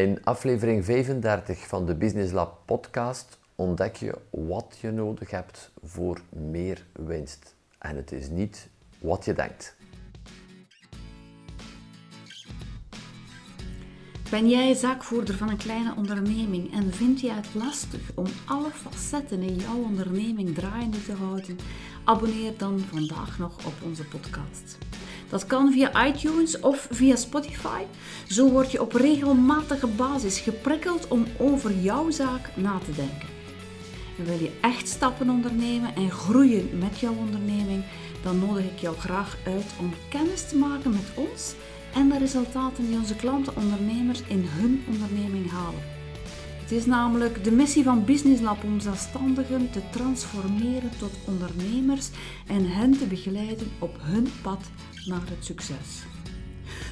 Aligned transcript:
In 0.00 0.24
aflevering 0.24 0.84
35 0.84 1.66
van 1.66 1.86
de 1.86 1.94
Business 1.94 2.32
Lab 2.32 2.62
podcast 2.66 3.38
ontdek 3.54 3.96
je 3.96 4.14
wat 4.30 4.78
je 4.80 4.90
nodig 4.90 5.30
hebt 5.30 5.72
voor 5.82 6.20
meer 6.28 6.86
winst. 6.92 7.54
En 7.78 7.96
het 7.96 8.12
is 8.12 8.28
niet 8.28 8.68
wat 8.98 9.24
je 9.24 9.32
denkt. 9.32 9.76
Ben 14.30 14.48
jij 14.48 14.74
zaakvoerder 14.74 15.34
van 15.34 15.48
een 15.48 15.56
kleine 15.56 15.94
onderneming 15.96 16.72
en 16.72 16.92
vind 16.92 17.20
je 17.20 17.32
het 17.32 17.54
lastig 17.54 18.10
om 18.14 18.26
alle 18.46 18.70
facetten 18.70 19.42
in 19.42 19.56
jouw 19.56 19.82
onderneming 19.82 20.54
draaiende 20.54 21.02
te 21.02 21.12
houden? 21.12 21.58
Abonneer 22.04 22.58
dan 22.58 22.78
vandaag 22.78 23.38
nog 23.38 23.66
op 23.66 23.74
onze 23.84 24.04
podcast. 24.04 24.78
Dat 25.28 25.46
kan 25.46 25.72
via 25.72 26.06
iTunes 26.06 26.60
of 26.60 26.88
via 26.90 27.16
Spotify. 27.16 27.82
Zo 28.28 28.50
word 28.50 28.72
je 28.72 28.80
op 28.80 28.92
regelmatige 28.92 29.86
basis 29.86 30.38
geprikkeld 30.38 31.08
om 31.08 31.26
over 31.38 31.78
jouw 31.78 32.10
zaak 32.10 32.50
na 32.56 32.78
te 32.78 32.92
denken. 32.92 33.28
En 34.18 34.24
wil 34.24 34.38
je 34.38 34.58
echt 34.60 34.88
stappen 34.88 35.30
ondernemen 35.30 35.94
en 35.94 36.10
groeien 36.10 36.78
met 36.78 36.98
jouw 36.98 37.14
onderneming, 37.14 37.84
dan 38.22 38.38
nodig 38.38 38.64
ik 38.64 38.78
jou 38.78 38.96
graag 38.96 39.36
uit 39.46 39.66
om 39.80 39.92
kennis 40.08 40.48
te 40.48 40.56
maken 40.56 40.90
met 40.90 41.10
ons 41.14 41.54
en 41.94 42.08
de 42.08 42.18
resultaten 42.18 42.86
die 42.86 42.96
onze 42.96 43.16
klanten 43.16 43.56
ondernemers 43.56 44.22
in 44.28 44.44
hun 44.46 44.84
onderneming 44.88 45.50
halen. 45.50 45.94
Het 46.60 46.72
is 46.72 46.86
namelijk 46.86 47.44
de 47.44 47.50
missie 47.50 47.82
van 47.82 48.04
Business 48.04 48.42
Lab 48.42 48.64
om 48.64 48.80
zelfstandigen 48.80 49.70
te 49.70 49.80
transformeren 49.90 50.90
tot 50.98 51.18
ondernemers 51.26 52.08
en 52.46 52.70
hen 52.70 52.98
te 52.98 53.06
begeleiden 53.06 53.70
op 53.78 53.96
hun 54.00 54.28
pad 54.42 54.60
naar 55.06 55.28
het 55.30 55.44
succes. 55.44 56.04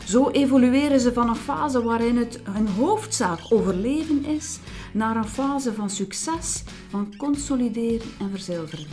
Zo 0.05 0.31
evolueren 0.31 1.01
ze 1.01 1.13
van 1.13 1.29
een 1.29 1.37
fase 1.37 1.83
waarin 1.83 2.17
het 2.17 2.41
hun 2.43 2.69
hoofdzaak 2.69 3.39
overleven 3.49 4.25
is, 4.25 4.59
naar 4.93 5.17
een 5.17 5.29
fase 5.29 5.75
van 5.75 5.91
succes, 5.91 6.65
van 6.89 7.17
consolideren 7.17 8.09
en 8.21 8.31
verzilveren. 8.31 8.87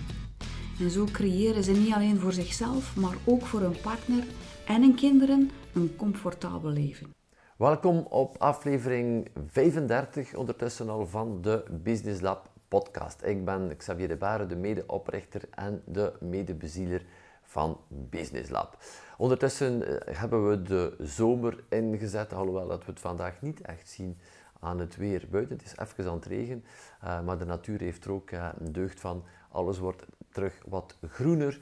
En 0.80 0.90
zo 0.90 1.06
creëren 1.12 1.64
ze 1.64 1.72
niet 1.72 1.94
alleen 1.94 2.20
voor 2.20 2.34
zichzelf, 2.34 2.96
maar 2.96 3.16
ook 3.26 3.42
voor 3.42 3.60
hun 3.60 3.82
partner 3.82 4.24
en 4.66 4.82
hun 4.82 4.96
kinderen 4.96 5.50
een 5.74 5.96
comfortabel 5.96 6.70
leven. 6.70 7.14
Welkom 7.58 7.98
op 7.98 8.38
aflevering 8.38 9.30
35 9.52 10.36
ondertussen 10.36 10.90
al 10.90 11.08
van 11.08 11.42
de 11.42 11.64
Business 11.84 12.22
Lab 12.22 12.50
podcast. 12.68 13.24
Ik 13.24 13.46
ben 13.46 13.78
Xavier 13.78 14.08
de 14.08 14.16
Baren, 14.16 14.50
de 14.50 14.56
medeoprichter 14.56 15.42
en 15.50 15.82
de 15.86 16.14
medebezieler 16.20 17.06
van 17.52 17.80
Business 17.88 18.50
Lab. 18.50 18.78
Ondertussen 19.18 19.88
eh, 19.88 20.18
hebben 20.18 20.50
we 20.50 20.62
de 20.62 20.96
zomer 21.00 21.64
ingezet, 21.70 22.34
alhoewel 22.34 22.68
dat 22.68 22.86
we 22.86 22.92
het 22.92 23.00
vandaag 23.00 23.42
niet 23.42 23.62
echt 23.62 23.90
zien 23.90 24.18
aan 24.60 24.80
het 24.80 24.96
weer 24.96 25.28
buiten. 25.30 25.58
Het 25.58 25.66
is 25.66 25.78
even 25.78 26.08
aan 26.08 26.16
het 26.16 26.26
regen, 26.26 26.66
uh, 27.04 27.22
maar 27.22 27.38
de 27.38 27.46
natuur 27.46 27.80
heeft 27.80 28.06
er 28.06 28.12
ook 28.12 28.32
uh, 28.32 28.50
deugd 28.60 29.00
van. 29.00 29.24
Alles 29.50 29.80
wordt 29.80 30.06
terug 30.30 30.62
wat 30.66 30.98
groener, 31.08 31.60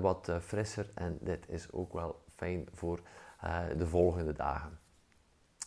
wat 0.00 0.32
frisser 0.42 0.90
en 0.94 1.18
dit 1.20 1.48
is 1.48 1.72
ook 1.72 1.92
wel 1.92 2.22
fijn 2.34 2.68
voor 2.74 3.00
de 3.76 3.86
volgende 3.86 4.32
dagen. 4.32 4.78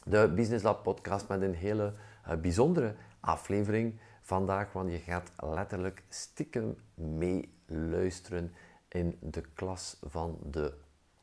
De 0.06 0.31
Business 0.36 0.64
Lab 0.64 0.84
podcast 0.84 1.28
met 1.28 1.42
een 1.42 1.54
hele 1.54 1.94
bijzondere 2.42 2.96
aflevering 3.20 4.00
vandaag, 4.22 4.72
want 4.72 4.92
je 4.92 4.98
gaat 4.98 5.31
letterlijk 5.38 6.04
stiekem 6.09 6.76
meeluisteren 6.96 8.54
in 8.94 9.17
de 9.19 9.41
klas 9.41 9.97
van 10.02 10.38
de 10.52 10.73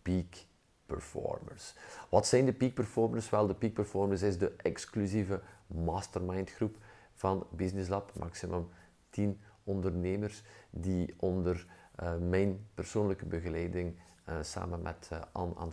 peak 0.03 0.45
performers. 0.87 1.75
Wat 2.09 2.27
zijn 2.27 2.45
de 2.45 2.53
peak 2.53 2.75
performers? 2.75 3.31
Wel, 3.31 3.47
de 3.47 3.55
peak 3.55 3.73
performers 3.73 4.23
is 4.23 4.39
de 4.39 4.53
exclusieve 4.57 5.41
mastermind 5.67 6.51
groep 6.51 6.77
van 7.15 7.47
Business 7.51 7.89
Lab, 7.89 8.13
maximum 8.19 8.69
10 9.11 9.41
ondernemers 9.65 10.43
die 10.71 11.15
onder 11.17 11.67
uh, 12.03 12.17
mijn 12.17 12.67
persoonlijke 12.75 13.27
begeleiding 13.27 13.97
uh, 14.29 14.37
samen 14.41 14.83
met 14.83 15.11
uh, 15.13 15.21
Anne 15.33 15.55
aan 15.57 15.73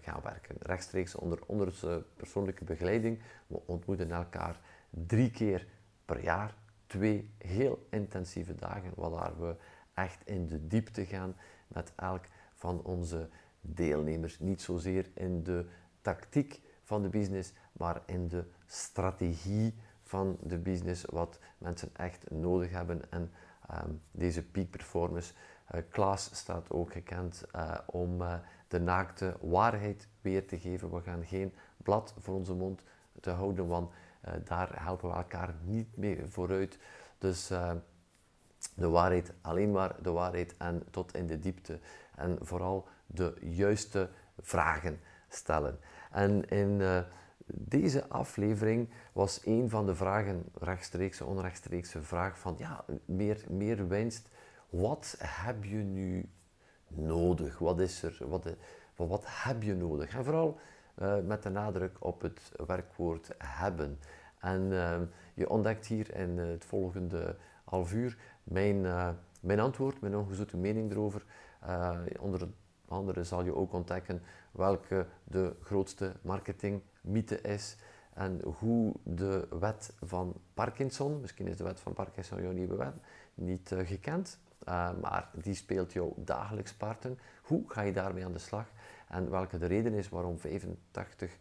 gaan 0.00 0.20
werken. 0.22 0.56
Rechtstreeks 0.58 1.14
onder 1.14 1.38
onze 1.46 2.04
persoonlijke 2.16 2.64
begeleiding. 2.64 3.20
We 3.46 3.60
ontmoeten 3.66 4.10
elkaar 4.10 4.60
drie 4.90 5.30
keer 5.30 5.66
per 6.04 6.22
jaar, 6.22 6.54
twee 6.86 7.30
heel 7.38 7.86
intensieve 7.90 8.54
dagen, 8.54 8.92
waar 8.94 9.40
we 9.40 9.54
echt 9.98 10.26
in 10.26 10.46
de 10.46 10.66
diepte 10.66 11.06
gaan 11.06 11.36
met 11.66 11.92
elk 11.96 12.24
van 12.54 12.82
onze 12.82 13.28
deelnemers. 13.60 14.38
Niet 14.38 14.62
zozeer 14.62 15.10
in 15.14 15.42
de 15.42 15.66
tactiek 16.00 16.60
van 16.82 17.02
de 17.02 17.08
business, 17.08 17.52
maar 17.72 18.02
in 18.06 18.28
de 18.28 18.44
strategie 18.66 19.74
van 20.02 20.38
de 20.42 20.58
business, 20.58 21.04
wat 21.04 21.38
mensen 21.58 21.90
echt 21.96 22.30
nodig 22.30 22.70
hebben. 22.70 23.10
En 23.10 23.30
um, 23.84 24.00
deze 24.10 24.42
peak 24.42 24.70
performance, 24.70 25.34
uh, 25.74 25.80
Klaas 25.90 26.30
staat 26.32 26.70
ook 26.70 26.92
gekend 26.92 27.44
uh, 27.54 27.78
om 27.86 28.20
uh, 28.20 28.34
de 28.68 28.80
naakte 28.80 29.36
waarheid 29.40 30.08
weer 30.20 30.46
te 30.46 30.58
geven. 30.58 30.94
We 30.94 31.00
gaan 31.00 31.24
geen 31.24 31.52
blad 31.76 32.14
voor 32.18 32.34
onze 32.34 32.54
mond 32.54 32.82
te 33.20 33.30
houden, 33.30 33.66
want 33.66 33.90
daar 34.44 34.82
helpen 34.82 35.08
we 35.08 35.14
elkaar 35.14 35.54
niet 35.64 35.96
mee 35.96 36.26
vooruit. 36.26 36.78
Dus 37.18 37.50
de 38.78 38.88
waarheid, 38.88 39.32
alleen 39.40 39.70
maar 39.70 39.96
de 40.02 40.10
waarheid 40.10 40.56
en 40.56 40.82
tot 40.90 41.14
in 41.14 41.26
de 41.26 41.38
diepte. 41.38 41.78
En 42.14 42.38
vooral 42.40 42.88
de 43.06 43.34
juiste 43.40 44.08
vragen 44.40 45.00
stellen. 45.28 45.78
En 46.10 46.48
in 46.48 46.80
uh, 46.80 47.00
deze 47.46 48.08
aflevering 48.08 48.88
was 49.12 49.40
een 49.44 49.70
van 49.70 49.86
de 49.86 49.94
vragen, 49.94 50.44
rechtstreekse, 50.60 51.24
onrechtstreekse 51.24 52.02
vraag 52.02 52.38
van 52.38 52.54
ja, 52.58 52.84
meer, 53.04 53.44
meer 53.48 53.88
winst. 53.88 54.28
Wat 54.70 55.16
heb 55.18 55.64
je 55.64 55.76
nu 55.76 56.28
nodig? 56.88 57.58
Wat 57.58 57.80
is 57.80 58.02
er? 58.02 58.18
Wat, 58.28 58.54
wat 58.96 59.24
heb 59.26 59.62
je 59.62 59.74
nodig? 59.74 60.16
En 60.16 60.24
vooral 60.24 60.58
uh, 61.02 61.14
met 61.24 61.42
de 61.42 61.50
nadruk 61.50 61.96
op 61.98 62.20
het 62.20 62.52
werkwoord 62.66 63.34
hebben. 63.38 63.98
En 64.38 64.70
je 65.34 65.48
ontdekt 65.48 65.86
hier 65.86 66.14
in 66.14 66.38
het 66.38 66.64
volgende 66.64 67.36
half 67.68 67.92
uur 67.92 68.16
mijn, 68.42 68.76
uh, 68.76 69.08
mijn 69.40 69.60
antwoord, 69.60 70.00
mijn 70.00 70.16
ongezoete 70.16 70.56
mening 70.56 70.90
erover. 70.90 71.24
Uh, 71.66 71.98
onder 72.20 72.48
andere 72.88 73.24
zal 73.24 73.44
je 73.44 73.54
ook 73.54 73.72
ontdekken 73.72 74.22
welke 74.50 75.06
de 75.24 75.56
grootste 75.62 76.12
marketingmythe 76.22 77.40
is 77.40 77.76
en 78.14 78.40
hoe 78.42 78.94
de 79.02 79.48
wet 79.60 79.92
van 80.02 80.34
Parkinson, 80.54 81.20
misschien 81.20 81.46
is 81.46 81.56
de 81.56 81.64
wet 81.64 81.80
van 81.80 81.92
Parkinson 81.92 82.42
jouw 82.42 82.52
nieuwe 82.52 82.76
wet, 82.76 82.94
niet 83.34 83.70
uh, 83.70 83.86
gekend, 83.86 84.38
maar 85.00 85.30
die 85.42 85.54
speelt 85.54 85.92
jou 85.92 86.12
dagelijks 86.16 86.74
parten. 86.74 87.18
Hoe 87.42 87.62
ga 87.66 87.80
je 87.80 87.92
daarmee 87.92 88.24
aan 88.24 88.32
de 88.32 88.38
slag 88.38 88.66
en 89.08 89.30
welke 89.30 89.58
de 89.58 89.66
reden 89.66 89.94
is 89.94 90.08
waarom 90.08 90.38
85 90.38 91.36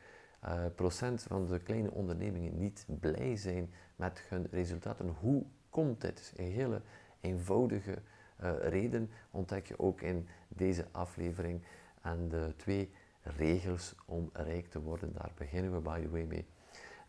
procent 0.75 1.23
van 1.23 1.45
de 1.45 1.59
kleine 1.59 1.91
ondernemingen 1.91 2.57
niet 2.57 2.85
blij 2.99 3.35
zijn 3.35 3.73
met 3.95 4.23
hun 4.29 4.47
resultaten? 4.51 5.15
Hoe 5.19 5.45
komt 5.77 6.01
dit? 6.01 6.33
Een 6.35 6.51
hele 6.51 6.81
eenvoudige 7.21 7.97
uh, 8.43 8.51
reden 8.59 9.09
ontdek 9.31 9.67
je 9.67 9.79
ook 9.79 10.01
in 10.01 10.27
deze 10.47 10.85
aflevering. 10.91 11.61
En 12.01 12.29
de 12.29 12.53
twee 12.55 12.91
regels 13.21 13.95
om 14.05 14.29
rijk 14.33 14.69
te 14.69 14.81
worden, 14.81 15.13
daar 15.13 15.31
beginnen 15.35 15.73
we 15.73 15.79
by 15.79 16.01
the 16.01 16.09
way 16.09 16.23
mee. 16.23 16.45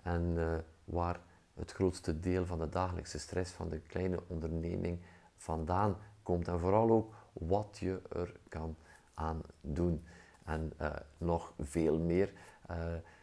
En 0.02 0.34
uh, 0.36 0.56
waar 0.84 1.20
het 1.54 1.72
grootste 1.72 2.20
deel 2.20 2.46
van 2.46 2.58
de 2.58 2.68
dagelijkse 2.68 3.18
stress 3.18 3.52
van 3.52 3.68
de 3.68 3.80
kleine 3.80 4.20
onderneming 4.26 4.98
vandaan 5.36 5.96
komt. 6.22 6.48
En 6.48 6.58
vooral 6.58 6.90
ook 6.90 7.14
wat 7.32 7.76
je 7.80 8.00
er 8.12 8.32
kan 8.48 8.76
aan 9.14 9.40
doen. 9.60 10.04
En 10.44 10.72
uh, 10.80 10.94
nog 11.18 11.54
veel 11.58 11.98
meer. 11.98 12.32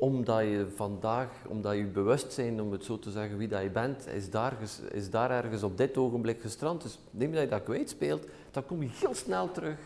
Omdat 0.00 0.40
je 0.40 0.66
vandaag, 0.74 1.30
omdat 1.48 1.76
je 1.76 1.84
bewustzijn, 1.84 2.60
om 2.60 2.72
het 2.72 2.84
zo 2.84 2.98
te 2.98 3.10
zeggen, 3.10 3.38
wie 3.38 3.48
dat 3.48 3.62
je 3.62 3.70
bent, 3.70 4.06
is 4.06 4.30
daar, 4.30 4.56
is 4.92 5.10
daar 5.10 5.30
ergens 5.30 5.62
op 5.62 5.76
dit 5.76 5.96
ogenblik 5.96 6.40
gestrand. 6.40 6.82
Dus 6.82 6.98
neem 7.10 7.32
dat 7.32 7.40
je 7.40 7.48
dat 7.48 7.62
kwijtspeelt, 7.62 8.26
dan 8.50 8.66
kom 8.66 8.82
je 8.82 8.88
heel 8.92 9.14
snel 9.14 9.50
terug 9.50 9.78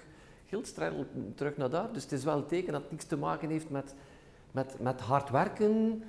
heel 0.53 0.65
snel 0.65 1.07
terug 1.35 1.57
naar 1.57 1.71
daar. 1.71 1.93
Dus 1.93 2.03
het 2.03 2.13
is 2.13 2.25
wel 2.25 2.37
een 2.37 2.47
teken 2.47 2.73
dat 2.73 2.83
het 2.83 2.91
niets 2.91 3.05
te 3.05 3.17
maken 3.17 3.51
heeft 3.51 3.71
met, 3.71 3.95
met, 4.51 4.81
met 4.81 5.01
hard 5.01 5.31
werken. 5.31 6.03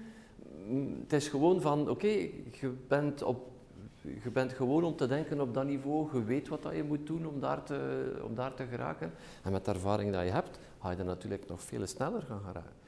Mm, 0.67 0.99
het 1.01 1.13
is 1.13 1.27
gewoon 1.27 1.61
van, 1.61 1.89
oké, 1.89 2.07
je, 2.07 2.73
bent 2.87 3.23
op, 3.23 3.51
je 4.01 4.31
bent 4.33 4.53
gewoon 4.53 4.83
om 4.83 4.95
te 4.95 5.07
denken 5.07 5.41
op 5.41 5.53
dat 5.53 5.65
niveau. 5.65 6.09
Je 6.13 6.23
weet 6.23 6.47
wat 6.47 6.63
dat 6.63 6.75
je 6.75 6.83
moet 6.83 7.07
doen 7.07 7.25
om 7.25 7.39
daar, 7.39 7.63
te, 7.63 8.21
om 8.23 8.35
daar 8.35 8.53
te 8.53 8.65
geraken. 8.65 9.11
En 9.43 9.51
met 9.51 9.65
de 9.65 9.71
ervaring 9.71 10.11
die 10.11 10.21
je 10.21 10.31
hebt, 10.31 10.59
ga 10.81 10.91
je 10.91 10.97
er 10.97 11.05
natuurlijk 11.05 11.47
nog 11.47 11.61
veel 11.61 11.87
sneller 11.87 12.21
gaan 12.21 12.41
geraken. 12.41 12.82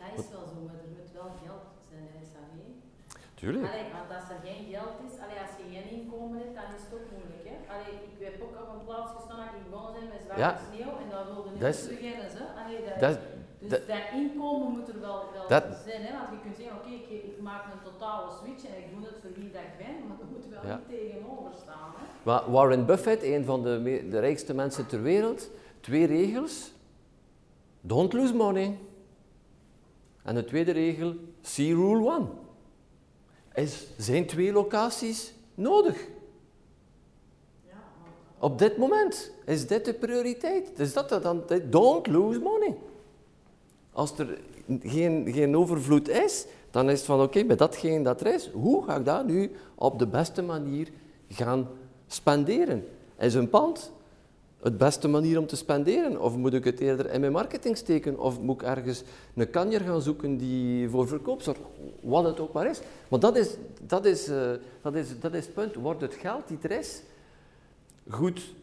Dat 0.00 0.12
is 0.24 0.30
wel 0.36 0.46
zo, 0.52 0.58
maar 0.66 0.78
er 0.84 0.92
moet 0.96 1.10
wel 1.20 1.30
geld 1.44 1.66
zijn, 1.90 2.08
is 2.24 2.30
dat 2.36 2.48
niet? 2.60 2.76
Tuurlijk. 3.40 3.66
Allee, 3.70 3.88
want 3.98 4.10
als 4.16 4.28
er 4.34 4.40
geen 4.48 4.62
geld 4.74 4.96
is, 5.06 5.14
allee, 5.22 5.38
als 5.44 5.54
je 5.60 5.64
geen 5.74 5.88
inkomen 5.96 6.36
hebt, 6.42 6.56
dan 6.58 6.68
is 6.76 6.82
het 6.86 6.92
ook 6.96 7.08
moeilijk. 7.16 7.44
Hè? 7.50 7.56
Allee, 7.72 7.92
ik 8.08 8.18
heb 8.26 8.36
ook 8.44 8.56
op 8.62 8.70
een 8.74 8.86
plaats 8.88 9.10
gestaan 9.16 9.40
dat 9.44 9.54
ik 9.58 9.64
begonnen 9.70 9.94
zijn 9.96 10.08
met 10.14 10.22
zwarte 10.24 10.44
ja. 10.44 10.52
sneeuw 10.68 10.94
en 11.02 11.08
dat 11.14 11.24
wilde 11.32 11.50
niet 11.52 11.78
beginnen. 11.94 12.28
Hè? 12.40 12.46
Allee, 12.60 12.78
dat, 12.88 12.96
dat, 13.04 13.16
dus 13.60 13.70
dat, 13.72 13.82
dat, 13.92 14.04
inkomen 14.20 14.68
moet 14.76 14.88
er 14.92 15.00
wel, 15.08 15.18
wel 15.36 15.46
dat, 15.54 15.64
zijn. 15.88 16.02
Hè? 16.06 16.12
Want 16.18 16.28
je 16.34 16.40
kunt 16.44 16.56
zeggen, 16.60 16.76
oké, 16.78 16.92
okay, 16.92 16.98
ik, 17.16 17.22
ik, 17.30 17.38
maak 17.48 17.64
een 17.72 17.84
totale 17.90 18.28
switch 18.38 18.62
en 18.70 18.76
ik 18.82 18.88
doe 18.92 19.02
het 19.10 19.18
voor 19.22 19.32
wie 19.38 19.50
dat 19.56 19.64
ik 19.70 19.76
ben, 19.82 19.94
maar 20.06 20.18
er 20.24 20.30
moet 20.34 20.46
wel 20.54 20.64
ja. 20.70 20.76
niet 20.76 20.88
tegenover 20.96 21.52
staan. 21.64 21.90
Hè? 21.98 22.04
Maar 22.28 22.42
Warren 22.54 22.84
Buffett, 22.90 23.22
een 23.22 23.44
van 23.50 23.58
de, 23.66 24.06
de 24.10 24.20
rijkste 24.26 24.54
mensen 24.62 24.86
ter 24.86 25.02
wereld, 25.02 25.50
twee 25.80 26.06
regels. 26.06 26.72
Don't 27.80 28.12
lose 28.12 28.34
money. 28.34 28.78
En 30.22 30.34
de 30.34 30.44
tweede 30.44 30.72
regel, 30.72 31.14
see 31.40 31.74
rule 31.74 32.10
one 32.10 32.26
is, 33.54 33.86
zijn 33.96 34.26
twee 34.26 34.52
locaties 34.52 35.32
nodig. 35.54 36.08
Op 38.38 38.58
dit 38.58 38.76
moment 38.76 39.32
is 39.44 39.66
dit 39.66 39.84
de 39.84 39.94
prioriteit. 39.94 40.76
Dus 40.76 40.92
dat 40.92 41.22
dan, 41.22 41.42
don't 41.70 42.06
lose 42.06 42.38
money. 42.38 42.76
Als 43.92 44.18
er 44.18 44.38
geen, 44.82 45.32
geen 45.32 45.56
overvloed 45.56 46.08
is, 46.08 46.46
dan 46.70 46.90
is 46.90 46.98
het 46.98 47.06
van 47.06 47.22
oké, 47.22 47.42
met 47.42 47.58
datgene 47.58 48.02
dat 48.04 48.20
er 48.20 48.34
is, 48.34 48.50
hoe 48.52 48.84
ga 48.84 48.96
ik 48.96 49.04
dat 49.04 49.26
nu 49.26 49.50
op 49.74 49.98
de 49.98 50.06
beste 50.06 50.42
manier 50.42 50.88
gaan 51.28 51.68
spenderen? 52.06 52.84
Is 53.18 53.34
een 53.34 53.48
pand 53.48 53.92
het 54.62 54.78
beste 54.78 55.08
manier 55.08 55.38
om 55.38 55.46
te 55.46 55.56
spenderen? 55.56 56.20
Of 56.20 56.36
moet 56.36 56.52
ik 56.52 56.64
het 56.64 56.80
eerder 56.80 57.12
in 57.12 57.20
mijn 57.20 57.32
marketing 57.32 57.76
steken? 57.76 58.18
Of 58.18 58.40
moet 58.40 58.62
ik 58.62 58.68
ergens 58.68 59.02
een 59.34 59.50
kanjer 59.50 59.80
gaan 59.80 60.02
zoeken 60.02 60.36
die 60.36 60.88
voor 60.88 61.08
verkoop 61.08 61.42
zorgt? 61.42 61.60
Wat 62.00 62.24
het 62.24 62.40
ook 62.40 62.52
maar 62.52 62.66
is. 62.66 62.80
Maar 63.08 63.20
dat 63.20 63.36
is, 63.36 63.56
dat 63.82 64.04
is, 64.04 64.28
uh, 64.28 64.50
dat 64.82 64.94
is, 64.94 65.20
dat 65.20 65.34
is 65.34 65.44
het 65.44 65.54
punt. 65.54 65.74
Wordt 65.74 66.00
het 66.00 66.14
geld 66.14 66.48
die 66.48 66.58
er 66.62 66.70
is 66.70 67.02
goed, 68.08 68.54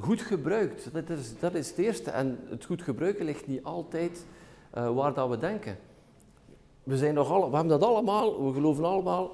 goed 0.00 0.20
gebruikt? 0.20 0.88
Dat 0.92 1.08
is, 1.18 1.38
dat 1.38 1.54
is 1.54 1.68
het 1.68 1.78
eerste. 1.78 2.10
En 2.10 2.38
het 2.48 2.64
goed 2.64 2.82
gebruiken 2.82 3.24
ligt 3.24 3.46
niet 3.46 3.64
altijd 3.64 4.24
uh, 4.76 4.94
waar 4.94 5.14
dat 5.14 5.28
we 5.28 5.38
denken. 5.38 5.78
We, 6.82 6.96
zijn 6.96 7.14
nog 7.14 7.30
alle, 7.30 7.48
we 7.48 7.56
hebben 7.56 7.80
dat 7.80 7.88
allemaal, 7.88 8.46
we 8.46 8.52
geloven 8.52 8.84
allemaal. 8.84 9.30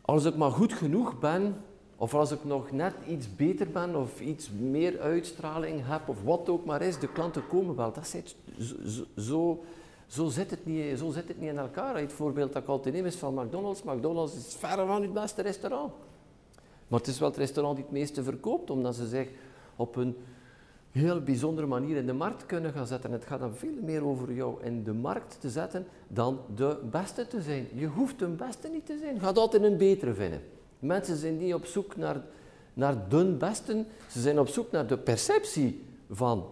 Als 0.00 0.24
ik 0.24 0.36
maar 0.36 0.50
goed 0.50 0.72
genoeg 0.72 1.18
ben, 1.18 1.56
of 2.00 2.14
als 2.14 2.30
ik 2.30 2.44
nog 2.44 2.70
net 2.70 2.94
iets 3.08 3.36
beter 3.36 3.70
ben 3.70 3.96
of 3.96 4.20
iets 4.20 4.50
meer 4.50 5.00
uitstraling 5.00 5.80
heb 5.84 6.08
of 6.08 6.22
wat 6.22 6.48
ook 6.48 6.64
maar 6.64 6.82
is, 6.82 6.98
de 6.98 7.08
klanten 7.08 7.46
komen 7.46 7.76
wel. 7.76 7.92
Dat 7.92 8.06
zit, 8.06 8.36
zo, 9.16 9.64
zo, 10.06 10.28
zit 10.28 10.50
het 10.50 10.66
niet, 10.66 10.98
zo 10.98 11.10
zit 11.10 11.28
het 11.28 11.40
niet 11.40 11.50
in 11.50 11.58
elkaar. 11.58 11.96
Het 11.96 12.12
voorbeeld 12.12 12.52
dat 12.52 12.62
ik 12.62 12.68
altijd 12.68 12.94
neem 12.94 13.06
is 13.06 13.16
van 13.16 13.34
McDonald's. 13.34 13.82
McDonald's 13.82 14.36
is 14.36 14.54
verre 14.58 14.86
van 14.86 15.02
het 15.02 15.12
beste 15.12 15.42
restaurant. 15.42 15.92
Maar 16.88 16.98
het 16.98 17.08
is 17.08 17.18
wel 17.18 17.28
het 17.28 17.38
restaurant 17.38 17.76
die 17.76 17.84
het 17.84 17.94
meeste 17.94 18.22
verkoopt, 18.22 18.70
omdat 18.70 18.94
ze 18.94 19.06
zich 19.06 19.28
op 19.76 19.96
een 19.96 20.16
heel 20.90 21.22
bijzondere 21.22 21.66
manier 21.66 21.96
in 21.96 22.06
de 22.06 22.12
markt 22.12 22.46
kunnen 22.46 22.72
gaan 22.72 22.86
zetten. 22.86 23.12
Het 23.12 23.24
gaat 23.24 23.40
dan 23.40 23.54
veel 23.54 23.82
meer 23.82 24.04
over 24.04 24.32
jou 24.32 24.62
in 24.62 24.84
de 24.84 24.92
markt 24.92 25.40
te 25.40 25.50
zetten 25.50 25.86
dan 26.08 26.40
de 26.54 26.78
beste 26.90 27.26
te 27.26 27.42
zijn. 27.42 27.68
Je 27.74 27.86
hoeft 27.86 28.22
een 28.22 28.36
beste 28.36 28.68
niet 28.68 28.86
te 28.86 28.98
zijn. 28.98 29.14
Je 29.14 29.20
gaat 29.20 29.38
altijd 29.38 29.62
een 29.62 29.76
betere 29.76 30.14
vinden. 30.14 30.42
Mensen 30.78 31.16
zijn 31.16 31.38
niet 31.38 31.54
op 31.54 31.64
zoek 31.64 31.96
naar, 31.96 32.22
naar 32.74 33.08
de 33.08 33.24
besten, 33.24 33.86
ze 34.10 34.20
zijn 34.20 34.38
op 34.38 34.48
zoek 34.48 34.70
naar 34.70 34.86
de 34.86 34.98
perceptie 34.98 35.84
van 36.10 36.46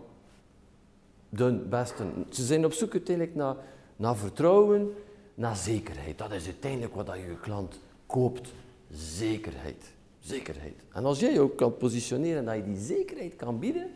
de 1.28 1.52
besten. 1.69 2.26
Ze 2.31 2.44
zijn 2.44 2.64
op 2.64 2.73
zoek 2.73 2.93
uiteindelijk 2.93 3.37
naar, 3.37 3.56
naar 3.96 4.17
vertrouwen, 4.17 4.94
naar 5.34 5.56
zekerheid. 5.56 6.19
Dat 6.19 6.32
is 6.32 6.44
uiteindelijk 6.44 6.94
wat 6.94 7.06
je 7.06 7.40
klant 7.40 7.81
koopt. 8.06 8.49
Zekerheid. 8.90 9.93
Zekerheid. 10.20 10.75
En 10.93 11.05
als 11.05 11.20
jij 11.20 11.32
je 11.32 11.40
ook 11.40 11.56
kan 11.56 11.76
positioneren 11.76 12.44
dat 12.44 12.55
je 12.55 12.64
die 12.64 12.78
zekerheid 12.78 13.37
kan 13.37 13.58
bieden, 13.58 13.90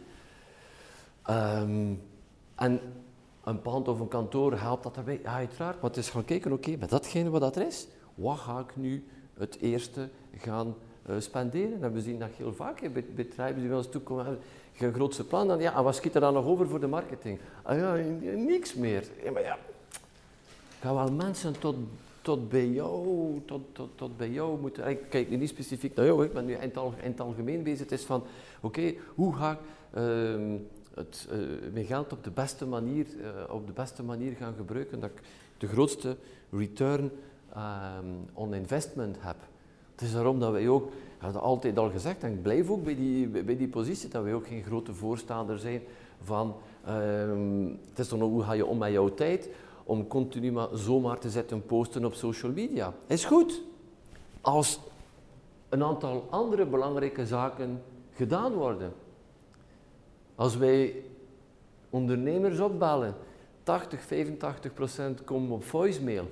um, 1.31 2.03
en 2.55 2.81
een 3.45 3.63
pand 3.63 3.89
of 3.89 4.01
een 4.01 4.09
kantoor 4.09 4.59
helpt 4.59 4.83
dat 4.83 4.97
erbij, 4.97 5.21
ja, 5.23 5.35
uiteraard. 5.35 5.81
Maar 5.81 5.91
het 5.91 5.99
is 5.99 6.09
gaan 6.09 6.25
kijken, 6.25 6.53
oké, 6.53 6.77
met 6.77 6.91
datgene 6.91 7.31
wat 7.31 7.41
dat 7.41 7.57
er 7.57 7.67
is, 7.67 7.87
wat 8.15 8.39
ga 8.39 8.59
ik 8.59 8.77
nu 8.77 9.05
het 9.41 9.59
eerste 9.61 10.09
gaan 10.39 10.75
uh, 11.11 11.17
spenderen. 11.19 11.83
En 11.83 11.93
we 11.93 12.01
zien 12.01 12.19
dat 12.19 12.29
heel 12.37 12.55
vaak 12.55 12.81
bedrijven 13.15 13.61
die 13.61 13.69
bij 13.69 13.77
ons 13.77 13.91
toekomen, 13.91 14.25
hebben 14.25 14.43
een 14.79 14.95
grootste 14.95 15.25
plan. 15.25 15.49
Dan, 15.49 15.61
ja, 15.61 15.77
en 15.77 15.85
wat 15.85 15.95
schiet 15.95 16.15
er 16.15 16.21
dan 16.21 16.35
nog 16.35 16.45
over 16.45 16.69
voor 16.69 16.81
de 16.81 16.87
marketing? 16.87 17.39
Ah 17.63 17.79
ja, 17.79 17.95
niks 18.37 18.75
meer. 18.75 19.05
Ja, 19.25 19.31
maar 19.31 19.43
ja, 19.43 19.59
gaan 20.81 20.95
wel 20.95 21.13
mensen 21.13 21.59
tot, 21.59 21.77
tot 22.23 22.49
bij 22.49 22.69
jou, 22.69 23.41
tot, 23.47 23.61
tot, 23.73 23.89
tot 23.95 24.17
bij 24.17 24.31
jou 24.31 24.61
moeten... 24.61 24.89
Ik 24.89 25.01
kijk 25.09 25.31
niet 25.31 25.49
specifiek 25.49 25.95
naar 25.95 26.07
jou, 26.07 26.25
ik 26.25 26.33
ben 26.33 26.45
nu 26.45 26.53
in 26.53 26.73
het, 27.01 27.21
algemeen 27.21 27.63
bezig. 27.63 27.81
Het 27.81 27.93
is 27.93 28.05
van, 28.05 28.23
oké, 28.61 28.95
hoe 29.15 29.35
ga 29.35 29.51
ik... 29.53 29.59
Uh, 29.95 30.55
het, 30.95 31.29
uh, 31.33 31.73
mijn 31.73 31.85
geld 31.85 32.13
op 32.13 32.25
de 32.25 32.31
beste 32.31 32.67
manier, 32.67 33.07
uh, 33.21 33.55
op 33.55 33.67
de 33.67 33.73
beste 33.73 34.03
manier 34.03 34.33
gaan 34.37 34.55
gebruiken, 34.57 35.01
dat 35.01 35.11
ik 35.11 35.23
de 35.59 35.67
grootste 35.67 36.17
return 36.51 37.11
um, 37.57 38.29
on 38.33 38.55
investment 38.55 39.17
heb. 39.21 39.37
Het 39.93 40.01
is 40.01 40.13
daarom 40.13 40.41
dat 40.41 40.53
wij 40.53 40.69
ook, 40.69 40.87
ik 40.87 40.93
heb 41.19 41.35
altijd 41.35 41.79
al 41.79 41.91
gezegd, 41.91 42.23
en 42.23 42.33
ik 42.33 42.43
blijf 42.43 42.71
ook 42.71 42.85
bij 42.85 42.95
die, 42.95 43.27
bij 43.29 43.57
die 43.57 43.69
positie, 43.69 44.09
dat 44.09 44.23
wij 44.23 44.35
ook 44.35 44.47
geen 44.47 44.63
grote 44.63 44.95
voorstander 44.95 45.59
zijn 45.59 45.83
van, 46.23 46.55
um, 46.89 47.79
het 47.89 47.99
is 47.99 48.09
dan 48.09 48.23
ook 48.23 48.31
hoe 48.31 48.43
ga 48.43 48.53
je 48.53 48.67
om 48.67 48.79
met 48.79 48.93
jouw 48.93 49.15
tijd, 49.15 49.49
om 49.85 50.07
continu 50.07 50.53
maar 50.53 50.69
zomaar 50.73 51.19
te 51.19 51.31
zetten 51.31 51.67
posten 51.67 52.05
op 52.05 52.15
social 52.15 52.53
media. 52.53 52.93
Is 53.07 53.25
goed. 53.25 53.63
Als 54.41 54.81
een 55.69 55.83
aantal 55.83 56.27
andere 56.31 56.67
belangrijke 56.67 57.27
zaken 57.27 57.83
gedaan 58.13 58.53
worden. 58.53 58.93
Als 60.35 60.57
wij 60.57 61.03
ondernemers 61.91 62.61
opbellen, 62.61 63.15
80, 63.63 64.03
85 64.03 64.75
procent 64.75 65.25
komen 65.25 65.51
op 65.51 65.65
voicemail. 65.65 66.29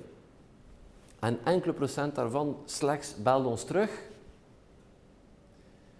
En 1.19 1.39
enkele 1.43 1.73
procent 1.73 2.15
daarvan 2.15 2.57
slechts 2.65 3.15
belt 3.23 3.45
ons 3.45 3.63
terug. 3.63 3.89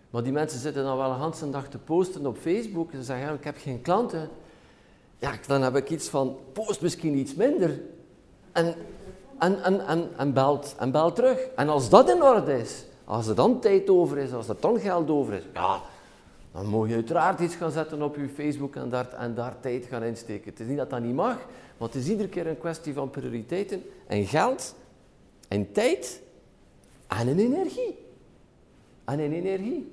Maar 0.10 0.24
die 0.24 0.32
mensen 0.32 0.60
zitten 0.60 0.84
dan 0.84 0.98
wel 0.98 1.12
een 1.12 1.34
hele 1.40 1.52
dag 1.52 1.68
te 1.68 1.78
posten 1.78 2.26
op 2.26 2.38
Facebook. 2.38 2.92
Ze 2.92 3.04
zeggen, 3.04 3.34
ik 3.34 3.44
heb 3.44 3.58
geen 3.58 3.82
klanten. 3.82 4.30
Ja, 5.18 5.32
dan 5.48 5.62
heb 5.62 5.76
ik 5.76 5.90
iets 5.90 6.10
van, 6.10 6.38
post 6.54 6.82
misschien 6.82 7.18
iets 7.18 7.36
minder. 7.36 7.82
En, 8.52 8.76
en, 9.40 9.64
en, 9.64 9.88
en, 9.88 10.10
en, 10.18 10.34
belt, 10.34 10.76
en 10.78 10.92
belt 10.92 11.16
terug. 11.16 11.40
En 11.56 11.70
als 11.70 11.90
dat 11.90 12.10
in 12.10 12.24
orde 12.24 12.60
is, 12.60 12.86
als 13.06 13.28
er 13.28 13.36
dan 13.36 13.60
tijd 13.60 13.90
over 13.90 14.18
is, 14.18 14.34
als 14.34 14.48
er 14.48 14.56
dan 14.60 14.80
geld 14.80 15.10
over 15.10 15.34
is, 15.34 15.44
ja, 15.54 15.82
dan 16.52 16.66
mag 16.66 16.88
je 16.88 16.94
uiteraard 16.94 17.40
iets 17.40 17.56
gaan 17.56 17.72
zetten 17.72 18.02
op 18.02 18.16
je 18.16 18.30
Facebook 18.30 18.76
en 18.76 18.90
daar, 18.90 19.14
en 19.14 19.34
daar 19.34 19.60
tijd 19.60 19.86
gaan 19.86 20.04
insteken. 20.04 20.50
Het 20.50 20.60
is 20.60 20.68
niet 20.68 20.78
dat 20.78 20.90
dat 20.90 21.02
niet 21.02 21.16
mag, 21.16 21.38
maar 21.78 21.88
het 21.88 21.96
is 21.96 22.08
iedere 22.08 22.30
keer 22.30 22.48
een 22.48 22.58
kwestie 22.58 22.94
van 22.94 23.10
prioriteiten 23.10 23.84
en 24.08 24.26
geld 24.26 24.76
en 25.50 25.72
tijd 25.72 26.22
en 27.08 27.27
een 27.27 27.39
energie. 27.39 27.98
En 29.06 29.20
een 29.20 29.34
energie. 29.34 29.91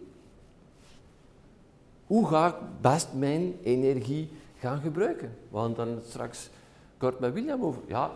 Hoe 2.06 2.26
ga 2.26 2.46
ik 2.46 2.54
best 2.80 3.08
mijn 3.14 3.54
energie 3.62 4.28
gaan 4.58 4.80
gebruiken? 4.80 5.36
Want 5.48 5.76
dan 5.76 5.98
straks 6.08 6.50
kort 6.98 7.20
met 7.20 7.32
William 7.32 7.62
over. 7.62 7.82
Ja, 7.86 8.10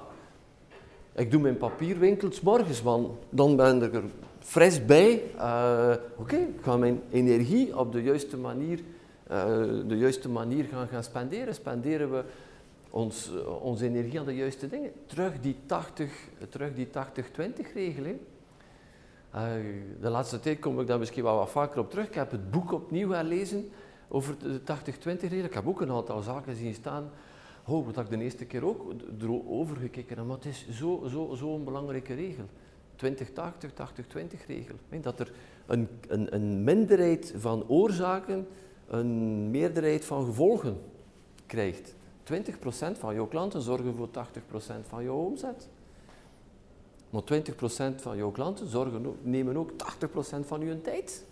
ik 1.12 1.30
doe 1.30 1.40
mijn 1.40 1.56
papierwinkels 1.56 2.40
morgens, 2.40 2.82
want 2.82 3.09
dan 3.30 3.56
ben 3.56 3.82
ik 3.82 3.94
er 3.94 4.04
fris 4.38 4.85
bij. 4.85 5.23
Uh, 5.37 5.94
Oké, 6.16 6.37
ik 6.37 6.61
ga 6.62 6.76
mijn 6.76 7.00
energie 7.11 7.78
op 7.78 7.92
de 7.92 8.02
juiste 8.02 8.37
manier, 8.37 8.78
uh, 9.30 9.44
de 9.87 9.97
juiste 9.97 10.28
manier 10.28 10.64
gaan, 10.64 10.88
gaan 10.88 11.04
spenderen. 11.04 11.54
Spenderen 11.54 12.11
we 12.11 12.25
ons, 12.90 13.30
uh, 13.32 13.62
onze 13.62 13.85
energie 13.85 14.18
aan 14.18 14.26
de 14.26 14.35
juiste 14.35 14.68
dingen? 14.68 14.92
Terug 15.06 15.40
die 15.40 15.56
80, 15.66 16.28
terug 16.49 16.75
die 16.75 16.87
80-20 16.87 16.90
regeling. 17.75 18.18
de 20.00 20.11
laatste 20.11 20.40
tijd 20.40 20.59
kom 20.59 20.80
ik 20.80 20.87
daar 20.87 20.99
misschien 20.99 21.23
wel 21.23 21.37
wat 21.37 21.50
vaker 21.50 21.80
op 21.80 21.90
terug. 21.90 22.06
Ik 22.06 22.14
heb 22.14 22.30
het 22.30 22.50
boek 22.50 22.73
opnieuw 22.73 23.11
herlezen 23.11 23.70
over 24.09 24.38
de 24.38 24.61
80-20 24.61 24.62
regel. 25.04 25.44
Ik 25.44 25.54
heb 25.54 25.66
ook 25.66 25.80
een 25.80 25.90
aantal 25.90 26.23
zaken 26.23 26.56
zien 26.56 26.75
staan 26.75 27.11
oh, 27.66 27.87
wat 27.87 27.99
ik 27.99 28.11
de 28.11 28.23
eerste 28.23 28.44
keer 28.44 28.64
ook 28.64 28.92
erover 29.20 29.76
gekeken 29.76 30.16
heb, 30.16 30.26
maar 30.26 30.37
het 30.37 30.44
is 30.44 30.66
zo'n 30.70 31.09
zo, 31.09 31.35
zo 31.35 31.54
een 31.54 31.64
belangrijke 31.64 32.14
regel. 32.14 32.44
20-80, 32.97 33.06
80-20 33.06 34.47
regel. 34.47 34.75
Dat 35.00 35.20
er 35.20 35.32
een, 35.66 35.88
een, 36.09 36.35
een 36.35 36.64
minderheid 36.64 37.35
van 37.37 37.68
oorzaken 37.68 38.47
een 38.88 39.50
meerderheid 39.50 40.04
van 40.04 40.25
gevolgen 40.25 40.80
krijgt. 41.47 41.94
20% 42.30 42.99
van 42.99 43.14
jouw 43.14 43.26
klanten 43.26 43.62
zorgen 43.62 43.94
voor 43.94 44.08
80% 44.08 44.12
van 44.88 45.04
jouw 45.04 45.16
omzet. 45.16 45.68
Maar 47.10 47.22
20% 47.92 47.94
van 47.96 48.16
jouw 48.16 48.30
klanten 48.30 48.68
zorgen, 48.68 49.16
nemen 49.22 49.56
ook 49.56 49.70
80% 49.72 49.75
van 50.46 50.60
je 50.60 50.80
tijd. 50.80 51.25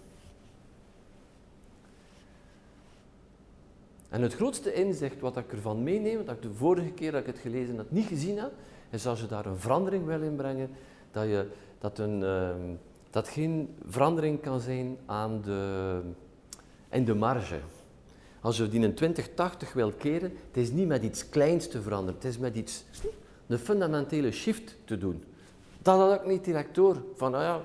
En 4.09 4.23
het 4.23 4.35
grootste 4.35 4.75
inzicht 4.75 5.21
wat 5.21 5.37
ik 5.37 5.53
ervan 5.53 5.83
meeneem, 5.83 6.25
dat 6.25 6.35
ik 6.35 6.43
de 6.43 6.53
vorige 6.55 6.91
keer 6.91 7.13
dat 7.13 7.21
ik 7.21 7.27
het 7.27 7.39
gelezen 7.39 7.77
had 7.77 7.91
niet 7.91 8.07
gezien 8.07 8.39
heb, 8.39 8.53
is 8.91 9.07
als 9.07 9.21
je 9.21 9.27
daar 9.27 9.47
een 9.47 9.59
verandering 9.59 10.05
wil 10.05 10.23
inbrengen, 10.23 10.71
dat, 11.11 11.25
je, 11.25 11.47
dat, 11.79 11.99
een, 11.99 12.21
uh, 12.21 12.51
dat 13.11 13.29
geen 13.29 13.75
verandering 13.89 14.41
kan 14.41 14.61
zijn 14.61 14.97
aan 15.07 15.41
de, 15.43 16.01
in 16.89 17.05
de 17.05 17.15
marge. 17.15 17.61
Als 18.41 18.57
je 18.57 18.69
die 18.69 18.81
in 18.81 18.95
2080 18.95 19.73
wil 19.73 19.93
keren, 19.93 20.33
het 20.47 20.57
is 20.63 20.71
niet 20.71 20.87
met 20.87 21.03
iets 21.03 21.29
kleins 21.29 21.69
te 21.69 21.83
veranderen, 21.83 22.15
het 22.15 22.25
is 22.25 22.39
met 22.39 22.57
iets, 22.57 22.85
een 23.47 23.59
fundamentele 23.59 24.31
shift 24.31 24.77
te 24.85 24.99
doen. 24.99 25.25
Dat 25.83 25.99
had 25.99 26.15
ik 26.15 26.27
niet 26.27 26.45
direct 26.45 26.75
door. 26.75 27.03
Van, 27.17 27.31
nou 27.31 27.43
ja, 27.43 27.61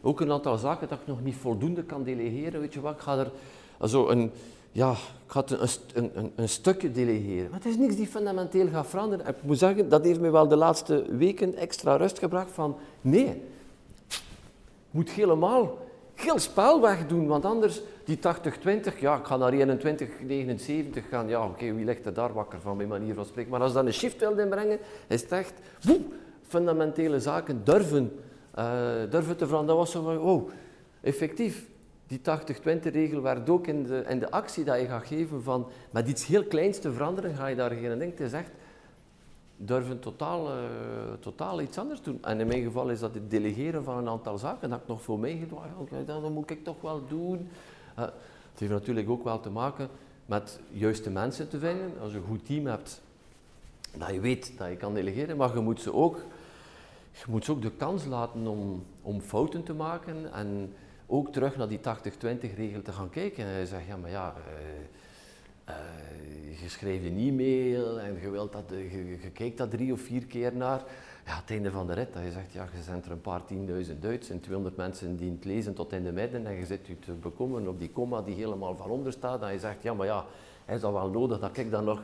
ook 0.00 0.20
een 0.20 0.32
aantal 0.32 0.58
zaken 0.58 0.88
dat 0.88 1.00
ik 1.00 1.06
nog 1.06 1.22
niet 1.22 1.36
voldoende 1.36 1.82
kan 1.82 2.02
delegeren, 2.02 2.60
weet 2.60 2.74
je 2.74 2.80
wat, 2.80 2.94
ik 2.94 3.00
ga 3.00 3.18
er 3.18 3.30
zo 3.88 4.08
een 4.08 4.32
ja, 4.72 4.94
ik 5.26 5.50
een, 5.94 6.32
een, 6.34 6.48
stukje 6.48 6.92
delegeren. 6.92 7.50
Maar 7.50 7.58
het 7.58 7.68
is 7.68 7.76
niks 7.76 7.96
die 7.96 8.06
fundamenteel 8.06 8.68
gaat 8.68 8.86
veranderen. 8.86 9.26
ik 9.26 9.42
moet 9.42 9.58
zeggen, 9.58 9.88
dat 9.88 10.04
heeft 10.04 10.20
me 10.20 10.30
wel 10.30 10.48
de 10.48 10.56
laatste 10.56 11.04
weken 11.16 11.54
extra 11.54 11.96
rust 11.96 12.18
gebracht 12.18 12.50
van, 12.50 12.76
nee, 13.00 13.42
moet 14.90 15.10
helemaal 15.10 15.78
heel 16.20 16.38
spel 16.38 16.80
wegdoen, 16.80 17.26
want 17.26 17.44
anders 17.44 17.82
die 18.04 18.18
80-20, 18.18 18.98
ja, 18.98 19.16
ik 19.16 19.24
ga 19.24 19.36
naar 19.36 19.52
21-79 19.52 21.08
gaan, 21.10 21.28
ja, 21.28 21.44
oké, 21.44 21.74
wie 21.74 21.84
ligt 21.84 22.06
er 22.06 22.14
daar 22.14 22.32
wakker 22.32 22.60
van, 22.60 22.76
mijn 22.76 22.88
manier 22.88 23.14
van 23.14 23.24
spreken. 23.24 23.50
Maar 23.50 23.60
als 23.60 23.72
dan 23.72 23.86
een 23.86 23.92
shift 23.92 24.18
wil 24.18 24.38
inbrengen, 24.38 24.78
is 25.06 25.22
het 25.22 25.32
echt, 25.32 25.52
woe, 25.82 26.00
fundamentele 26.48 27.20
zaken 27.20 27.64
durven, 27.64 28.20
uh, 28.58 28.64
durven 29.10 29.36
te 29.36 29.46
veranderen. 29.46 29.66
Dat 29.66 29.76
was 29.76 29.90
zo 29.90 30.02
van, 30.02 30.18
oh, 30.18 30.50
effectief, 31.00 31.68
die 32.06 32.20
80-20 32.20 32.22
regel 32.92 33.22
werkt 33.22 33.50
ook 33.50 33.66
in 33.66 33.82
de, 33.82 34.04
in 34.08 34.18
de 34.18 34.30
actie 34.30 34.64
dat 34.64 34.80
je 34.80 34.86
gaat 34.86 35.06
geven 35.06 35.42
van 35.42 35.68
met 35.90 36.08
iets 36.08 36.26
heel 36.26 36.44
kleins 36.44 36.78
te 36.78 36.92
veranderen, 36.92 37.34
ga 37.34 37.46
je 37.46 37.56
daar 37.56 37.70
geen 37.70 37.98
ding. 37.98 38.10
Het 38.10 38.20
is 38.20 38.32
durven 39.64 40.00
totaal, 40.00 40.48
uh, 40.48 40.62
totaal 41.20 41.60
iets 41.60 41.78
anders 41.78 42.02
doen. 42.02 42.18
En 42.22 42.40
in 42.40 42.46
mijn 42.46 42.62
geval 42.62 42.90
is 42.90 43.00
dat 43.00 43.14
het 43.14 43.30
delegeren 43.30 43.84
van 43.84 43.96
een 43.96 44.08
aantal 44.08 44.38
zaken 44.38 44.70
dat 44.70 44.80
ik 44.80 44.86
nog 44.86 45.02
voor 45.02 45.18
mij 45.18 45.36
gedwaagd 45.36 46.06
dat 46.06 46.30
moet 46.30 46.50
ik 46.50 46.64
toch 46.64 46.80
wel 46.80 47.02
doen. 47.08 47.48
Uh, 47.98 48.04
het 48.50 48.58
heeft 48.58 48.72
natuurlijk 48.72 49.10
ook 49.10 49.24
wel 49.24 49.40
te 49.40 49.50
maken 49.50 49.88
met 50.26 50.60
juiste 50.70 51.10
mensen 51.10 51.48
te 51.48 51.58
vinden. 51.58 51.92
Als 52.00 52.12
je 52.12 52.18
een 52.18 52.24
goed 52.24 52.46
team 52.46 52.66
hebt, 52.66 53.00
dat 53.98 54.10
je 54.10 54.20
weet 54.20 54.58
dat 54.58 54.68
je 54.68 54.76
kan 54.76 54.94
delegeren, 54.94 55.36
maar 55.36 55.54
je 55.54 55.60
moet 55.60 55.80
ze 55.80 55.94
ook, 55.94 56.16
je 57.12 57.24
moet 57.28 57.44
ze 57.44 57.52
ook 57.52 57.62
de 57.62 57.70
kans 57.70 58.04
laten 58.04 58.46
om, 58.46 58.84
om 59.02 59.20
fouten 59.20 59.62
te 59.62 59.74
maken 59.74 60.32
en 60.32 60.74
ook 61.06 61.32
terug 61.32 61.56
naar 61.56 61.68
die 61.68 61.78
80-20 61.78 61.82
regel 62.56 62.82
te 62.82 62.92
gaan 62.92 63.10
kijken. 63.10 63.44
En 63.44 63.50
hij 63.50 63.66
zegt, 63.66 63.86
ja 63.86 63.96
maar 63.96 64.10
ja, 64.10 64.34
uh, 64.36 64.42
je 66.62 66.68
schrijft 66.68 67.04
een 67.04 67.18
e-mail 67.18 68.00
en 68.00 68.18
je, 68.20 68.30
wilt 68.30 68.52
dat, 68.52 68.72
kijkt 69.32 69.58
dat 69.58 69.70
drie 69.70 69.92
of 69.92 70.00
vier 70.00 70.24
keer 70.26 70.56
naar. 70.56 70.82
Ja, 71.26 71.36
het 71.36 71.50
einde 71.50 71.70
van 71.70 71.86
de 71.86 71.92
rit, 71.92 72.12
dat 72.12 72.22
je 72.22 72.30
zegt, 72.30 72.52
ja, 72.52 72.68
je 72.76 72.82
zendt 72.82 73.06
er 73.06 73.12
een 73.12 73.20
paar 73.20 73.44
tienduizend 73.44 74.02
Duits 74.02 74.30
en 74.30 74.40
200 74.40 74.76
mensen 74.76 75.16
die 75.16 75.30
het 75.30 75.44
lezen 75.44 75.74
tot 75.74 75.92
in 75.92 76.02
de 76.02 76.12
midden 76.12 76.46
en 76.46 76.54
je 76.54 76.66
zit 76.66 76.86
je 76.86 76.98
te 76.98 77.12
bekomen 77.12 77.68
op 77.68 77.78
die 77.78 77.90
komma 77.90 78.22
die 78.22 78.34
helemaal 78.34 78.76
van 78.76 78.90
onder 78.90 79.12
staat. 79.12 79.42
En 79.42 79.52
je 79.52 79.58
zegt, 79.58 79.82
ja 79.82 79.94
maar 79.94 80.06
ja, 80.06 80.24
is 80.66 80.80
dat 80.80 80.92
wel 80.92 81.10
nodig 81.10 81.38
dat 81.38 81.56
ik 81.56 81.70
dan 81.70 81.84
nog, 81.84 82.02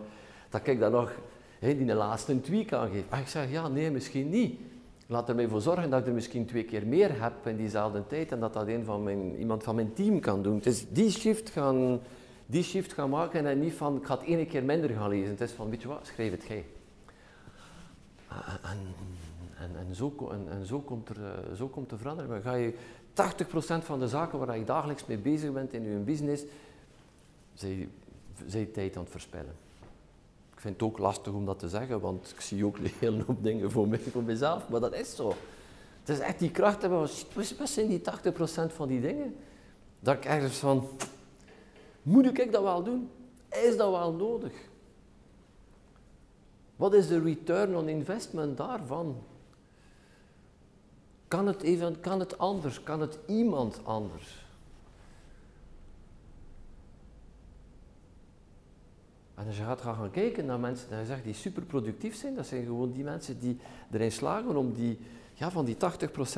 dat 0.48 0.66
ik 0.66 0.80
dan 0.80 0.92
nog 0.92 1.12
he, 1.58 1.76
die 1.76 1.94
laatste 1.94 2.40
tweak 2.40 2.72
aangeef. 2.72 3.04
Maar 3.10 3.20
ik 3.20 3.28
zeg, 3.28 3.50
ja, 3.50 3.68
nee, 3.68 3.90
misschien 3.90 4.28
niet. 4.28 4.60
Laat 5.06 5.28
er 5.28 5.48
voor 5.48 5.60
zorgen 5.60 5.90
dat 5.90 6.00
ik 6.00 6.06
er 6.06 6.12
misschien 6.12 6.46
twee 6.46 6.64
keer 6.64 6.86
meer 6.86 7.22
heb 7.22 7.46
in 7.46 7.56
diezelfde 7.56 8.06
tijd 8.06 8.32
en 8.32 8.40
dat 8.40 8.52
dat 8.52 8.68
een 8.68 8.84
van 8.84 9.02
mijn, 9.02 9.36
iemand 9.38 9.62
van 9.62 9.74
mijn 9.74 9.92
team 9.92 10.20
kan 10.20 10.42
doen. 10.42 10.60
Is 10.62 10.88
die 10.88 11.10
shift 11.10 11.50
gaan, 11.50 12.00
die 12.46 12.62
shift 12.62 12.92
gaan 12.92 13.10
maken 13.10 13.46
en 13.46 13.60
niet 13.60 13.74
van 13.74 13.96
ik 13.96 14.04
ga 14.06 14.18
het 14.18 14.26
ene 14.26 14.46
keer 14.46 14.64
minder 14.64 14.90
gaan 14.90 15.08
lezen. 15.08 15.30
Het 15.30 15.40
is 15.40 15.52
van, 15.52 15.70
weet 15.70 15.82
je 15.82 15.88
wat, 15.88 16.06
schrijf 16.06 16.30
het 16.30 16.44
jij. 16.44 16.64
En, 18.62 18.78
en, 19.58 19.70
en, 19.88 19.94
zo, 19.94 20.14
en, 20.30 20.46
en 20.50 20.66
zo, 20.66 20.80
komt 20.80 21.08
er, 21.08 21.16
eh, 21.24 21.54
zo 21.56 21.68
komt 21.68 21.90
er 21.90 21.98
verandering. 21.98 22.32
Maar 22.32 22.42
ga 22.42 22.54
je 22.54 22.74
80% 23.82 23.84
van 23.84 23.98
de 23.98 24.08
zaken 24.08 24.38
waar 24.38 24.58
je 24.58 24.64
dagelijks 24.64 25.06
mee 25.06 25.18
bezig 25.18 25.52
bent 25.52 25.72
in 25.72 25.82
je 25.82 25.96
business, 25.96 26.44
zijn 27.54 27.88
je 28.46 28.70
tijd 28.70 28.96
aan 28.96 29.02
het 29.02 29.10
verspillen. 29.10 29.54
Ik 30.52 30.60
vind 30.60 30.74
het 30.74 30.82
ook 30.82 30.98
lastig 30.98 31.32
om 31.32 31.46
dat 31.46 31.58
te 31.58 31.68
zeggen, 31.68 32.00
want 32.00 32.32
ik 32.34 32.40
zie 32.40 32.64
ook 32.64 32.76
een 32.76 32.90
hele 32.98 33.22
hoop 33.26 33.42
dingen 33.42 33.70
voor, 33.70 33.88
mij, 33.88 33.98
voor 33.98 34.22
mezelf, 34.22 34.68
maar 34.68 34.80
dat 34.80 34.94
is 34.94 35.16
zo. 35.16 35.34
Het 36.00 36.08
is 36.08 36.18
echt 36.18 36.38
die 36.38 36.50
kracht 36.50 36.82
hebben, 36.82 36.98
wat 37.58 37.68
zijn 37.68 37.88
die 37.88 38.00
80% 38.00 38.02
van 38.74 38.88
die 38.88 39.00
dingen? 39.00 39.36
Dat 40.00 40.16
ik 40.16 40.24
ergens 40.24 40.56
van, 40.56 40.88
moet 42.06 42.38
ik 42.38 42.52
dat 42.52 42.62
wel 42.62 42.82
doen? 42.82 43.10
Is 43.48 43.76
dat 43.76 43.90
wel 43.90 44.12
nodig? 44.12 44.52
Wat 46.76 46.94
is 46.94 47.08
de 47.08 47.20
return 47.20 47.76
on 47.76 47.88
investment 47.88 48.56
daarvan? 48.56 49.16
Kan 51.28 51.46
het, 51.46 51.62
even, 51.62 52.00
kan 52.00 52.20
het 52.20 52.38
anders? 52.38 52.82
Kan 52.82 53.00
het 53.00 53.18
iemand 53.26 53.80
anders? 53.84 54.44
En 59.34 59.46
als 59.46 59.56
je 59.56 59.62
gaat 59.62 59.80
gaan 59.80 60.10
kijken 60.10 60.46
naar 60.46 60.60
mensen 60.60 60.88
die, 60.88 61.06
zegt, 61.06 61.24
die 61.24 61.34
super 61.34 61.62
productief 61.62 62.16
zijn, 62.16 62.34
dat 62.34 62.46
zijn 62.46 62.64
gewoon 62.64 62.92
die 62.92 63.04
mensen 63.04 63.38
die 63.38 63.58
erin 63.90 64.12
slagen 64.12 64.56
om 64.56 64.72
die, 64.72 64.98
ja, 65.34 65.50
van 65.50 65.64
die 65.64 65.76
80% 65.76 65.78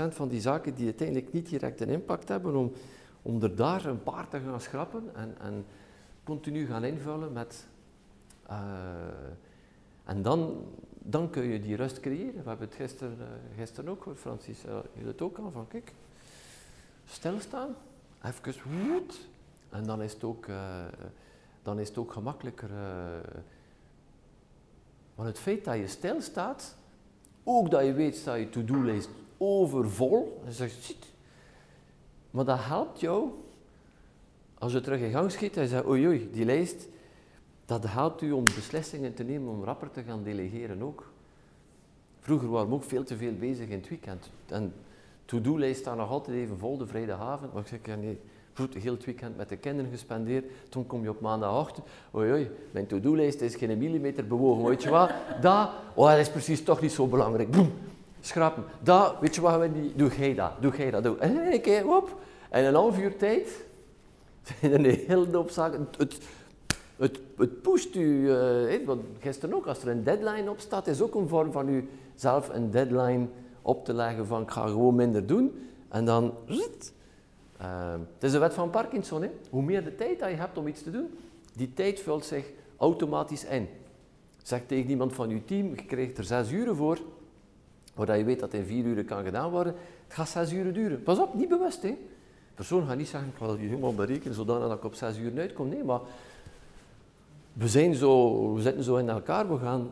van 0.09 0.29
die 0.29 0.41
zaken 0.41 0.75
die 0.75 0.85
uiteindelijk 0.85 1.33
niet 1.33 1.49
direct 1.49 1.81
een 1.81 1.89
impact 1.89 2.29
hebben, 2.29 2.57
om, 2.57 2.73
om 3.23 3.43
er 3.43 3.57
daar 3.57 3.85
een 3.85 4.03
paar 4.03 4.29
te 4.29 4.41
gaan 4.41 4.61
schrappen 4.61 5.15
en, 5.15 5.35
en 5.41 5.67
continu 6.25 6.67
gaan 6.67 6.85
invullen 6.85 7.33
met... 7.33 7.67
Uh, 8.51 8.57
en 10.05 10.23
dan, 10.23 10.65
dan 10.99 11.31
kun 11.31 11.43
je 11.43 11.61
die 11.61 11.77
rust 11.77 12.01
creëren. 12.01 12.43
We 12.43 12.49
hebben 12.49 12.67
het 12.67 12.77
gisteren, 12.77 13.17
uh, 13.21 13.27
gisteren 13.57 13.91
ook 13.91 13.99
gehoord, 13.99 14.19
Francis, 14.19 14.65
uh, 14.65 14.79
je 14.93 15.07
het 15.07 15.23
ook 15.23 15.39
al 15.39 15.51
van, 15.51 15.69
kijk, 15.69 15.93
stilstaan, 17.07 17.75
even 18.23 18.55
woed, 18.89 19.29
en 19.71 19.85
dan 19.85 20.03
is 20.03 20.13
het 20.13 20.25
ook 20.25 20.47
dan 21.63 21.79
is 21.79 21.89
het 21.89 21.99
ook 21.99 22.13
gemakkelijker. 22.13 22.71
Want 25.15 25.29
het 25.29 25.39
feit 25.39 25.65
dat 25.65 25.77
je 25.77 25.87
stilstaat, 25.87 26.77
ook 27.45 27.71
dat 27.71 27.85
je 27.85 27.93
weet 27.93 28.25
dat 28.25 28.39
je 28.39 28.49
to-do-lijst 28.49 29.09
overvol, 29.37 30.43
en 30.47 30.53
zegt, 30.53 30.83
ziet, 30.83 31.07
maar 32.39 32.47
dat 32.47 32.65
helpt 32.65 33.01
jou 33.01 33.31
als 34.59 34.73
je 34.73 34.81
terug 34.81 35.01
in 35.01 35.11
gang 35.11 35.31
schiet 35.31 35.55
je 35.55 35.69
zegt, 35.69 35.87
oei 35.87 36.07
oei, 36.07 36.29
die 36.33 36.45
lijst, 36.45 36.89
dat 37.67 37.85
helpt 37.87 38.23
u 38.23 38.33
om 38.33 38.45
beslissingen 38.45 39.15
te 39.15 39.23
nemen 39.23 39.53
om 39.53 39.65
rapper 39.65 39.91
te 39.91 40.03
gaan 40.03 40.23
delegeren 40.23 40.83
ook. 40.83 41.11
Vroeger 42.21 42.49
waren 42.51 42.69
we 42.69 42.75
ook 42.75 42.85
veel 42.85 43.05
te 43.05 43.17
veel 43.17 43.33
bezig 43.33 43.69
in 43.69 43.79
het 43.79 43.89
weekend. 43.89 44.31
En 44.47 44.75
to-do-lijst 45.25 45.81
staat 45.81 45.97
nog 45.97 46.11
altijd 46.11 46.37
even 46.37 46.59
vol 46.59 46.77
de 46.77 46.87
vrijdagavond, 46.87 47.53
maar 47.53 47.63
ik 47.63 47.69
zeg, 47.69 47.79
ja 47.85 47.95
nee, 47.95 48.19
heel 48.55 48.93
het 48.93 49.05
weekend 49.05 49.37
met 49.37 49.49
de 49.49 49.57
kinderen 49.57 49.91
gespendeerd. 49.91 50.45
Toen 50.69 50.87
kom 50.87 51.03
je 51.03 51.11
op 51.11 51.21
maandagochtend. 51.21 51.87
Oei, 52.15 52.33
oei, 52.33 52.51
mijn 52.71 52.87
to-do-lijst 52.87 53.41
is 53.41 53.55
geen 53.55 53.79
millimeter 53.79 54.27
bewogen. 54.27 54.65
Weet 54.65 54.83
je 54.83 54.91
wat? 54.91 55.11
Dat, 55.41 55.71
oh, 55.95 56.09
dat 56.09 56.19
is 56.19 56.31
precies 56.31 56.63
toch 56.63 56.81
niet 56.81 56.93
zo 56.93 57.07
belangrijk. 57.07 57.51
Boem, 57.51 57.73
schrappen. 58.21 58.65
Dat, 58.81 59.17
weet 59.21 59.35
je 59.35 59.41
wat, 59.41 59.69
doe 59.95 60.11
jij 60.17 60.35
dat, 60.35 60.53
doe 60.61 60.77
jij 60.77 60.91
dat. 60.91 61.03
Doe. 61.03 61.19
En 61.19 61.89
op. 61.89 62.27
En 62.49 62.65
een 62.65 62.75
half 62.75 62.99
uur 62.99 63.17
tijd 63.17 63.65
zijn 64.61 64.85
een 64.85 65.05
hele 65.07 65.37
hoop 65.37 65.51
zaken. 65.51 65.89
Het, 65.99 66.19
het, 66.97 67.21
het 67.37 67.63
pusht 67.63 67.95
u, 67.95 68.01
uh, 68.01 68.87
want 68.87 69.03
gisteren 69.19 69.55
ook, 69.55 69.67
als 69.67 69.83
er 69.83 69.89
een 69.89 70.05
deadline 70.05 70.51
op 70.51 70.61
staat, 70.61 70.87
is 70.87 71.01
ook 71.03 71.15
een 71.15 71.29
vorm 71.29 71.53
van 71.53 71.69
u 71.69 71.89
zelf 72.15 72.49
een 72.49 72.71
deadline 72.71 73.27
op 73.63 73.85
te 73.85 73.95
leggen 73.95 74.27
van 74.27 74.43
ik 74.43 74.51
ga 74.51 74.67
gewoon 74.67 74.95
minder 74.95 75.27
doen. 75.27 75.69
En 75.89 76.05
dan, 76.05 76.35
uh, 76.49 76.57
het 78.15 78.23
is 78.23 78.33
de 78.33 78.39
wet 78.39 78.55
van 78.55 78.71
Parkinson. 78.71 79.23
Hè? 79.23 79.31
Hoe 79.51 79.63
meer 79.63 79.85
de 79.85 79.95
tijd 79.95 80.19
dat 80.19 80.31
je 80.31 80.37
hebt 80.37 80.59
om 80.59 80.67
iets 80.67 80.83
te 80.83 80.91
doen, 80.91 81.19
die 81.57 81.75
tijd 81.75 82.01
vult 82.01 82.25
zich 82.25 82.51
automatisch 82.77 83.45
in. 83.45 83.69
Zeg 84.43 84.61
tegen 84.67 84.91
iemand 84.91 85.13
van 85.13 85.29
je 85.29 85.45
team, 85.45 85.69
je 85.69 85.85
krijgt 85.85 86.19
er 86.19 86.25
zes 86.25 86.51
uren 86.51 86.77
voor, 86.77 86.99
waar 87.95 88.19
je 88.19 88.25
weet 88.25 88.41
dat 88.41 88.53
in 88.53 88.65
vier 88.65 88.85
uur 88.85 89.05
kan 89.05 89.25
gedaan 89.25 89.51
worden. 89.51 89.75
Het 90.05 90.15
gaat 90.15 90.29
zes 90.29 90.53
uur 90.53 90.73
duren. 90.73 91.03
Pas 91.03 91.19
op, 91.19 91.35
niet 91.35 91.49
bewust. 91.49 91.83
Hè? 91.83 91.97
Persoon 92.59 92.87
gaat 92.87 92.97
niet 92.97 93.09
zeggen, 93.09 93.29
ik 93.29 93.37
ga 93.37 93.47
dat 93.47 93.57
helemaal 93.57 93.95
berekenen, 93.95 94.35
zodanig 94.35 94.69
dat 94.69 94.77
ik 94.77 94.85
op 94.85 94.95
zes 94.95 95.19
uur 95.19 95.39
uitkom. 95.39 95.69
Nee, 95.69 95.85
maar 95.85 96.01
we, 97.53 97.69
zijn 97.69 97.95
zo, 97.95 98.55
we 98.55 98.63
zitten 98.63 98.85
zo 98.85 98.97
in 98.97 99.09
elkaar, 99.09 99.49
we 99.49 99.59
gaan 99.59 99.91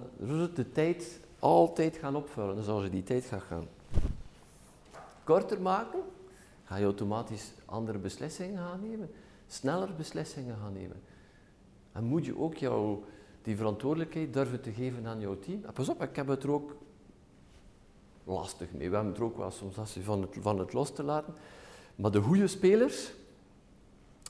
de 0.54 0.72
tijd 0.72 1.20
altijd 1.38 1.96
gaan 1.96 2.16
opvullen. 2.16 2.56
Dus 2.56 2.68
als 2.68 2.82
je 2.82 2.90
die 2.90 3.02
tijd 3.02 3.24
gaat 3.24 3.42
gaan 3.42 3.66
korter 5.24 5.60
maken, 5.60 6.00
ga 6.64 6.76
je 6.76 6.84
automatisch 6.84 7.52
andere 7.64 7.98
beslissingen 7.98 8.58
gaan 8.58 8.80
nemen, 8.88 9.10
sneller 9.46 9.94
beslissingen 9.96 10.56
gaan 10.62 10.72
nemen. 10.72 11.00
En 11.92 12.04
moet 12.04 12.24
je 12.24 12.38
ook 12.38 12.56
jouw, 12.56 13.04
die 13.42 13.56
verantwoordelijkheid 13.56 14.32
durven 14.32 14.60
te 14.60 14.72
geven 14.72 15.06
aan 15.06 15.20
jouw 15.20 15.38
team. 15.38 15.60
Pas 15.74 15.88
op, 15.88 16.02
ik 16.02 16.16
heb 16.16 16.26
het 16.26 16.42
er 16.42 16.50
ook 16.50 16.76
lastig 18.24 18.72
mee. 18.72 18.88
We 18.88 18.94
hebben 18.94 19.12
het 19.12 19.20
er 19.20 19.26
ook 19.26 19.36
wel 19.36 19.50
soms 19.50 19.76
lastig 19.76 20.04
van 20.04 20.20
het, 20.20 20.36
van 20.40 20.58
het 20.58 20.72
los 20.72 20.90
te 20.90 21.02
laten. 21.02 21.34
Maar 21.96 22.10
de 22.10 22.20
goede 22.20 22.46
spelers 22.46 23.12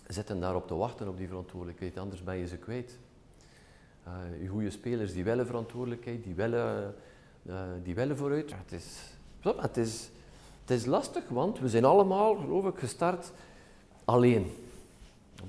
zitten 0.07 0.41
daarop 0.41 0.67
te 0.67 0.75
wachten 0.75 1.09
op 1.09 1.17
die 1.17 1.29
verantwoordelijkheid, 1.29 1.99
anders 1.99 2.23
ben 2.23 2.37
je 2.37 2.47
ze 2.47 2.57
kwijt. 2.57 2.99
Uh, 4.41 4.51
goede 4.51 4.71
spelers 4.71 5.13
die 5.13 5.25
willen 5.25 5.47
verantwoordelijkheid, 5.47 6.25
die 6.25 6.35
willen, 6.35 6.95
uh, 7.43 7.61
die 7.83 7.95
willen 7.95 8.17
vooruit. 8.17 8.53
het, 8.53 8.73
is, 8.73 9.17
het, 9.41 9.77
is, 9.77 10.11
het 10.61 10.71
is 10.71 10.87
lastig, 10.87 11.29
want 11.29 11.59
we 11.59 11.69
zijn 11.69 11.85
allemaal, 11.85 12.35
geloof 12.35 12.67
ik, 12.67 12.79
gestart 12.79 13.33
alleen. 14.05 14.53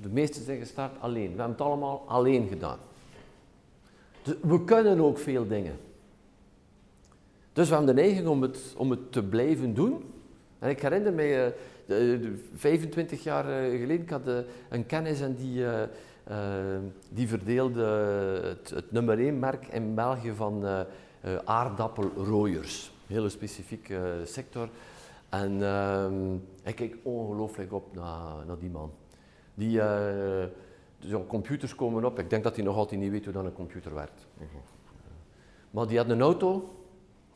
De 0.02 0.10
meesten 0.10 0.44
zijn 0.44 0.60
gestart 0.60 1.00
alleen. 1.00 1.32
We 1.32 1.38
hebben 1.38 1.50
het 1.50 1.62
allemaal 1.62 2.04
alleen 2.08 2.48
gedaan. 2.48 2.78
Dus 4.24 4.36
we 4.42 4.64
kunnen 4.64 5.00
ook 5.00 5.18
veel 5.18 5.48
dingen. 5.48 5.80
Dus 7.54 7.70
we 7.70 7.76
hebben 7.76 7.96
de 7.96 8.02
neiging 8.02 8.28
om 8.28 8.42
het, 8.42 8.74
om 8.78 8.92
het 8.92 9.12
te 9.12 9.24
blijven 9.24 9.74
doen. 9.74 10.14
En 10.60 10.70
ik 10.70 10.82
herinner 10.82 11.46
uh, 11.46 11.54
25 11.88 13.24
jaar 13.24 13.44
geleden, 13.44 14.02
ik 14.02 14.10
had 14.10 14.28
een 14.70 14.86
kennis 14.86 15.22
en 15.22 15.36
die 15.36 15.66
die 17.10 17.28
verdeelde 17.28 17.84
het, 18.44 18.70
het, 18.70 18.92
nummer 18.92 19.20
1 19.20 19.40
merk 19.40 19.68
in 19.68 19.96
België 19.96 20.34
van 20.36 20.86
aardappelrooiers. 21.46 22.92
Een 23.08 23.16
hele 23.16 23.30
specifieke 23.30 24.22
sector. 24.24 24.70
En 25.30 25.62
ik 26.64 26.76
keek 26.76 26.98
ongelooflijk 27.04 27.74
op 27.74 27.96
naar, 27.96 28.46
naar 28.46 28.58
die 28.60 28.70
man. 28.70 28.92
Die, 29.54 29.82
dus 31.00 31.20
computers 31.28 31.76
komen 31.76 32.06
op. 32.06 32.20
Ik 32.20 32.30
denk 32.30 32.44
dat 32.44 32.56
hij 32.56 32.66
nog 32.66 32.76
altijd 32.76 33.02
niet 33.02 33.12
weet 33.12 33.24
hoe 33.24 33.34
dan 33.34 33.46
een 33.46 33.54
computer 33.54 33.94
werkt. 33.94 34.28
Maar 35.72 35.88
die 35.88 35.98
had 35.98 36.10
een 36.10 36.22
auto 36.22 36.76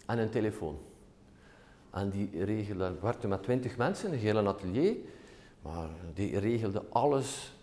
en 0.05 0.20
een 0.20 0.29
telefoon. 0.29 0.78
En 1.91 2.10
die 2.10 2.43
regelde, 2.43 2.93
werkte 3.01 3.27
met 3.27 3.43
twintig 3.43 3.77
mensen, 3.77 4.12
een 4.12 4.19
hele 4.19 4.47
atelier. 4.47 4.95
Maar 5.62 5.89
die 6.13 6.39
regelde 6.39 6.84
alles. 6.89 7.54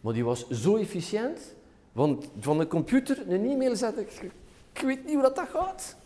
Maar 0.00 0.12
die 0.12 0.24
was 0.24 0.48
zo 0.48 0.76
efficiënt, 0.76 1.54
want 1.92 2.28
van 2.40 2.60
een 2.60 2.68
computer 2.68 3.30
een 3.30 3.50
e-mail 3.50 3.76
zetten, 3.76 4.02
ik, 4.02 4.30
ik 4.72 4.80
weet 4.80 5.04
niet 5.04 5.12
hoe 5.14 5.22
dat, 5.22 5.36
dat 5.36 5.48
gaat. 5.48 5.96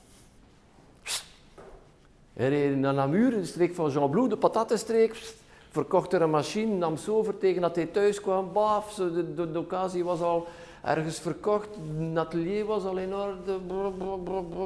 Hij 2.32 2.48
reed 2.48 2.76
naar 2.76 2.94
Namur, 2.94 3.36
een 3.36 3.46
streek 3.46 3.74
van 3.74 3.90
Jean 3.90 4.10
Blou, 4.10 4.28
de 4.28 4.36
patatenstreek, 4.36 5.34
verkocht 5.70 6.12
er 6.12 6.22
een 6.22 6.30
machine, 6.30 6.74
nam 6.74 6.96
zo 6.96 7.16
over 7.16 7.38
tegen 7.38 7.62
dat 7.62 7.76
hij 7.76 7.86
thuis 7.86 8.20
kwam, 8.20 8.52
baf, 8.52 8.94
de, 8.94 9.34
de, 9.34 9.52
de 9.52 9.58
occasie 9.58 10.04
was 10.04 10.20
al 10.20 10.46
ergens 10.82 11.18
verkocht, 11.18 11.68
een 11.98 12.18
atelier 12.18 12.64
was 12.64 12.84
al 12.84 12.96
in 12.96 13.14
orde, 13.14 13.58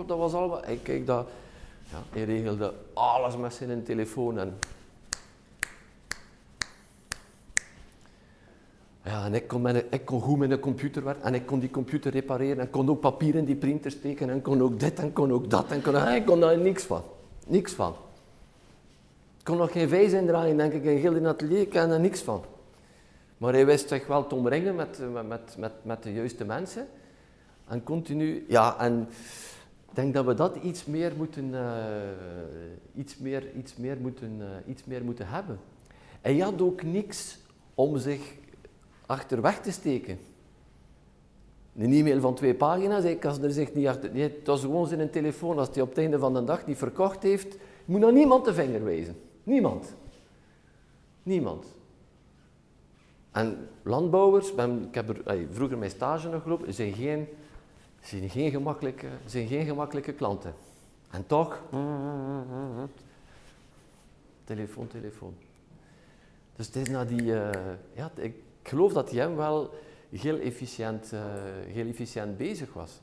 dat 0.06 0.18
was 0.18 0.34
allemaal... 0.34 0.62
Hij, 0.64 0.78
kijk, 0.82 1.06
dat, 1.06 1.26
ja, 1.90 2.02
hij 2.10 2.24
regelde 2.24 2.74
alles 2.94 3.36
met 3.36 3.54
zijn 3.54 3.82
telefoon 3.82 4.38
en 4.38 4.58
Ja, 9.04 9.24
en 9.24 9.34
ik 9.34 9.48
kon, 9.48 9.62
met 9.62 9.84
ik 9.90 10.04
kon 10.04 10.20
goed 10.20 10.38
met 10.38 10.60
computer 10.60 11.04
werken 11.04 11.22
en 11.22 11.34
ik 11.34 11.46
kon 11.46 11.58
die 11.58 11.70
computer 11.70 12.12
repareren 12.12 12.58
en 12.58 12.70
kon 12.70 12.90
ook 12.90 13.00
papier 13.00 13.34
in 13.34 13.44
die 13.44 13.56
printer 13.56 13.90
steken 13.90 14.30
en 14.30 14.42
kon 14.42 14.62
ook 14.62 14.80
dit 14.80 14.98
en 14.98 15.12
kon 15.12 15.32
ook 15.32 15.50
dat 15.50 15.70
en 15.70 15.82
kon, 15.82 16.08
ik 16.08 16.26
kon 16.26 16.40
daar 16.40 16.58
niks 16.58 16.82
van. 16.82 17.02
Niks 17.46 17.72
van. 17.72 17.94
Ik 19.38 19.44
kon 19.44 19.56
nog 19.56 19.72
geen 19.72 19.88
vijs 19.88 20.12
indraaien, 20.12 20.56
denk 20.56 20.72
ik, 20.72 20.84
in 20.84 20.96
heel 20.96 21.14
in 21.14 21.26
atelier, 21.26 21.60
ik 21.60 21.74
er 21.74 22.00
niks 22.00 22.20
van. 22.20 22.44
Maar 23.38 23.52
hij 23.52 23.66
wist 23.66 23.88
zich 23.88 24.06
wel 24.06 24.26
te 24.26 24.34
omringen 24.34 24.74
met, 24.74 25.00
met, 25.28 25.56
met, 25.58 25.72
met 25.82 26.02
de 26.02 26.12
juiste 26.12 26.44
mensen. 26.44 26.86
En 27.68 27.82
continu, 27.82 28.44
ja, 28.48 28.78
en 28.78 29.08
denk 29.94 30.14
dat 30.14 30.24
we 30.24 30.34
dat 30.34 30.56
iets 30.56 30.84
meer 30.84 31.12
moeten, 31.16 31.44
uh, 31.44 31.62
iets 32.94 33.18
meer, 33.18 33.54
iets 33.56 33.76
meer 33.76 33.96
moeten, 34.00 34.36
uh, 34.38 34.46
iets 34.66 34.84
meer 34.84 35.04
moeten 35.04 35.28
hebben. 35.28 35.58
Hij 36.20 36.38
had 36.38 36.62
ook 36.62 36.82
niks 36.82 37.38
om 37.74 37.98
zich 37.98 38.34
achterweg 39.06 39.60
te 39.60 39.72
steken. 39.72 40.18
Een 41.76 41.92
e-mail 41.92 42.20
van 42.20 42.34
twee 42.34 42.54
pagina's, 42.54 43.04
ik 43.04 43.20
kan 43.20 43.42
er 43.42 43.50
zich 43.50 43.74
niet 43.74 43.86
achter... 43.86 44.12
Nee, 44.12 44.22
het 44.22 44.46
was 44.46 44.60
gewoon 44.60 44.86
zijn 44.86 45.10
telefoon. 45.10 45.58
Als 45.58 45.68
hij 45.72 45.82
op 45.82 45.88
het 45.88 45.98
einde 45.98 46.18
van 46.18 46.34
de 46.34 46.44
dag 46.44 46.64
die 46.64 46.76
verkocht 46.76 47.22
heeft, 47.22 47.56
moet 47.84 48.00
naar 48.00 48.12
niemand 48.12 48.44
de 48.44 48.54
vinger 48.54 48.84
wijzen. 48.84 49.16
Niemand. 49.42 49.94
Niemand. 51.22 51.66
En 53.30 53.68
landbouwers, 53.82 54.52
ik 54.88 54.94
heb 54.94 55.08
er 55.08 55.46
vroeger 55.50 55.78
mijn 55.78 55.90
stage 55.90 56.28
nog 56.28 56.42
gelopen, 56.42 56.74
zijn 56.74 56.92
geen, 56.92 57.26
zijn 58.04 58.30
geen, 58.30 58.50
gemakkelijke, 58.50 59.08
zijn 59.26 59.48
geen 59.48 59.64
gemakkelijke 59.64 60.12
klanten. 60.12 60.54
En 61.10 61.26
toch, 61.26 61.62
telefoon, 64.44 64.86
telefoon. 64.86 65.34
Dus 66.56 66.66
het 66.66 66.76
is 66.76 66.88
na 66.88 67.04
die, 67.04 67.22
uh, 67.22 67.50
ja, 67.94 68.10
ik, 68.14 68.34
geloof 68.62 68.92
dat 68.92 69.10
hij 69.10 69.20
hem 69.20 69.36
wel 69.36 69.74
heel 70.10 70.38
efficiënt, 70.38 71.12
uh, 71.12 71.20
heel 71.66 71.86
efficiënt 71.86 72.36
bezig 72.36 72.72
was. 72.72 73.00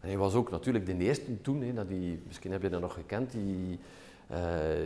En 0.00 0.08
hij 0.08 0.16
was 0.16 0.34
ook 0.34 0.50
natuurlijk 0.50 0.86
de 0.86 0.96
eerste 0.96 1.40
toen, 1.40 1.62
hè, 1.62 1.72
dat 1.72 1.88
die, 1.88 2.22
misschien 2.26 2.52
heb 2.52 2.62
je 2.62 2.68
dat 2.68 2.80
nog 2.80 2.94
gekend, 2.94 3.30
die 3.32 3.78
uh, 4.30 4.38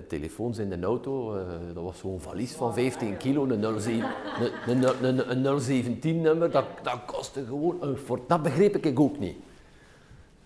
telefoons 0.09 0.59
in 0.59 0.68
de 0.68 0.81
auto. 0.81 1.37
Uh, 1.37 1.42
dat 1.74 1.83
was 1.83 1.98
zo'n 1.98 2.20
valies 2.20 2.53
van 2.53 2.74
15 2.74 3.16
kilo, 3.16 3.48
een, 3.48 3.81
07, 3.81 4.11
een, 4.66 5.05
een, 5.05 5.46
een 5.46 5.61
017 5.61 6.20
nummer, 6.20 6.50
dat, 6.50 6.64
dat 6.83 6.98
kostte 7.07 7.44
gewoon 7.44 7.76
een 7.81 7.96
fort. 7.96 8.29
Dat 8.29 8.42
begreep 8.42 8.76
ik 8.76 9.00
ook 9.00 9.18
niet. 9.18 9.37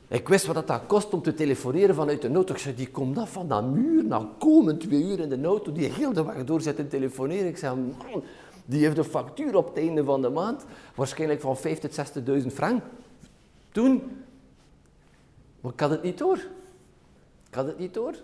Ik 0.08 0.28
wist 0.28 0.46
wat 0.46 0.66
dat 0.66 0.86
kost 0.86 1.12
om 1.12 1.22
te 1.22 1.34
telefoneren 1.34 1.94
vanuit 1.94 2.22
de 2.22 2.32
auto. 2.32 2.52
Ik 2.52 2.60
zei, 2.60 2.74
die 2.74 2.90
komt 2.90 3.18
af 3.18 3.32
van 3.32 3.48
dat 3.48 3.64
muur, 3.64 4.04
nou 4.04 4.26
komen 4.38 4.78
twee 4.78 5.02
uur 5.02 5.20
in 5.20 5.28
de 5.28 5.42
auto, 5.42 5.72
die 5.72 5.92
heel 5.92 6.12
de 6.12 6.24
weg 6.24 6.44
door 6.44 6.60
zit 6.60 6.76
te 6.76 6.86
telefoneren. 6.86 7.46
Ik 7.46 7.56
zei, 7.56 7.76
man, 7.76 8.22
die 8.64 8.84
heeft 8.84 8.98
een 8.98 9.04
factuur 9.04 9.56
op 9.56 9.66
het 9.66 9.76
einde 9.76 10.04
van 10.04 10.22
de 10.22 10.28
maand, 10.28 10.64
waarschijnlijk 10.94 11.40
van 11.40 11.56
50.000 11.56 11.62
tot 11.80 12.42
60.000 12.42 12.46
frank. 12.46 12.82
Toen, 13.72 14.02
maar 15.60 15.72
ik 15.72 15.80
had 15.80 15.90
het 15.90 16.02
niet 16.02 16.18
door. 16.18 16.36
Ik 17.48 17.54
had 17.54 17.66
het 17.66 17.78
niet 17.78 17.94
door. 17.94 18.14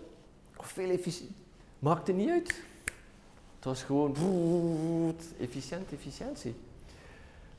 Veel 0.65 0.89
efficiënt. 0.89 1.31
Maakte 1.79 2.11
niet 2.11 2.29
uit. 2.29 2.61
Het 3.55 3.65
was 3.65 3.83
gewoon 3.83 4.15
efficiënt, 5.39 5.91
efficiëntie. 5.93 6.55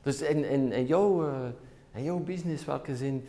Dus 0.01 0.21
in, 0.21 0.71
in, 0.71 0.85
jouw, 0.85 1.29
in 1.93 2.03
jouw 2.03 2.17
business, 2.17 2.65
welke 2.65 2.95
zin 2.95 3.23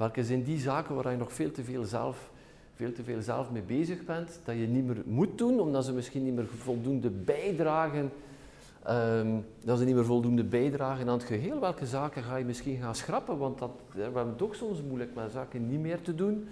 Welke 0.00 0.24
zijn 0.24 0.42
die 0.42 0.58
zaken 0.58 0.94
waar 0.94 1.10
je 1.10 1.16
nog 1.16 1.32
veel 1.32 1.50
te 1.50 1.64
veel 1.64 1.84
zelf, 1.84 2.30
veel 2.74 2.92
te 2.92 3.02
veel 3.02 3.22
zelf 3.22 3.50
mee 3.50 3.62
bezig 3.62 4.04
bent, 4.04 4.40
dat 4.44 4.54
je 4.54 4.66
niet 4.66 4.86
meer 4.86 5.02
moet 5.04 5.38
doen, 5.38 5.60
omdat 5.60 5.84
ze 5.84 5.92
misschien 5.92 6.24
niet 6.24 6.34
meer 6.34 6.46
voldoende 6.46 7.10
bijdragen, 7.10 8.12
um, 8.88 9.44
dat 9.64 9.78
ze 9.78 9.84
niet 9.84 9.94
meer 9.94 10.04
voldoende 10.04 10.44
bijdragen 10.44 11.08
aan 11.08 11.18
het 11.18 11.26
geheel. 11.26 11.60
Welke 11.60 11.86
zaken 11.86 12.22
ga 12.22 12.36
je 12.36 12.44
misschien 12.44 12.80
gaan 12.80 12.94
schrappen, 12.94 13.38
want 13.38 13.58
dat, 13.58 13.70
we 13.92 14.02
hebben 14.02 14.28
het 14.28 14.42
ook 14.42 14.54
soms 14.54 14.82
moeilijk 14.82 15.14
met 15.14 15.32
zaken 15.32 15.68
niet 15.68 15.80
meer 15.80 16.00
te 16.00 16.14
doen. 16.14 16.48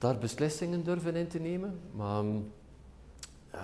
Daar 0.00 0.18
beslissingen 0.18 0.84
durven 0.84 1.14
in 1.14 1.28
te 1.28 1.38
nemen. 1.38 1.80
Maar 1.92 2.24
uh, 2.24 3.60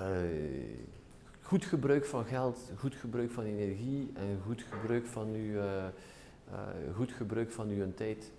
goed 1.41 1.65
gebruik 1.65 2.05
van 2.05 2.25
geld, 2.25 2.73
goed 2.77 2.95
gebruik 2.95 3.31
van 3.31 3.45
energie 3.45 4.11
en 4.15 4.41
goed 4.47 4.63
gebruik 4.63 5.07
van 5.07 5.29
uw, 5.29 5.55
uh, 5.55 5.85
goed 6.95 7.13
gebruik 7.13 7.51
van 7.51 7.69
uw 7.69 7.95
tijd. 7.95 8.33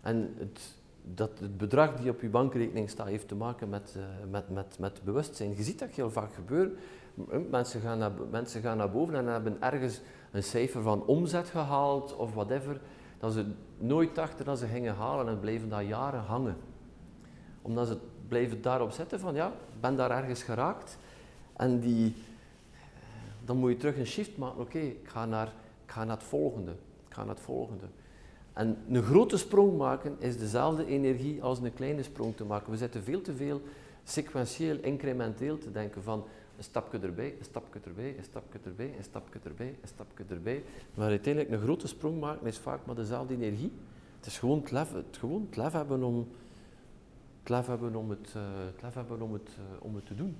En 0.00 0.34
het, 0.38 0.74
dat 1.02 1.38
het 1.38 1.56
bedrag 1.56 1.96
die 1.96 2.10
op 2.10 2.20
uw 2.20 2.30
bankrekening 2.30 2.90
staat 2.90 3.06
heeft 3.06 3.28
te 3.28 3.34
maken 3.34 3.68
met, 3.68 3.96
met, 4.30 4.50
met, 4.50 4.78
met 4.78 5.00
bewustzijn. 5.04 5.56
Je 5.56 5.62
ziet 5.62 5.78
dat 5.78 5.90
heel 5.90 6.10
vaak 6.10 6.34
gebeuren. 6.34 6.76
Mensen 7.50 7.80
gaan, 7.80 7.98
naar, 7.98 8.12
mensen 8.30 8.62
gaan 8.62 8.76
naar 8.76 8.90
boven 8.90 9.14
en 9.14 9.26
hebben 9.26 9.62
ergens 9.62 10.00
een 10.32 10.42
cijfer 10.42 10.82
van 10.82 11.06
omzet 11.06 11.48
gehaald 11.48 12.16
of 12.16 12.34
whatever, 12.34 12.80
dat 13.18 13.32
ze 13.32 13.46
nooit 13.78 14.14
dachten 14.14 14.44
dat 14.44 14.58
ze 14.58 14.66
gingen 14.66 14.94
halen 14.94 15.28
en 15.28 15.40
bleven 15.40 15.68
daar 15.68 15.84
jaren 15.84 16.20
hangen. 16.20 16.56
Omdat 17.70 17.86
ze 17.86 17.96
blijven 18.28 18.62
daarop 18.62 18.90
zetten 18.90 19.20
van 19.20 19.34
ja, 19.34 19.46
ik 19.46 19.80
ben 19.80 19.96
daar 19.96 20.10
ergens 20.10 20.42
geraakt 20.42 20.98
en 21.56 21.80
die, 21.80 22.14
dan 23.44 23.56
moet 23.56 23.70
je 23.70 23.76
terug 23.76 23.96
een 23.96 24.06
shift 24.06 24.36
maken. 24.36 24.60
Oké, 24.60 24.78
ik, 24.78 25.08
ga 25.08 25.26
naar, 25.26 25.52
ga 25.86 26.04
naar 26.04 26.16
het 26.16 26.26
volgende. 26.26 26.70
Ik 27.08 27.14
ga 27.14 27.24
naar 27.24 27.34
het 27.34 27.44
volgende. 27.44 27.84
En 28.52 28.76
een 28.88 29.02
grote 29.02 29.36
sprong 29.36 29.76
maken 29.76 30.16
is 30.18 30.38
dezelfde 30.38 30.86
energie 30.86 31.42
als 31.42 31.58
een 31.58 31.74
kleine 31.74 32.02
sprong 32.02 32.36
te 32.36 32.44
maken. 32.44 32.70
We 32.70 32.78
zitten 32.78 33.02
veel 33.02 33.20
te 33.20 33.34
veel 33.34 33.62
sequentieel, 34.04 34.76
incrementeel 34.76 35.58
te 35.58 35.72
denken 35.72 36.02
van 36.02 36.24
een 36.56 36.64
stapje 36.64 36.98
erbij, 36.98 37.34
een 37.38 37.44
stapje 37.44 37.80
erbij, 37.84 38.14
een 38.18 38.24
stapje 38.24 38.58
erbij, 38.64 38.94
een 38.96 39.04
stapje 39.04 39.38
erbij, 39.44 39.74
een 39.80 39.88
stapje 39.88 40.24
erbij. 40.28 40.62
Maar 40.94 41.08
uiteindelijk 41.08 41.54
een 41.54 41.60
grote 41.60 41.88
sprong 41.88 42.20
maken 42.20 42.46
is 42.46 42.58
vaak 42.58 42.80
maar 42.86 42.94
dezelfde 42.94 43.34
energie. 43.34 43.72
Het 44.16 44.26
is 44.26 44.38
gewoon 44.38 44.64
het, 44.70 45.16
gewoon 45.18 45.46
het 45.46 45.56
lef 45.56 45.72
hebben 45.72 46.02
om 46.02 46.28
het 47.42 47.66
hebben 47.66 47.94
om 47.94 48.10
het, 48.10 48.34
uh, 48.36 48.94
hebben 48.94 49.22
om 49.22 49.32
het, 49.32 49.48
uh, 49.58 49.84
om 49.84 49.94
het 49.94 50.06
te 50.06 50.14
doen. 50.14 50.36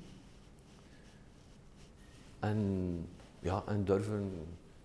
En, 2.38 2.58
ja, 3.40 3.62
en 3.66 3.84
durven, 3.84 4.32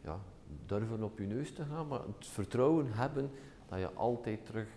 ja, 0.01 0.19
durven 0.65 1.03
op 1.03 1.19
je 1.19 1.25
neus 1.25 1.53
te 1.53 1.63
gaan, 1.63 1.87
maar 1.87 1.99
het 1.99 2.27
vertrouwen 2.27 2.85
hebben 2.89 3.29
dat 3.69 3.79
je 3.79 3.89
altijd 3.93 4.45
terug... 4.45 4.67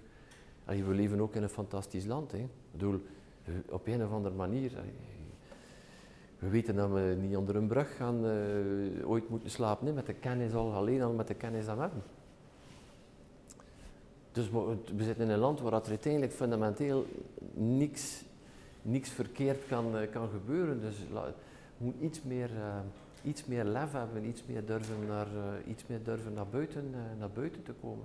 Allee, 0.64 0.84
we 0.84 0.94
leven 0.94 1.20
ook 1.20 1.34
in 1.34 1.42
een 1.42 1.48
fantastisch 1.48 2.06
land. 2.06 2.32
Hè. 2.32 2.38
Ik 2.38 3.00
op 3.68 3.86
een 3.86 4.04
of 4.04 4.12
andere 4.12 4.34
manier... 4.34 4.72
we 6.38 6.48
weten 6.48 6.74
dat 6.74 6.90
we 6.90 7.16
niet 7.20 7.36
onder 7.36 7.56
een 7.56 7.66
brug 7.66 7.96
gaan 7.96 8.24
uh, 8.24 9.08
ooit 9.08 9.28
moeten 9.28 9.50
slapen, 9.50 9.86
hè, 9.86 9.92
met 9.92 10.06
de 10.06 10.14
kennis 10.14 10.54
al, 10.54 10.72
alleen 10.72 11.02
al 11.02 11.12
met 11.12 11.28
de 11.28 11.34
kennis 11.34 11.66
dat 11.66 11.76
we 11.76 11.80
hebben. 11.80 12.02
Dus 14.38 14.50
we 14.96 15.04
zitten 15.04 15.24
in 15.24 15.30
een 15.30 15.38
land 15.38 15.60
waar 15.60 15.72
er 15.72 15.88
uiteindelijk 15.88 16.32
fundamenteel 16.32 17.06
niks, 17.54 18.24
niks 18.82 19.08
verkeerd 19.10 19.66
kan, 19.66 19.96
uh, 19.96 20.10
kan 20.10 20.28
gebeuren. 20.28 20.80
Dus 20.80 20.96
moet 21.78 21.94
iets 22.00 22.22
meer, 22.22 22.50
uh, 22.50 22.76
iets 23.22 23.44
meer 23.44 23.64
lef 23.64 23.92
hebben, 23.92 24.24
iets 24.24 24.44
meer 24.46 24.66
durven 24.66 25.06
naar, 25.06 25.26
uh, 25.26 25.70
iets 25.70 25.86
meer 25.86 26.04
durven 26.04 26.32
naar, 26.32 26.46
buiten, 26.46 26.94
naar 27.18 27.30
buiten 27.30 27.62
te 27.62 27.72
komen. 27.80 28.04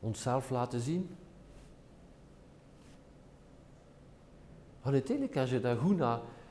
Onszelf 0.00 0.50
laten 0.50 0.80
zien. 0.80 1.08
Uiteindelijk, 4.82 5.36
als 5.36 5.50
je 5.50 5.60
daar 5.60 5.76
goed. 5.76 6.00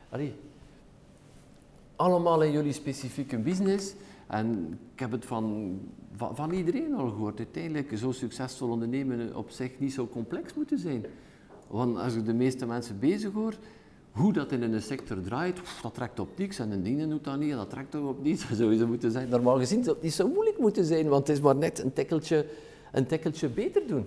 Allee, 0.10 0.36
allemaal 1.96 2.44
in 2.44 2.52
jullie 2.52 2.74
specifieke 2.74 3.38
business, 3.38 3.96
en 4.28 4.80
ik 4.94 5.00
heb 5.00 5.12
het 5.12 5.26
van, 5.26 5.80
van, 6.16 6.36
van, 6.36 6.52
iedereen 6.52 6.94
al 6.94 7.10
gehoord, 7.10 7.38
uiteindelijk 7.38 7.98
zo 7.98 8.12
succesvol 8.12 8.70
ondernemen 8.70 9.36
op 9.36 9.50
zich 9.50 9.80
niet 9.80 9.94
zo 9.94 10.08
complex 10.08 10.54
moeten 10.54 10.80
zijn. 10.80 11.06
Want 11.68 11.98
als 11.98 12.16
ik 12.16 12.26
de 12.26 12.34
meeste 12.34 12.66
mensen 12.66 13.00
bezig 13.00 13.32
hoor, 13.32 13.54
hoe 14.12 14.34
dat 14.34 14.52
in 14.52 14.62
een 14.62 14.82
sector 14.82 15.22
draait, 15.22 15.60
dat 15.82 15.94
trekt 15.94 16.20
op 16.20 16.38
niks 16.38 16.60
en 16.60 16.72
een 16.72 16.84
ding 16.84 17.10
doet 17.10 17.24
dat 17.24 17.40
niet 17.40 17.52
en 17.52 17.58
dat 17.58 17.70
trekt 17.70 17.96
ook 17.96 18.08
op 18.08 18.24
niets. 18.24 18.46
Zou 18.58 18.76
je 18.76 18.86
moeten 18.86 19.12
zijn. 19.12 19.30
Normaal 19.30 19.58
gezien 19.58 19.84
zou 19.84 19.96
het 19.96 20.04
niet 20.04 20.14
zo 20.14 20.28
moeilijk 20.28 20.60
moeten 20.60 20.86
zijn, 20.86 21.08
want 21.08 21.28
het 21.28 21.38
is 21.38 21.44
maar 21.44 21.56
net 21.56 21.80
een 21.80 21.94
tikkeltje, 21.94 22.46
een 22.92 23.06
tikkeltje 23.06 23.50
beter 23.50 23.88
doen. 23.88 24.06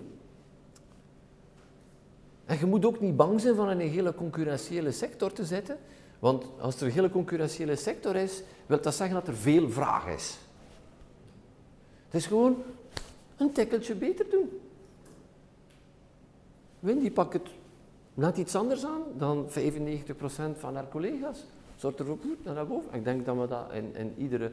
En 2.45 2.59
je 2.59 2.67
moet 2.67 2.85
ook 2.85 3.01
niet 3.01 3.17
bang 3.17 3.41
zijn 3.41 3.55
van 3.55 3.71
in 3.71 3.81
een 3.81 3.89
hele 3.89 4.15
concurrentiële 4.15 4.93
sector 4.93 5.33
te 5.33 5.45
zitten, 5.45 5.77
want 6.19 6.45
als 6.61 6.77
er 6.81 6.87
een 6.87 6.93
hele 6.93 7.11
concurrentiële 7.11 7.77
sector 7.77 8.17
is, 8.17 8.43
wil 8.67 8.81
dat 8.81 8.95
zeggen 8.95 9.17
dat 9.17 9.29
er 9.29 9.37
veel 9.37 9.71
vraag 9.71 10.07
is. 10.07 10.39
Het 12.07 12.21
is 12.21 12.27
gewoon 12.27 12.63
een 13.37 13.53
tikkeltje 13.53 13.95
beter 13.95 14.27
doen. 14.31 14.61
Win, 16.81 16.99
die 16.99 17.11
pak 17.11 17.33
het 17.33 17.49
net 18.15 18.37
iets 18.37 18.55
anders 18.55 18.85
aan 18.85 19.03
dan 19.17 19.47
95% 19.49 19.53
van 20.55 20.75
haar 20.75 20.89
collega's. 20.89 21.45
Zorgt 21.77 21.99
er 21.99 22.11
ook 22.11 22.23
goed 22.23 22.45
naar 22.45 22.67
boven. 22.67 22.95
Ik 22.95 23.05
denk 23.05 23.27
dat 23.27 23.37
we 23.37 23.47
dat 23.47 23.73
in, 23.73 23.95
in, 23.95 24.15
iedere, 24.17 24.53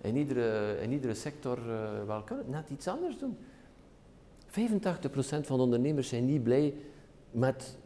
in, 0.00 0.16
iedere, 0.16 0.76
iedere 0.88 1.14
sector 1.14 1.58
uh, 1.58 1.90
wel 2.06 2.22
kunnen. 2.22 2.44
Net 2.48 2.70
iets 2.70 2.88
anders 2.88 3.18
doen. 3.18 3.36
85% 4.50 4.52
van 5.22 5.56
de 5.56 5.62
ondernemers 5.62 6.08
zijn 6.08 6.24
niet 6.24 6.42
blij 6.42 6.74
met, 7.30 7.76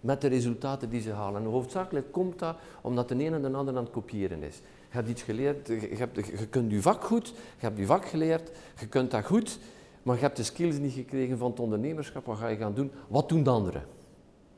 met 0.00 0.20
de 0.20 0.28
resultaten 0.28 0.90
die 0.90 1.00
ze 1.00 1.12
halen. 1.12 1.42
En 1.42 1.48
hoofdzakelijk 1.48 2.12
komt 2.12 2.38
dat 2.38 2.56
omdat 2.80 3.08
de 3.08 3.14
een 3.14 3.34
en 3.34 3.42
de 3.42 3.56
ander 3.56 3.76
aan 3.76 3.84
het 3.84 3.92
kopiëren 3.92 4.42
is. 4.42 4.60
Je 4.90 4.94
hebt 4.96 5.08
iets 5.08 5.22
geleerd, 5.22 5.66
je, 5.66 6.46
kunt 6.50 6.70
je 6.70 6.82
vak 6.82 7.04
goed, 7.04 7.26
je 7.28 7.34
hebt 7.66 7.78
je 7.78 7.86
vak 7.86 8.06
geleerd, 8.06 8.50
je 8.78 8.86
kunt 8.86 9.10
dat 9.10 9.24
goed, 9.24 9.58
maar 10.02 10.14
je 10.14 10.20
hebt 10.22 10.36
de 10.36 10.42
skills 10.42 10.78
niet 10.78 10.92
gekregen 10.92 11.38
van 11.38 11.50
het 11.50 11.60
ondernemerschap. 11.60 12.26
Wat 12.26 12.38
ga 12.38 12.48
je 12.48 12.56
gaan 12.56 12.74
doen? 12.74 12.90
Wat 13.08 13.28
doen 13.28 13.42
de 13.42 13.50
anderen? 13.50 13.84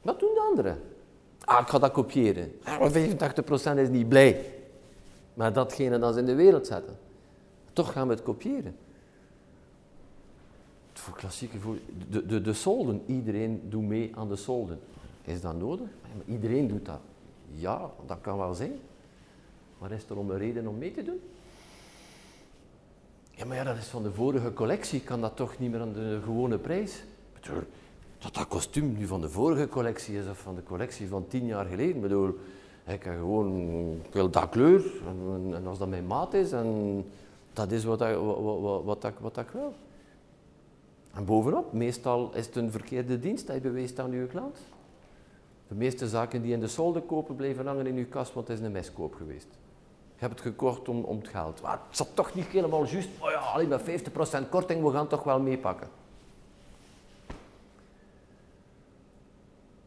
Wat 0.03 0.21
doen 0.21 0.35
de 0.35 0.41
anderen? 0.41 0.81
Ah, 1.41 1.61
ik 1.61 1.69
ga 1.69 1.79
dat 1.79 1.93
kopiëren. 1.93 2.53
Ah, 2.65 2.93
85% 3.75 3.79
is 3.79 3.89
niet 3.89 4.09
blij 4.09 4.45
met 5.35 5.55
datgene 5.55 5.99
dat 5.99 6.15
ze 6.15 6.21
in 6.21 6.27
de 6.27 6.35
wereld 6.35 6.67
zetten. 6.67 6.99
Toch 7.73 7.93
gaan 7.93 8.07
we 8.09 8.15
het 8.15 8.23
kopiëren. 8.23 8.77
Voor 10.93 11.15
klassieke 11.15 11.59
voor 11.59 11.77
de, 12.11 12.27
de, 12.27 12.41
de 12.41 12.53
solden. 12.53 13.03
Iedereen 13.07 13.63
doet 13.69 13.83
mee 13.83 14.13
aan 14.15 14.29
de 14.29 14.37
solden. 14.37 14.81
Is 15.23 15.41
dat 15.41 15.59
nodig? 15.59 15.89
iedereen 16.27 16.69
doet 16.69 16.87
dat. 16.87 17.01
Ja, 17.51 17.91
dat 18.07 18.19
kan 18.21 18.39
wel 18.39 18.55
zijn. 18.55 18.79
Maar 19.81 19.93
is 19.93 20.05
er 20.09 20.19
om 20.19 20.31
een 20.31 20.39
reden 20.39 20.67
om 20.67 20.79
mee 20.79 20.93
te 20.93 21.03
doen? 21.03 21.21
Ja, 23.31 23.45
maar 23.45 23.57
ja, 23.57 23.65
dat 23.65 23.77
is 23.77 23.87
van 23.87 24.03
de 24.03 24.13
vorige 24.13 24.53
collectie. 24.53 25.01
Kan 25.01 25.21
dat 25.21 25.37
toch 25.37 25.59
niet 25.59 25.71
meer 25.71 25.81
aan 25.81 25.93
de 25.93 26.21
gewone 26.25 26.59
prijs? 26.59 27.03
dat 28.19 28.35
dat 28.35 28.49
kostuum 28.49 28.93
nu 28.99 29.07
van 29.07 29.21
de 29.21 29.29
vorige 29.29 29.69
collectie 29.69 30.19
is 30.19 30.29
of 30.29 30.39
van 30.39 30.55
de 30.55 30.63
collectie 30.63 31.09
van 31.09 31.27
tien 31.29 31.47
jaar 31.47 31.65
geleden. 31.65 31.95
Ik 31.95 32.01
bedoel, 32.01 32.29
ik 32.87 33.03
heb 33.03 33.15
gewoon, 33.15 33.71
ik 34.05 34.13
wil 34.13 34.31
dat 34.31 34.49
kleur 34.49 34.83
en, 35.55 35.67
als 35.67 35.79
dat 35.79 35.89
mijn 35.89 36.07
maat 36.07 36.35
is 36.35 36.53
en 36.53 37.05
dat 37.53 37.71
is 37.71 37.85
wat, 37.85 38.01
ik, 38.01 38.17
wat, 38.17 38.85
wat, 38.85 39.03
wat, 39.03 39.35
wat 39.35 39.53
wil. 39.53 39.73
En 41.15 41.25
bovenop, 41.25 41.73
meestal 41.73 42.31
is 42.35 42.47
het 42.47 42.57
een 42.57 42.71
verkeerde 42.71 43.19
dienst 43.19 43.47
dat 43.47 43.57
je 43.57 43.63
beweest 43.63 43.99
aan 43.99 44.11
je 44.11 44.27
klant. 44.27 44.59
De 45.69 45.75
meeste 45.75 46.09
zaken 46.09 46.43
die 46.43 46.53
in 46.53 46.61
de 46.61 46.69
solde 46.69 47.01
kopen 47.01 47.37
blijven 47.37 47.67
hangen 47.67 47.87
in 47.87 47.97
je 47.97 48.05
kast, 48.05 48.33
want 48.35 48.49
het 48.49 48.59
is 48.59 48.65
een 48.65 48.73
miskoop 48.73 49.15
geweest. 49.15 49.49
Je 50.21 50.27
hebt 50.27 50.39
het 50.39 50.49
gekocht 50.49 50.89
om, 50.89 51.03
om 51.05 51.19
het 51.19 51.29
geld. 51.29 51.63
Maar 51.63 51.81
het 51.89 51.97
zat 51.97 52.09
toch 52.15 52.35
niet 52.35 52.47
helemaal 52.47 52.85
juist. 52.85 53.09
Oh 53.19 53.31
ja, 53.31 53.39
alleen 53.39 53.69
met 53.69 53.81
50% 53.81 54.49
korting, 54.51 54.83
we 54.83 54.91
gaan 54.91 55.09
toch 55.09 55.23
wel 55.23 55.41
meepakken. 55.41 55.89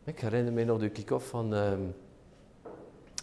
Ik 0.03 0.19
herinner 0.19 0.53
me 0.53 0.63
nog 0.63 0.79
de 0.79 0.89
kick-off 0.89 1.27
van, 1.27 1.53
uh, 1.53 1.71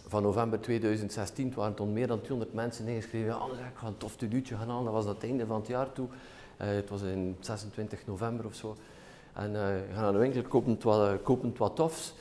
van 0.07 0.23
november 0.23 0.59
2016. 0.61 1.45
Het 1.45 1.55
waren 1.55 1.73
toen 1.73 1.93
meer 1.93 2.07
dan 2.07 2.21
200 2.21 2.53
mensen 2.53 2.87
ingeschreven. 2.87 3.27
Ja, 3.27 3.45
ik 3.45 3.77
ga 3.77 3.87
een 3.87 3.97
tof 3.97 4.15
teduutje 4.15 4.55
gaan 4.55 4.69
halen. 4.69 4.83
Dat 4.83 4.93
was 4.93 5.05
het 5.05 5.23
einde 5.23 5.45
van 5.45 5.59
het 5.59 5.67
jaar 5.67 5.91
toe. 5.91 6.07
Uh, 6.61 6.67
het 6.67 6.89
was 6.89 7.01
in 7.01 7.37
26 7.39 8.05
november 8.05 8.45
of 8.45 8.55
zo. 8.55 8.75
En 9.33 9.51
uh, 9.51 9.59
gaan 9.93 10.01
naar 10.03 10.11
de 10.11 10.17
winkel, 10.17 10.41
kopen 10.41 10.77
wat, 10.81 11.21
kopen 11.21 11.53
wat 11.57 11.75
tofs. 11.75 12.13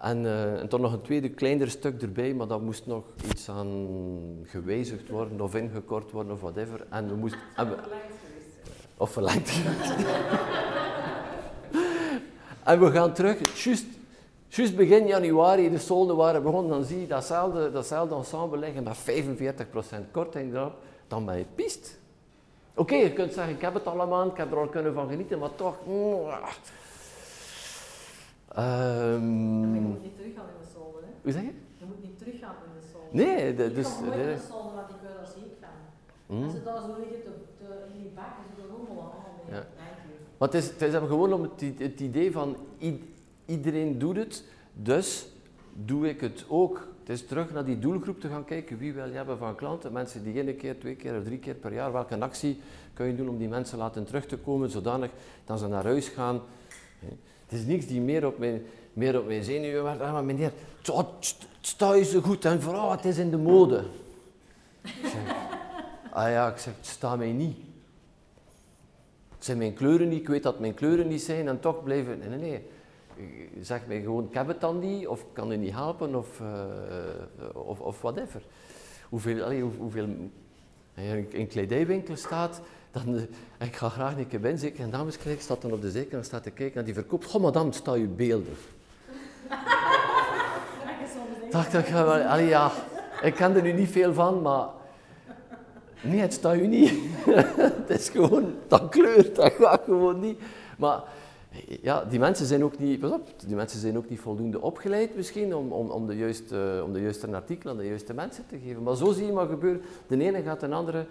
En, 0.00 0.24
uh, 0.24 0.60
en 0.60 0.68
toch 0.68 0.80
nog 0.80 0.92
een 0.92 1.02
tweede, 1.02 1.28
kleiner 1.28 1.70
stuk 1.70 2.02
erbij, 2.02 2.34
maar 2.34 2.46
dat 2.46 2.60
moest 2.60 2.86
nog 2.86 3.04
iets 3.30 3.48
aan 3.48 3.88
gewijzigd 4.44 5.08
worden 5.08 5.40
of 5.40 5.54
ingekort 5.54 6.10
worden 6.10 6.32
of 6.32 6.40
whatever. 6.40 6.86
En 6.90 7.08
we 7.08 7.14
moesten... 7.14 7.40
En 7.56 7.68
we, 7.68 7.76
of 8.96 9.10
verlengd 9.10 9.50
En 12.64 12.80
we 12.80 12.90
gaan 12.90 13.12
terug, 13.12 13.62
juist 14.48 14.76
begin 14.76 15.06
januari, 15.06 15.70
de 15.70 15.78
solden 15.78 16.16
waren 16.16 16.42
begonnen, 16.42 16.70
dan 16.70 16.84
zie 16.84 17.00
je 17.00 17.06
datzelfde, 17.06 17.72
datzelfde 17.72 18.14
ensemble 18.14 18.58
liggen 18.58 18.82
met 18.82 18.96
45% 20.06 20.10
korting 20.10 20.54
erop, 20.54 20.74
dan 21.06 21.24
ben 21.24 21.38
je 21.38 21.44
pist. 21.54 21.98
Oké, 22.74 22.94
je 22.94 23.12
kunt 23.12 23.32
zeggen, 23.32 23.54
ik 23.54 23.60
heb 23.60 23.74
het 23.74 23.86
allemaal, 23.86 24.26
ik 24.26 24.36
heb 24.36 24.52
er 24.52 24.58
al 24.58 24.68
kunnen 24.68 24.94
van 24.94 25.08
genieten, 25.08 25.38
maar 25.38 25.54
toch... 25.54 25.76
Um, 28.56 29.74
je 29.74 29.80
moet 29.80 30.02
niet 30.02 30.16
teruggaan 30.16 30.44
in 30.44 30.60
de 30.62 30.68
solden, 30.74 31.02
hè? 31.02 31.10
Hoe 31.22 31.32
zeg 31.32 31.42
je? 31.42 31.52
Je 31.76 31.84
moet 31.84 32.02
niet 32.02 32.18
teruggaan 32.18 32.54
in 32.64 32.80
de 32.80 32.86
solden. 32.92 33.16
Nee, 33.16 33.54
de, 33.54 33.72
dus... 33.72 33.88
Ik 33.98 34.04
nooit 34.04 34.18
in 34.18 34.26
de 34.26 34.44
solden, 34.48 34.74
want 34.74 34.90
ik 34.90 34.96
wil 35.00 35.10
er 35.20 35.26
ziek 35.34 35.52
van. 35.60 36.36
Mm. 36.36 36.44
Als 36.44 36.52
ze 36.52 36.62
daar 36.62 36.80
zo 36.80 36.96
liggen 36.98 37.22
te, 37.22 37.30
te, 37.58 37.64
in 37.92 38.02
die 38.02 38.10
bakken, 38.14 38.44
ze 38.56 38.62
rommelen 38.70 39.02
allemaal 39.02 39.34
mee. 39.46 39.56
Ja. 39.56 39.66
Maar 40.38 40.48
het 40.48 40.54
is, 40.54 40.68
het 40.68 40.82
is 40.82 40.94
gewoon 40.94 41.32
om 41.32 41.42
het, 41.42 41.78
het 41.78 42.00
idee 42.00 42.32
van 42.32 42.56
iedereen 43.46 43.98
doet 43.98 44.16
het, 44.16 44.44
dus 44.72 45.28
doe 45.72 46.08
ik 46.08 46.20
het 46.20 46.44
ook. 46.48 46.88
Het 47.00 47.08
is 47.08 47.26
terug 47.26 47.52
naar 47.52 47.64
die 47.64 47.78
doelgroep 47.78 48.20
te 48.20 48.28
gaan 48.28 48.44
kijken. 48.44 48.78
Wie 48.78 48.92
wil 48.92 49.06
je 49.06 49.12
hebben 49.12 49.38
van 49.38 49.54
klanten? 49.54 49.92
Mensen 49.92 50.22
die 50.22 50.42
één 50.42 50.56
keer, 50.56 50.78
twee 50.78 50.96
keer 50.96 51.18
of 51.18 51.24
drie 51.24 51.38
keer 51.38 51.54
per 51.54 51.72
jaar. 51.72 51.92
Welke 51.92 52.18
actie 52.18 52.60
kun 52.94 53.06
je 53.06 53.16
doen 53.16 53.28
om 53.28 53.38
die 53.38 53.48
mensen 53.48 53.78
laten 53.78 54.04
terug 54.04 54.26
te 54.26 54.36
komen, 54.36 54.70
zodanig 54.70 55.10
dat 55.44 55.58
ze 55.58 55.68
naar 55.68 55.84
huis 55.84 56.08
gaan. 56.08 56.40
Het 57.48 57.58
is 57.58 57.64
niks 57.64 57.86
die 57.86 58.00
meer 58.00 58.26
op 58.26 58.38
mijn, 58.38 58.62
meer 58.92 59.18
op 59.18 59.26
mijn 59.26 59.44
zenuwen. 59.44 60.00
Ah, 60.00 60.12
maar 60.12 60.24
meneer, 60.24 60.52
sta 61.60 61.94
je 61.94 62.04
zo 62.04 62.20
goed 62.20 62.44
en 62.44 62.62
vooral 62.62 62.90
het 62.90 63.04
is 63.04 63.18
in 63.18 63.30
de 63.30 63.36
mode. 63.36 63.84
ah 66.12 66.30
ja, 66.30 66.48
ik 66.48 66.58
zeg, 66.58 66.74
het 66.76 66.86
staat 66.86 67.18
mij 67.18 67.32
niet. 67.32 67.56
Het 69.34 69.44
zijn 69.44 69.58
mijn 69.58 69.74
kleuren 69.74 70.08
niet, 70.08 70.20
ik 70.20 70.28
weet 70.28 70.42
dat 70.42 70.58
mijn 70.58 70.74
kleuren 70.74 71.08
niet 71.08 71.22
zijn 71.22 71.48
en 71.48 71.60
toch 71.60 71.82
blijven... 71.82 72.18
Nee, 72.18 72.28
nee, 72.28 72.38
nee. 72.38 72.62
Zeg 73.60 73.86
mij 73.86 74.00
gewoon, 74.00 74.24
ik 74.28 74.34
heb 74.34 74.46
het 74.46 74.60
dan 74.60 74.78
niet, 74.78 75.06
of 75.06 75.24
kan 75.32 75.52
u 75.52 75.56
niet 75.56 75.72
helpen, 75.72 76.14
of, 76.14 76.40
uh, 76.40 77.66
of, 77.66 77.80
of 77.80 78.00
whatever. 78.00 78.42
Hoeveel, 79.08 79.42
allee, 79.42 79.62
hoe, 79.62 79.72
hoeveel... 79.78 80.06
In 80.94 81.28
een 81.32 81.46
kledijwinkel 81.46 82.16
staat, 82.16 82.60
dan, 82.90 83.14
uh, 83.14 83.22
ik 83.58 83.76
ga 83.76 83.88
graag 83.88 84.16
een 84.16 84.28
keer 84.28 84.40
binnen, 84.40 84.60
zeker 84.60 84.90
dameskleding, 84.90 85.42
staat 85.42 85.62
dan 85.62 85.72
op 85.72 85.82
de 85.82 85.90
zijkant 85.90 86.14
en 86.14 86.24
staat 86.24 86.42
te 86.42 86.50
kijken 86.50 86.74
naar 86.74 86.84
die 86.84 86.94
verkoopt. 86.94 87.24
Goh, 87.24 87.42
madame, 87.42 87.72
sta 87.72 87.94
je 87.94 88.06
beelden. 88.06 88.56
dacht 91.50 91.74
ik, 91.74 91.92
allee, 91.94 92.46
ja, 92.46 92.72
ik 93.22 93.34
ken 93.34 93.56
er 93.56 93.62
nu 93.62 93.72
niet 93.72 93.90
veel 93.90 94.14
van, 94.14 94.42
maar 94.42 94.66
Nee, 96.00 96.20
het 96.20 96.32
staat 96.32 96.56
u 96.56 96.66
niet. 96.66 96.92
het 97.86 97.90
is 97.90 98.08
gewoon, 98.08 98.54
dat 98.68 98.88
kleurt, 98.88 99.36
dat 99.36 99.52
gaat 99.52 99.82
gewoon 99.84 100.20
niet. 100.20 100.38
Maar 100.78 101.02
ja, 101.82 102.04
die 102.04 102.18
mensen 102.18 102.46
zijn 102.46 102.64
ook 102.64 102.78
niet, 102.78 103.00
pas 103.00 103.10
op, 103.10 103.28
die 103.46 103.56
mensen 103.56 103.80
zijn 103.80 103.96
ook 103.96 104.08
niet 104.08 104.20
voldoende 104.20 104.60
opgeleid 104.60 105.16
misschien 105.16 105.54
om, 105.54 105.72
om, 105.72 105.90
om, 105.90 106.06
de, 106.06 106.16
juiste, 106.16 106.82
om 106.84 106.92
de 106.92 107.00
juiste 107.00 107.26
artikelen 107.26 107.72
aan 107.72 107.80
de 107.80 107.86
juiste 107.86 108.14
mensen 108.14 108.44
te 108.48 108.58
geven. 108.64 108.82
Maar 108.82 108.96
zo 108.96 109.12
zie 109.12 109.26
je 109.26 109.32
maar 109.32 109.46
gebeuren. 109.46 109.82
De 110.06 110.20
ene 110.20 110.42
gaat 110.42 110.60
de 110.60 110.68
andere, 110.68 111.06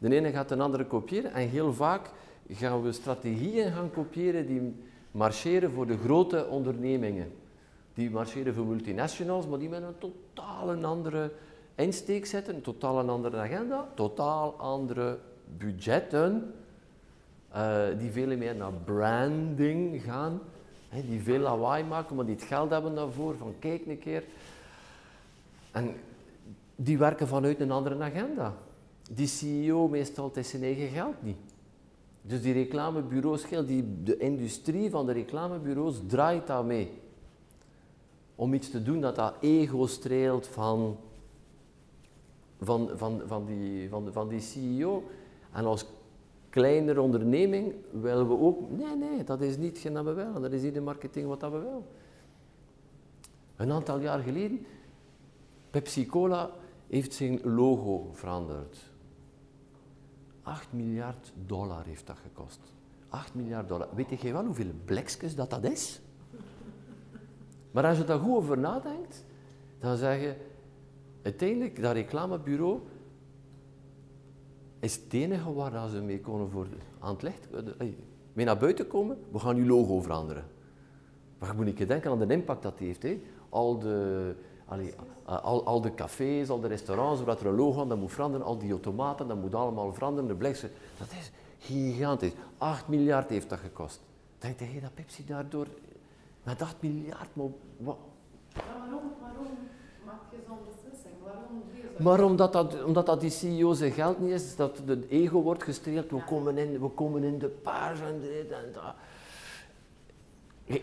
de 0.00 0.14
ene 0.14 0.30
gaat 0.30 0.48
de 0.48 0.56
andere 0.56 0.84
kopiëren 0.84 1.32
en 1.32 1.48
heel 1.48 1.72
vaak 1.72 2.10
gaan 2.48 2.82
we 2.82 2.92
strategieën 2.92 3.72
gaan 3.72 3.90
kopiëren 3.90 4.46
die 4.46 4.74
marcheren 5.10 5.70
voor 5.70 5.86
de 5.86 5.98
grote 5.98 6.46
ondernemingen. 6.46 7.32
Die 7.94 8.10
marcheren 8.10 8.54
voor 8.54 8.64
multinationals, 8.64 9.46
maar 9.46 9.58
die 9.58 9.68
met 9.68 9.82
een 9.82 9.98
totaal 9.98 10.84
andere 10.84 11.32
insteek 11.74 12.26
zetten, 12.26 12.54
een 12.54 12.60
totaal 12.60 12.98
een 12.98 13.08
andere 13.08 13.36
agenda, 13.36 13.88
totaal 13.94 14.54
andere 14.58 15.18
budgetten, 15.58 16.54
uh, 17.54 17.82
die 17.98 18.10
veel 18.10 18.36
meer 18.36 18.54
naar 18.54 18.72
branding 18.72 20.02
gaan, 20.02 20.40
hè, 20.88 21.02
die 21.06 21.20
veel 21.22 21.38
lawaai 21.38 21.84
maken, 21.84 22.16
maar 22.16 22.24
die 22.24 22.34
het 22.34 22.44
geld 22.44 22.70
hebben 22.70 22.94
daarvoor, 22.94 23.36
van 23.36 23.54
kijk 23.58 23.86
een 23.86 23.98
keer. 23.98 24.24
En 25.70 25.94
die 26.76 26.98
werken 26.98 27.28
vanuit 27.28 27.60
een 27.60 27.70
andere 27.70 28.02
agenda. 28.02 28.54
Die 29.12 29.26
CEO 29.26 29.88
meestal 29.88 30.32
zijn 30.40 30.62
eigen 30.62 30.88
geld 30.88 31.22
niet. 31.22 31.36
Dus 32.22 32.42
die 32.42 32.52
reclamebureaus, 32.52 33.44
die, 33.66 34.02
de 34.02 34.16
industrie 34.16 34.90
van 34.90 35.06
de 35.06 35.12
reclamebureaus 35.12 36.00
draait 36.06 36.46
daarmee. 36.46 36.90
Om 38.34 38.54
iets 38.54 38.70
te 38.70 38.82
doen 38.82 39.00
dat 39.00 39.16
dat 39.16 39.34
ego 39.40 39.86
streelt 39.86 40.46
van 40.46 40.96
van, 42.60 42.90
van, 42.94 43.22
van, 43.26 43.44
die, 43.44 43.88
van, 43.88 44.12
van 44.12 44.28
die 44.28 44.40
CEO. 44.40 45.02
En 45.52 45.64
als 45.64 45.86
kleinere 46.50 47.00
onderneming 47.00 47.74
willen 47.90 48.28
we 48.28 48.38
ook... 48.38 48.70
Nee, 48.70 48.96
nee, 48.96 49.24
dat 49.24 49.40
is 49.40 49.56
niet 49.56 49.82
wat 49.92 50.04
we 50.04 50.12
willen. 50.12 50.42
Dat 50.42 50.52
is 50.52 50.62
niet 50.62 50.74
de 50.74 50.80
marketing 50.80 51.26
wat 51.26 51.40
we 51.40 51.48
willen. 51.48 51.84
Een 53.56 53.72
aantal 53.72 54.00
jaar 54.00 54.18
geleden, 54.18 54.66
Pepsi-Cola 55.70 56.50
heeft 56.86 57.14
zijn 57.14 57.40
logo 57.42 58.10
veranderd. 58.12 58.89
8 60.50 60.72
miljard 60.72 61.32
dollar 61.46 61.84
heeft 61.84 62.06
dat 62.06 62.18
gekost. 62.18 62.60
8 63.08 63.34
miljard 63.34 63.68
dollar. 63.68 63.88
Weet 63.94 64.20
je 64.20 64.32
wel 64.32 64.44
hoeveel 64.44 64.70
blikjes 64.84 65.34
dat 65.34 65.50
dat 65.50 65.64
is? 65.64 66.00
Maar 67.70 67.86
als 67.86 67.98
je 67.98 68.04
daar 68.04 68.18
goed 68.18 68.36
over 68.36 68.58
nadenkt, 68.58 69.24
dan 69.78 69.96
zeg 69.96 70.20
je, 70.20 70.34
uiteindelijk, 71.22 71.82
dat 71.82 71.92
reclamebureau 71.92 72.80
is 74.78 74.94
het 74.94 75.12
enige 75.12 75.52
waar 75.52 75.88
ze 75.88 76.02
mee 76.02 76.18
kunnen 76.18 76.50
voor 76.50 76.66
aan 76.98 77.12
het 77.12 77.22
licht 77.22 77.48
mee 78.32 78.44
naar 78.44 78.58
buiten 78.58 78.86
komen. 78.86 79.18
We 79.32 79.38
gaan 79.38 79.56
uw 79.56 79.66
logo 79.66 80.00
veranderen. 80.00 80.44
Maar 81.38 81.48
je 81.48 81.54
moet 81.54 81.64
niet 81.64 81.88
denken 81.88 82.10
aan 82.10 82.18
de 82.18 82.34
impact 82.34 82.62
dat 82.62 82.78
die 82.78 82.86
heeft. 82.86 83.02
Hè. 83.02 83.22
Al, 83.48 83.78
de, 83.78 84.34
allee, 84.70 84.94
al, 85.24 85.64
al 85.64 85.80
de 85.80 85.94
cafés, 85.94 86.48
al 86.48 86.60
de 86.60 86.68
restaurants 86.68 87.22
waar 87.22 87.38
er 87.38 87.46
een 87.46 87.54
logo 87.54 87.80
aan 87.80 87.88
dat 87.88 87.98
moet 87.98 88.12
veranderen, 88.12 88.46
al 88.46 88.58
die 88.58 88.70
automaten, 88.70 89.28
dat 89.28 89.36
moet 89.36 89.54
allemaal 89.54 89.92
veranderen. 89.92 90.28
De 90.28 90.34
blikse, 90.34 90.70
dat 90.98 91.08
is 91.20 91.30
gigantisch. 91.58 92.32
8 92.58 92.88
miljard 92.88 93.28
heeft 93.28 93.48
dat 93.48 93.58
gekost. 93.58 94.00
Denk 94.38 94.58
je 94.58 94.80
dat 94.80 94.94
Pepsi 94.94 95.24
daardoor 95.24 95.66
met 96.42 96.62
8 96.62 96.76
miljard, 96.80 97.28
maar 97.32 97.46
wat? 97.76 97.96
Waarom, 98.54 99.12
waarom 99.20 99.46
maak 100.04 100.20
je 100.30 100.36
zo'n 100.46 100.58
maar 101.96 102.24
omdat 102.24 102.52
dat, 102.52 102.84
omdat 102.84 103.06
dat 103.06 103.20
die 103.20 103.30
CEO 103.30 103.72
zijn 103.72 103.92
geld 103.92 104.20
niet 104.20 104.30
is, 104.30 104.56
dat 104.56 104.82
het 104.86 105.08
ego 105.08 105.42
wordt 105.42 105.62
gestreeld, 105.62 106.10
we 106.10 106.24
komen 106.24 106.58
in, 106.58 106.80
we 106.80 106.88
komen 106.88 107.24
in 107.24 107.38
de 107.38 107.48
paars 107.48 108.00
en 108.00 108.20
dit 108.20 108.50
en 108.50 108.72
dat. 108.72 108.94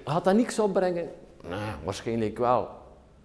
Gaat 0.06 0.24
dat 0.24 0.36
niks 0.36 0.60
opbrengen? 0.60 1.10
Nee, 1.44 1.60
waarschijnlijk 1.84 2.38
wel. 2.38 2.70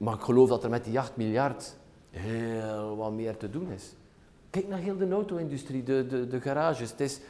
Maar 0.02 0.14
ik 0.14 0.20
geloof 0.20 0.48
dat 0.48 0.64
er 0.64 0.70
met 0.70 0.84
die 0.84 0.98
8 0.98 1.16
miljard 1.16 1.76
heel 2.10 2.96
wat 2.96 3.12
meer 3.12 3.36
te 3.36 3.50
doen 3.50 3.70
is. 3.70 3.92
Kijk 4.50 4.68
naar 4.68 4.78
heel 4.78 4.96
de 4.96 5.10
auto-industrie, 5.10 5.82
de, 5.82 6.06
de, 6.06 6.28
de 6.28 6.40
garages. 6.40 6.90
Het 6.90 7.00
is 7.00 7.20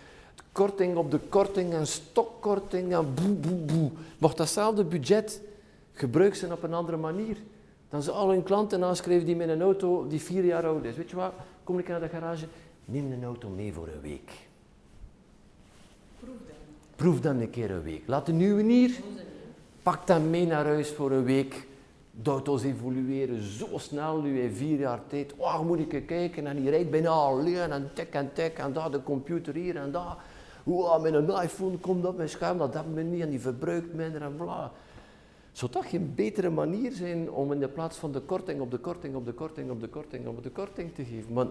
korting 0.52 0.96
op 0.96 1.10
de 1.10 1.18
korting 1.18 1.72
en 1.72 1.86
stokkorting 1.86 2.94
en 2.94 3.14
boe, 3.14 3.34
boe, 3.34 3.54
boe. 3.54 3.90
Mocht 4.18 4.36
datzelfde 4.36 4.84
budget 4.84 5.40
gebruikt 5.92 6.36
zijn 6.36 6.52
op 6.52 6.62
een 6.62 6.74
andere 6.74 6.96
manier. 6.96 7.36
Dan 7.88 8.02
ze 8.02 8.10
al 8.10 8.30
hun 8.30 8.42
klanten 8.42 8.84
aanschrijven 8.84 9.26
die 9.26 9.36
met 9.36 9.48
een 9.48 9.62
auto 9.62 10.06
die 10.06 10.20
vier 10.20 10.44
jaar 10.44 10.66
oud 10.66 10.84
is. 10.84 10.96
Weet 10.96 11.10
je 11.10 11.16
wat, 11.16 11.32
kom 11.64 11.78
ik 11.78 11.88
naar 11.88 12.00
de 12.00 12.08
garage, 12.08 12.46
neem 12.84 13.12
een 13.12 13.24
auto 13.24 13.48
mee 13.48 13.72
voor 13.72 13.88
een 13.88 14.00
week. 14.00 14.32
Proef 16.20 16.36
dan. 16.46 16.56
Proef 16.96 17.20
dan 17.20 17.40
een 17.40 17.50
keer 17.50 17.70
een 17.70 17.82
week. 17.82 18.02
Laat 18.06 18.26
de 18.26 18.32
nieuwe 18.32 18.62
hier, 18.62 19.00
pak 19.82 20.06
dan 20.06 20.30
mee 20.30 20.46
naar 20.46 20.64
huis 20.64 20.90
voor 20.90 21.10
een 21.10 21.24
week. 21.24 21.70
De 22.14 22.30
auto's 22.30 22.62
evolueren 22.62 23.42
zo 23.42 23.66
snel 23.78 24.20
nu 24.20 24.40
in 24.40 24.52
vier 24.52 24.78
jaar 24.78 25.00
tijd. 25.06 25.34
Oh, 25.36 25.60
moet 25.60 25.78
ik 25.78 26.06
kijken 26.06 26.46
en 26.46 26.56
die 26.56 26.70
rijdt 26.70 26.90
bijna 26.90 27.08
alleen 27.08 27.72
en 27.72 27.90
tik 27.94 28.14
en 28.14 28.32
tik 28.32 28.58
en 28.58 28.72
daar 28.72 28.90
de 28.90 29.02
computer 29.02 29.54
hier 29.54 29.76
en 29.76 29.92
daar. 29.92 30.16
Oh, 30.64 31.02
met 31.02 31.14
een 31.14 31.42
iPhone 31.42 31.78
komt 31.78 32.06
op 32.06 32.16
mijn 32.16 32.28
scherm, 32.28 32.58
dat 32.58 32.74
hebben 32.74 32.94
we 32.94 33.02
niet 33.02 33.22
en 33.22 33.30
die 33.30 33.40
verbruikt 33.40 33.94
minder 33.94 34.22
en 34.22 34.36
bla. 34.36 34.72
Zou 35.52 35.70
dat 35.70 35.84
geen 35.84 36.12
betere 36.14 36.50
manier 36.50 36.92
zijn 36.92 37.30
om 37.30 37.52
in 37.52 37.58
de 37.58 37.68
plaats 37.68 37.96
van 37.96 38.12
de 38.12 38.20
korting 38.20 38.60
op 38.60 38.70
de 38.70 38.78
korting 38.78 39.14
op 39.14 39.26
de 39.26 39.32
korting 39.32 39.70
op 39.70 39.80
de 39.80 39.88
korting 39.88 40.26
op 40.26 40.42
de 40.42 40.50
korting 40.50 40.94
te 40.94 41.04
geven? 41.04 41.32
Maar 41.32 41.46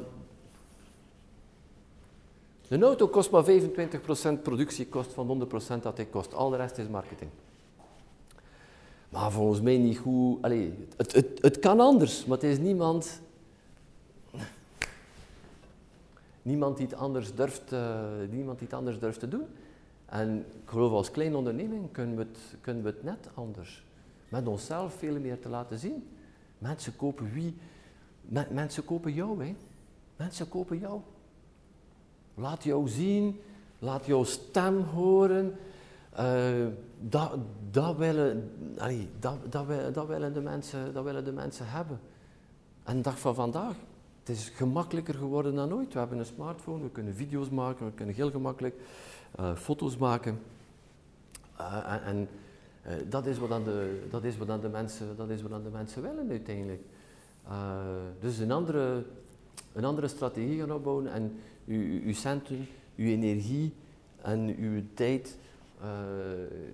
een 2.68 2.84
auto 2.84 3.08
kost 3.08 3.32
maar 3.32 3.46
25% 3.46 4.42
productiekost 4.42 5.14
van 5.14 5.50
100% 5.80 5.82
dat 5.82 5.98
hij 5.98 6.06
kost. 6.06 6.34
Al 6.34 6.50
de 6.50 6.58
rest 6.58 6.78
is 6.78 6.88
marketing. 6.88 7.32
Maar 9.12 9.32
volgens 9.32 9.62
mij 9.62 9.78
niet 9.78 9.98
goed. 9.98 10.42
Allee, 10.42 10.74
het, 10.98 11.14
het, 11.14 11.40
het 11.42 11.60
kan 11.60 11.80
anders, 11.80 12.26
maar 12.26 12.38
het 12.38 12.48
is 12.48 12.58
niemand. 12.58 13.22
Niemand 16.42 16.78
die 16.78 16.86
het 16.86 16.96
anders 16.96 17.36
durft, 17.36 17.72
uh, 17.74 18.02
niemand 18.30 18.60
die 18.60 18.68
het 18.68 18.78
anders 18.78 19.00
durft 19.00 19.20
te 19.20 19.28
doen. 19.28 19.46
En 20.06 20.38
ik 20.38 20.70
geloof 20.70 20.92
als 20.92 21.12
kleine 21.12 21.38
onderneming 21.38 21.92
kunnen 21.92 22.16
we 22.16 22.22
het, 22.22 22.40
kunnen 22.62 22.84
we 22.84 22.90
het 22.90 23.04
net 23.04 23.30
anders 23.34 23.84
met 24.30 24.48
onszelf 24.48 24.94
veel 24.94 25.20
meer 25.20 25.40
te 25.40 25.50
laten 25.50 25.80
zien. 25.80 26.08
Mensen 26.58 26.96
kopen 26.96 27.34
wie? 27.34 27.58
mensen 28.50 28.86
kopen 28.86 29.14
jou, 29.14 29.46
hè. 29.46 29.56
Mensen 30.16 30.50
kopen 30.50 30.80
jou. 30.80 31.00
Laat 32.36 32.64
jou 32.64 32.88
zien, 32.88 33.40
laat 33.80 34.06
jouw 34.06 34.24
stem 34.24 34.82
horen. 34.82 35.56
Uh, 36.20 36.68
dat, 37.72 37.98
willen, 37.98 38.52
dat, 39.92 40.08
willen 40.08 40.34
de 40.34 40.42
mensen, 40.42 40.94
dat 40.94 41.04
willen 41.04 41.24
de 41.24 41.32
mensen 41.32 41.68
hebben. 41.68 42.00
En 42.84 42.96
de 42.96 43.02
dag 43.02 43.20
van 43.20 43.36
vandaag, 43.36 43.76
het 44.20 44.30
is 44.30 44.50
gemakkelijker 44.50 45.14
geworden 45.14 45.56
dan 45.56 45.74
ooit. 45.74 45.94
We 45.94 46.00
hebben 46.00 46.18
een 46.18 46.26
smartphone, 46.26 46.84
we 46.84 46.90
kunnen 46.90 47.16
video's 47.16 47.50
maken, 47.50 47.86
we 47.86 47.92
kunnen 47.92 48.16
heel 48.16 48.32
gemakkelijk 48.32 48.76
uh, 49.40 49.56
foto's 49.56 49.98
maken. 49.98 50.40
Uh, 51.60 52.08
en, 52.08 52.28
dat, 53.10 53.26
is 53.26 53.38
wat 53.38 53.50
dan 53.50 53.64
de, 53.64 54.08
dat, 54.10 54.24
is 54.24 54.38
wat 54.38 54.48
dan 54.48 54.62
de 54.62 54.70
mensen, 54.70 55.18
dat 55.18 55.30
is 55.30 55.42
wat 55.42 55.52
dan 55.52 55.64
de 55.64 55.70
mensen 55.70 56.02
willen 56.02 56.30
uiteindelijk. 56.30 56.82
Dus 58.20 58.38
een 58.38 58.52
andere, 58.52 59.04
een 59.74 59.86
andere 59.86 60.08
strategie 60.08 60.60
gaan 60.60 60.72
opbouwen 60.72 61.08
en 61.08 61.40
uw, 61.66 62.02
uw 62.02 62.14
centen, 62.14 62.68
uw 62.96 63.06
energie 63.06 63.74
en 64.22 64.56
uw 64.58 64.82
tijd 64.94 65.38
uh, 65.84 65.88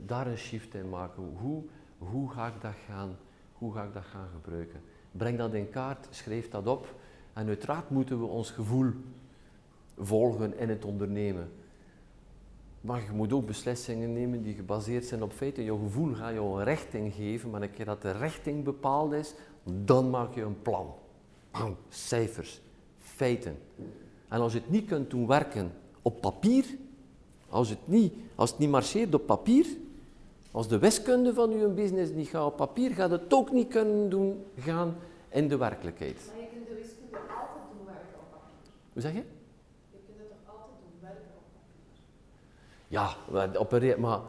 daar 0.06 0.28
een 0.28 0.38
shift 0.38 0.74
in 0.74 0.90
maken. 0.90 1.24
Hoe, 1.38 1.64
hoe 1.98 2.30
ga 2.30 2.48
ik 2.48 2.62
dat 2.62 2.74
gaan, 2.88 3.18
Hoe 3.54 3.74
ga 3.74 3.84
ik 3.84 3.94
dat 3.94 4.04
gaan 4.04 4.28
gebruiken? 4.34 4.82
Breng 5.12 5.38
dat 5.38 5.54
in 5.54 5.70
kaart, 5.70 6.08
schrijf 6.10 6.50
dat 6.50 6.68
op. 6.68 6.96
En 7.34 7.48
uiteraard 7.48 7.90
moeten 7.90 8.20
we 8.20 8.26
ons 8.26 8.52
gevoel 8.52 8.92
volgen 9.98 10.58
in 10.58 10.70
het 10.70 10.86
ondernemen. 10.86 11.52
Maar 12.82 13.04
je 13.04 13.12
moet 13.12 13.34
ook 13.34 13.46
beslissingen 13.46 14.14
nemen 14.14 14.42
die 14.42 14.54
gebaseerd 14.54 15.06
zijn 15.06 15.24
op 15.24 15.32
feiten. 15.32 15.64
Je 15.64 15.78
gevoel 15.78 16.14
gaat 16.14 16.34
jou 16.34 16.60
een 16.60 16.64
richting 16.64 17.14
geven, 17.14 17.50
maar 17.50 17.62
een 17.62 17.72
keer 17.72 17.86
dat 17.86 18.02
de 18.02 18.12
richting 18.12 18.64
bepaald 18.64 19.12
is, 19.12 19.34
dan 19.64 20.10
maak 20.10 20.34
je 20.34 20.42
een 20.42 20.62
plan. 20.62 20.94
Cijfers, 21.90 22.62
feiten. 23.00 23.58
En 24.28 24.40
als 24.40 24.54
je 24.54 24.60
het 24.60 24.70
niet 24.70 24.86
kunt 24.86 25.10
doen 25.10 25.28
werken 25.28 25.72
op 26.02 26.22
papier, 26.22 26.66
als 27.50 27.70
het 27.70 27.88
niet, 27.88 28.14
als 28.36 28.50
het 28.50 28.60
niet 28.60 28.70
marcheert 28.70 29.14
op 29.14 29.26
papier, 29.26 29.66
als 30.52 30.68
de 30.68 30.80
wiskunde 30.80 31.34
van 31.34 31.50
je 31.50 31.68
business 31.68 32.12
niet 32.12 32.28
gaat 32.28 32.46
op 32.46 32.56
papier, 32.58 32.92
gaat 32.92 33.10
het 33.10 33.34
ook 33.34 33.52
niet 33.52 33.68
kunnen 33.68 34.10
doen 34.10 34.46
gaan 34.60 34.96
in 35.30 35.48
de 35.48 35.58
werkelijkheid. 35.58 36.32
Maar 36.34 36.42
je 36.42 36.48
kunt 36.54 36.68
de 36.68 36.74
wiskunde 36.74 37.18
altijd 37.18 37.64
doen 37.78 37.86
werken 37.86 38.20
op 38.20 38.32
papier. 38.32 38.72
Hoe 38.94 39.02
zeg 39.02 39.12
je? 39.12 39.24
Je 39.92 39.98
kunt 40.06 40.18
het 40.18 40.28
toch 40.30 40.54
altijd 40.54 40.78
doen 40.82 41.02
werken 41.02 41.32
op 41.36 41.44
papier? 43.28 43.52
Ja, 43.52 43.60
op 43.60 43.72
een, 43.72 44.00
maar, 44.00 44.20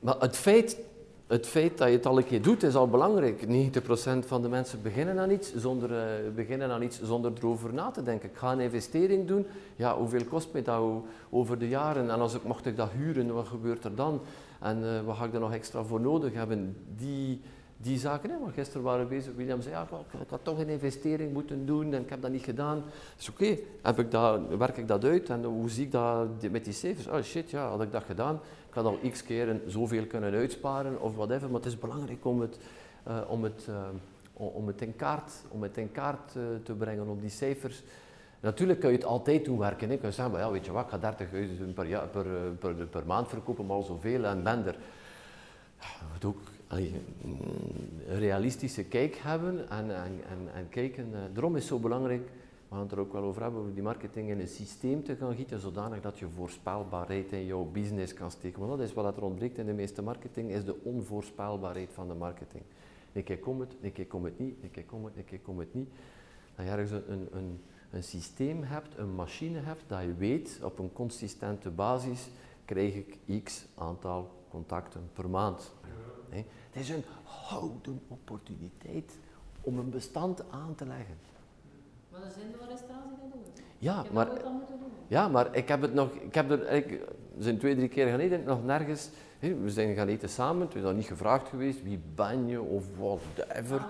maar 0.00 0.20
het 0.20 0.36
feit 0.36 0.78
het 1.26 1.46
feit 1.46 1.78
dat 1.78 1.88
je 1.88 1.94
het 1.94 2.06
al 2.06 2.18
een 2.18 2.26
keer 2.26 2.42
doet 2.42 2.62
is 2.62 2.74
al 2.74 2.88
belangrijk. 2.88 3.46
90% 3.46 4.26
van 4.26 4.42
de 4.42 4.48
mensen 4.48 4.82
beginnen 4.82 5.18
aan 5.18 5.30
iets 5.30 5.54
zonder, 5.54 5.90
uh, 5.90 6.34
beginnen 6.34 6.70
aan 6.70 6.82
iets 6.82 7.02
zonder 7.02 7.32
erover 7.38 7.74
na 7.74 7.90
te 7.90 8.02
denken. 8.02 8.28
Ik 8.28 8.36
ga 8.36 8.52
een 8.52 8.60
investering 8.60 9.26
doen. 9.26 9.46
Ja, 9.76 9.96
hoeveel 9.96 10.24
kost 10.24 10.52
mij 10.52 10.62
dat 10.62 10.82
over 11.30 11.58
de 11.58 11.68
jaren? 11.68 12.10
En 12.10 12.20
als 12.20 12.34
ik, 12.34 12.44
mocht 12.44 12.66
ik 12.66 12.76
dat 12.76 12.90
huren, 12.90 13.34
wat 13.34 13.46
gebeurt 13.46 13.84
er 13.84 13.94
dan? 13.94 14.20
En 14.60 14.78
uh, 14.82 15.00
wat 15.04 15.16
ga 15.16 15.24
ik 15.24 15.34
er 15.34 15.40
nog 15.40 15.52
extra 15.52 15.82
voor 15.82 16.00
nodig 16.00 16.32
hebben? 16.32 16.76
Die, 16.96 17.40
die 17.76 17.98
zaken, 17.98 18.30
hè, 18.30 18.36
gisteren 18.54 18.82
waren 18.82 19.08
we 19.08 19.14
bezig, 19.14 19.32
William 19.36 19.60
zei, 19.60 19.74
ja, 19.74 19.82
ik, 19.82 20.20
ik 20.20 20.30
had 20.30 20.40
toch 20.42 20.58
een 20.58 20.68
investering 20.68 21.32
moeten 21.32 21.66
doen 21.66 21.94
en 21.94 22.02
ik 22.02 22.10
heb 22.10 22.22
dat 22.22 22.30
niet 22.30 22.44
gedaan. 22.44 22.82
is 23.18 23.28
oké, 23.28 23.56
okay. 23.82 24.58
werk 24.58 24.76
ik 24.76 24.88
dat 24.88 25.04
uit 25.04 25.30
en 25.30 25.44
hoe 25.44 25.70
zie 25.70 25.84
ik 25.84 25.92
dat 25.92 26.50
met 26.50 26.64
die 26.64 26.74
cijfers? 26.74 27.08
Oh 27.08 27.22
shit, 27.22 27.50
ja, 27.50 27.68
had 27.68 27.82
ik 27.82 27.92
dat 27.92 28.04
gedaan, 28.04 28.40
ik 28.76 28.82
had 28.82 28.92
al 28.92 29.10
x 29.10 29.22
keer 29.22 29.60
zoveel 29.66 30.06
kunnen 30.06 30.34
uitsparen 30.34 31.00
of 31.00 31.14
whatever, 31.14 31.46
maar 31.50 31.60
het 31.60 31.68
is 31.68 31.78
belangrijk 31.78 32.24
om 32.24 32.40
het, 32.40 32.58
uh, 33.08 33.20
om 33.28 33.44
het, 33.44 33.66
uh, 33.68 33.86
om 34.32 34.66
het 34.66 34.82
in 34.82 34.96
kaart, 34.96 35.32
om 35.48 35.62
het 35.62 35.76
in 35.76 35.92
kaart 35.92 36.34
uh, 36.36 36.42
te 36.62 36.72
brengen, 36.72 37.08
om 37.08 37.20
die 37.20 37.30
cijfers. 37.30 37.82
Natuurlijk 38.40 38.80
kun 38.80 38.90
je 38.90 38.96
het 38.96 39.04
altijd 39.04 39.44
doen 39.44 39.58
werken. 39.58 39.90
Je 39.90 39.98
kunt 39.98 40.14
zeggen, 40.14 40.38
ja, 40.38 40.50
weet 40.50 40.64
je 40.64 40.72
wat, 40.72 40.84
ik 40.84 41.00
ga 41.00 41.14
30.000 41.66 41.74
per, 41.74 41.86
jaar, 41.86 42.06
per, 42.06 42.24
per, 42.58 42.74
per, 42.74 43.06
maand 43.06 43.28
verkopen, 43.28 43.66
maar 43.66 43.82
zoveel 43.82 44.24
en 44.24 44.42
ben 44.42 44.66
er. 44.66 44.76
Ook 46.24 46.40
een 46.68 47.04
realistische 48.08 48.84
kijk 48.84 49.16
hebben 49.16 49.70
en, 49.70 49.90
en, 49.96 50.20
en, 50.28 50.48
en 50.54 50.68
kijken. 50.68 51.12
daarom 51.32 51.56
is 51.56 51.62
het 51.62 51.72
zo 51.72 51.78
belangrijk 51.78 52.28
gaan 52.76 52.84
het 52.84 52.94
er 52.94 53.04
ook 53.04 53.12
wel 53.12 53.22
over 53.22 53.42
hebben, 53.42 53.60
over 53.60 53.74
die 53.74 53.82
marketing 53.82 54.28
in 54.28 54.40
een 54.40 54.48
systeem 54.48 55.04
te 55.04 55.16
gaan 55.16 55.34
gieten, 55.34 55.60
zodanig 55.60 56.00
dat 56.00 56.18
je 56.18 56.28
voorspelbaarheid 56.28 57.32
in 57.32 57.44
jouw 57.44 57.64
business 57.64 58.14
kan 58.14 58.30
steken. 58.30 58.58
Want 58.58 58.78
dat 58.78 58.88
is 58.88 58.94
wat 58.94 59.16
er 59.16 59.22
ontbreekt 59.22 59.58
in 59.58 59.66
de 59.66 59.72
meeste 59.72 60.02
marketing, 60.02 60.50
is 60.50 60.64
de 60.64 60.82
onvoorspelbaarheid 60.82 61.92
van 61.92 62.08
de 62.08 62.14
marketing. 62.14 62.62
Een 63.12 63.24
keer 63.24 63.38
het, 63.58 63.76
een 63.80 63.92
keer 63.92 64.06
het 64.22 64.38
niet, 64.38 64.56
een 64.62 64.70
keer 64.70 64.84
het, 65.04 65.16
een 65.16 65.24
keer 65.24 65.40
het 65.58 65.74
niet. 65.74 65.88
Dat 66.54 66.64
je 66.64 66.70
ergens 66.70 66.90
een, 66.90 67.28
een, 67.30 67.60
een 67.90 68.04
systeem 68.04 68.62
hebt, 68.62 68.98
een 68.98 69.14
machine 69.14 69.58
hebt, 69.58 69.82
dat 69.86 70.02
je 70.02 70.14
weet, 70.14 70.60
op 70.62 70.78
een 70.78 70.92
consistente 70.92 71.70
basis 71.70 72.28
krijg 72.64 72.94
ik 72.94 73.42
x 73.44 73.66
aantal 73.74 74.30
contacten 74.48 75.10
per 75.12 75.30
maand. 75.30 75.72
Het 76.28 76.82
is 76.82 76.88
een 76.88 77.04
houden 77.24 78.00
opportuniteit 78.08 79.18
om 79.60 79.78
een 79.78 79.90
bestand 79.90 80.50
aan 80.50 80.74
te 80.74 80.86
leggen. 80.86 81.16
Maar 82.18 82.26
er 82.26 82.34
zijn 82.34 82.50
de 82.52 82.58
arrestatie 82.64 83.16
dat 83.20 83.32
doen. 83.32 83.64
Ja, 83.78 84.04
maar, 84.12 84.28
ja, 85.08 85.28
maar 85.28 85.48
ik 85.56 85.68
heb 85.68 85.80
het 85.80 85.94
nog, 85.94 86.12
ik 86.12 86.34
heb 86.34 86.50
er, 86.50 86.72
ik, 86.72 87.00
zijn 87.38 87.58
twee, 87.58 87.76
drie 87.76 87.88
keer 87.88 88.08
geleden 88.08 88.44
nog 88.44 88.64
nergens, 88.64 89.10
we 89.38 89.70
zijn 89.70 89.94
gaan 89.94 90.08
eten 90.08 90.28
samen, 90.28 90.68
toen 90.68 90.78
is 90.78 90.86
dat 90.86 90.94
niet 90.94 91.06
gevraagd 91.06 91.48
geweest, 91.48 91.82
wie 91.82 92.00
ben 92.14 92.46
je 92.46 92.60
of 92.60 92.84
whatever. 92.98 93.80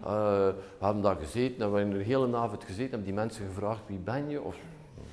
Ah, 0.00 0.12
uh, 0.12 0.54
we 0.78 0.84
hebben 0.84 1.02
daar 1.02 1.16
gezeten, 1.16 1.62
en 1.62 1.72
we 1.72 1.78
hebben 1.78 1.98
de 1.98 2.04
hele 2.04 2.36
avond 2.36 2.64
gezeten, 2.64 2.90
hebben 2.90 3.04
die 3.04 3.14
mensen 3.14 3.46
gevraagd, 3.46 3.80
wie 3.86 3.98
ben 3.98 4.28
je? 4.28 4.42
Of, 4.42 4.56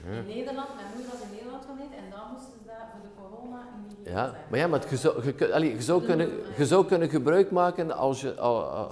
in 0.06 0.36
Nederland, 0.36 0.68
mijn 0.76 0.88
moeder 0.94 1.12
was 1.12 1.22
in 1.22 1.36
Nederland 1.36 1.66
geweest 1.66 1.92
en 1.92 2.10
dan 2.10 2.20
moesten 2.32 2.52
ze 2.52 2.68
daar 2.68 2.88
voor 2.92 3.02
de 3.02 3.14
corona 3.22 3.60
in 3.60 4.04
die 4.04 4.14
Ja, 4.14 4.34
maar 4.50 4.60
ja, 4.60 4.68
maar 4.68 4.80
het, 4.80 4.90
je, 4.90 4.98
zou, 4.98 5.24
je, 5.26 5.74
je, 5.76 5.82
zou 5.82 6.04
kunnen, 6.04 6.30
je 6.58 6.66
zou 6.66 6.86
kunnen 6.86 7.10
gebruik 7.10 7.52
maken 7.52 7.98
als 7.98 8.22
je... 8.22 8.36
Uh, 8.36 8.92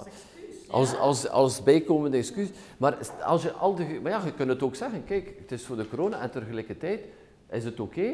als, 0.70 0.96
als, 0.96 1.28
als 1.28 1.62
bijkomende 1.62 2.16
excuus. 2.16 2.48
Maar, 2.76 2.98
als 3.24 3.42
je 3.42 3.52
al 3.52 3.74
de, 3.74 3.98
maar 4.02 4.12
ja, 4.12 4.22
je 4.24 4.32
kunt 4.32 4.48
het 4.48 4.62
ook 4.62 4.74
zeggen, 4.74 5.04
kijk, 5.04 5.34
het 5.38 5.52
is 5.52 5.64
voor 5.64 5.76
de 5.76 5.88
corona 5.88 6.20
en 6.20 6.30
tegelijkertijd 6.30 7.00
is 7.50 7.64
het 7.64 7.80
oké 7.80 8.12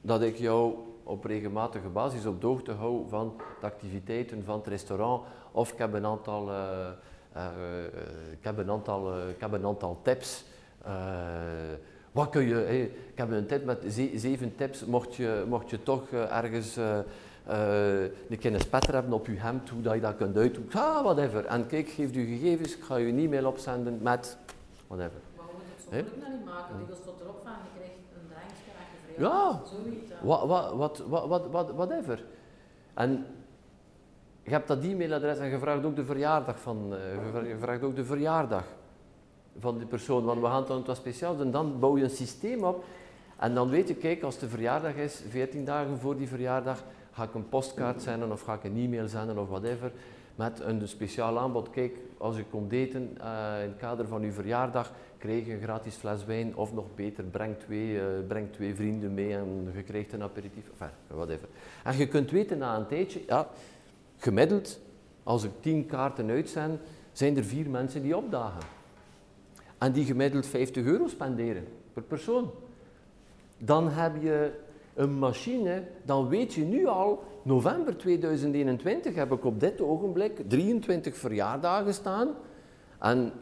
dat 0.00 0.22
ik 0.22 0.36
jou 0.36 0.74
op 1.02 1.24
regelmatige 1.24 1.88
basis 1.88 2.26
op 2.26 2.40
de 2.40 2.46
hoogte 2.46 2.72
hou 2.72 3.08
van 3.08 3.34
de 3.60 3.66
activiteiten 3.66 4.44
van 4.44 4.58
het 4.58 4.66
restaurant 4.66 5.22
of 5.52 5.72
ik 5.72 5.78
heb 5.78 5.92
een 5.92 6.06
aantal, 6.06 6.48
uh, 6.48 6.88
uh, 7.36 7.84
ik 8.32 8.44
heb 8.44 8.58
een 8.58 8.70
aantal, 8.70 9.28
ik 9.28 9.40
heb 9.40 9.52
een 9.52 9.66
aantal 9.66 10.00
tips. 10.02 10.44
wat 12.12 12.30
kun 12.30 12.42
je, 12.42 12.54
hey, 12.54 12.82
ik 12.82 13.18
heb 13.18 13.30
een 13.30 13.46
tip 13.46 13.64
met 13.64 13.78
zeven 14.16 14.56
tips, 14.56 14.84
mocht 14.84 15.14
je, 15.14 15.44
mocht 15.48 15.70
je 15.70 15.82
toch 15.82 16.10
ergens 16.12 16.78
uh, 17.48 18.52
een 18.52 18.60
spetter 18.60 18.94
hebben 18.94 19.12
op 19.12 19.26
je 19.26 19.36
hemd, 19.36 19.68
hoe 19.68 19.82
dat 19.82 19.94
je 19.94 20.00
dat 20.00 20.16
kunt 20.16 20.36
uitdoen. 20.36 20.68
Ah, 20.72 21.02
whatever. 21.02 21.44
En 21.44 21.66
kijk, 21.66 21.88
geef 21.88 22.14
je 22.14 22.24
gegevens, 22.24 22.76
ik 22.76 22.82
ga 22.82 22.96
je 22.96 23.06
een 23.06 23.18
e-mail 23.18 23.46
opzenden 23.46 23.98
met 24.02 24.36
whatever. 24.86 25.18
Maar 25.36 25.46
we 25.46 25.52
moeten 25.52 26.00
het 26.00 26.08
zo 26.08 26.20
nou 26.20 26.32
niet 26.32 26.44
maken. 26.44 26.76
Die 26.76 26.96
tot 27.04 27.20
erop 27.20 27.40
van, 27.42 27.52
je 27.52 27.78
krijgt 27.78 27.94
een 28.14 28.28
drankje 28.28 28.70
en 28.78 29.14
je 29.14 29.22
Ja, 29.22 29.60
wat, 30.22 30.72
wat, 30.76 31.02
wat, 31.08 31.26
wat, 31.26 31.46
wat, 31.50 31.70
whatever. 31.70 32.24
En 32.94 33.26
je 34.42 34.50
hebt 34.50 34.68
dat 34.68 34.82
e-mailadres 34.82 35.38
en 35.38 35.48
je 35.48 35.58
vraagt 35.58 35.84
ook 35.84 35.96
de 35.96 36.04
verjaardag 36.04 36.60
van, 36.60 36.92
uh, 36.92 37.48
je 37.48 37.56
vraagt 37.58 37.82
ook 37.82 37.96
de 37.96 38.04
verjaardag 38.04 38.64
van 39.58 39.78
die 39.78 39.86
persoon, 39.86 40.24
want 40.24 40.40
we 40.40 40.46
gaan 40.46 40.56
het 40.56 40.66
dan 40.66 40.84
wat 40.84 40.96
speciaal 40.96 41.36
doen. 41.36 41.50
Dan 41.50 41.78
bouw 41.78 41.96
je 41.96 42.04
een 42.04 42.10
systeem 42.10 42.64
op 42.64 42.84
en 43.38 43.54
dan 43.54 43.68
weet 43.68 43.88
je, 43.88 43.94
kijk, 43.94 44.22
als 44.22 44.38
de 44.38 44.48
verjaardag 44.48 44.94
is, 44.94 45.22
14 45.28 45.64
dagen 45.64 45.98
voor 45.98 46.16
die 46.16 46.28
verjaardag, 46.28 46.82
Ga 47.14 47.22
ik 47.22 47.34
een 47.34 47.48
postkaart 47.48 48.02
zenden 48.02 48.32
of 48.32 48.42
ga 48.42 48.54
ik 48.54 48.64
een 48.64 48.76
e-mail 48.76 49.08
zenden 49.08 49.38
of 49.38 49.48
whatever. 49.48 49.92
Met 50.34 50.60
een 50.60 50.88
speciaal 50.88 51.38
aanbod. 51.38 51.70
Kijk, 51.70 51.96
als 52.18 52.36
je 52.36 52.44
komt 52.44 52.72
eten 52.72 53.02
uh, 53.02 53.62
in 53.62 53.68
het 53.68 53.76
kader 53.78 54.08
van 54.08 54.22
uw 54.22 54.32
verjaardag, 54.32 54.92
krijg 55.18 55.46
je 55.46 55.52
een 55.52 55.62
gratis 55.62 55.94
fles 55.94 56.24
wijn. 56.24 56.56
Of 56.56 56.72
nog 56.72 56.86
beter, 56.94 57.24
breng 57.24 57.58
twee, 57.58 57.92
uh, 57.92 58.02
breng 58.28 58.52
twee 58.52 58.74
vrienden 58.74 59.14
mee 59.14 59.34
en 59.34 59.70
je 59.74 59.82
krijgt 59.82 60.12
een 60.12 60.22
aperitief. 60.22 60.70
Enfin, 60.70 60.90
whatever. 61.06 61.48
En 61.84 61.96
je 61.96 62.08
kunt 62.08 62.30
weten 62.30 62.58
na 62.58 62.76
een 62.76 62.86
tijdje, 62.86 63.22
ja, 63.26 63.48
gemiddeld, 64.16 64.80
als 65.22 65.44
ik 65.44 65.50
tien 65.60 65.86
kaarten 65.86 66.30
uitzend, 66.30 66.80
zijn 67.12 67.36
er 67.36 67.44
vier 67.44 67.70
mensen 67.70 68.02
die 68.02 68.16
opdagen. 68.16 68.62
En 69.78 69.92
die 69.92 70.04
gemiddeld 70.04 70.46
50 70.46 70.84
euro 70.84 71.06
spenderen 71.06 71.66
per 71.92 72.02
persoon. 72.02 72.50
Dan 73.58 73.88
heb 73.88 74.22
je 74.22 74.52
een 74.94 75.18
machine, 75.18 75.82
dan 76.04 76.28
weet 76.28 76.54
je 76.54 76.64
nu 76.64 76.86
al, 76.86 77.22
november 77.42 77.96
2021 77.96 79.14
heb 79.14 79.32
ik 79.32 79.44
op 79.44 79.60
dit 79.60 79.80
ogenblik 79.80 80.40
23 80.48 81.16
verjaardagen 81.16 81.94
staan. 81.94 82.28
En 82.98 83.32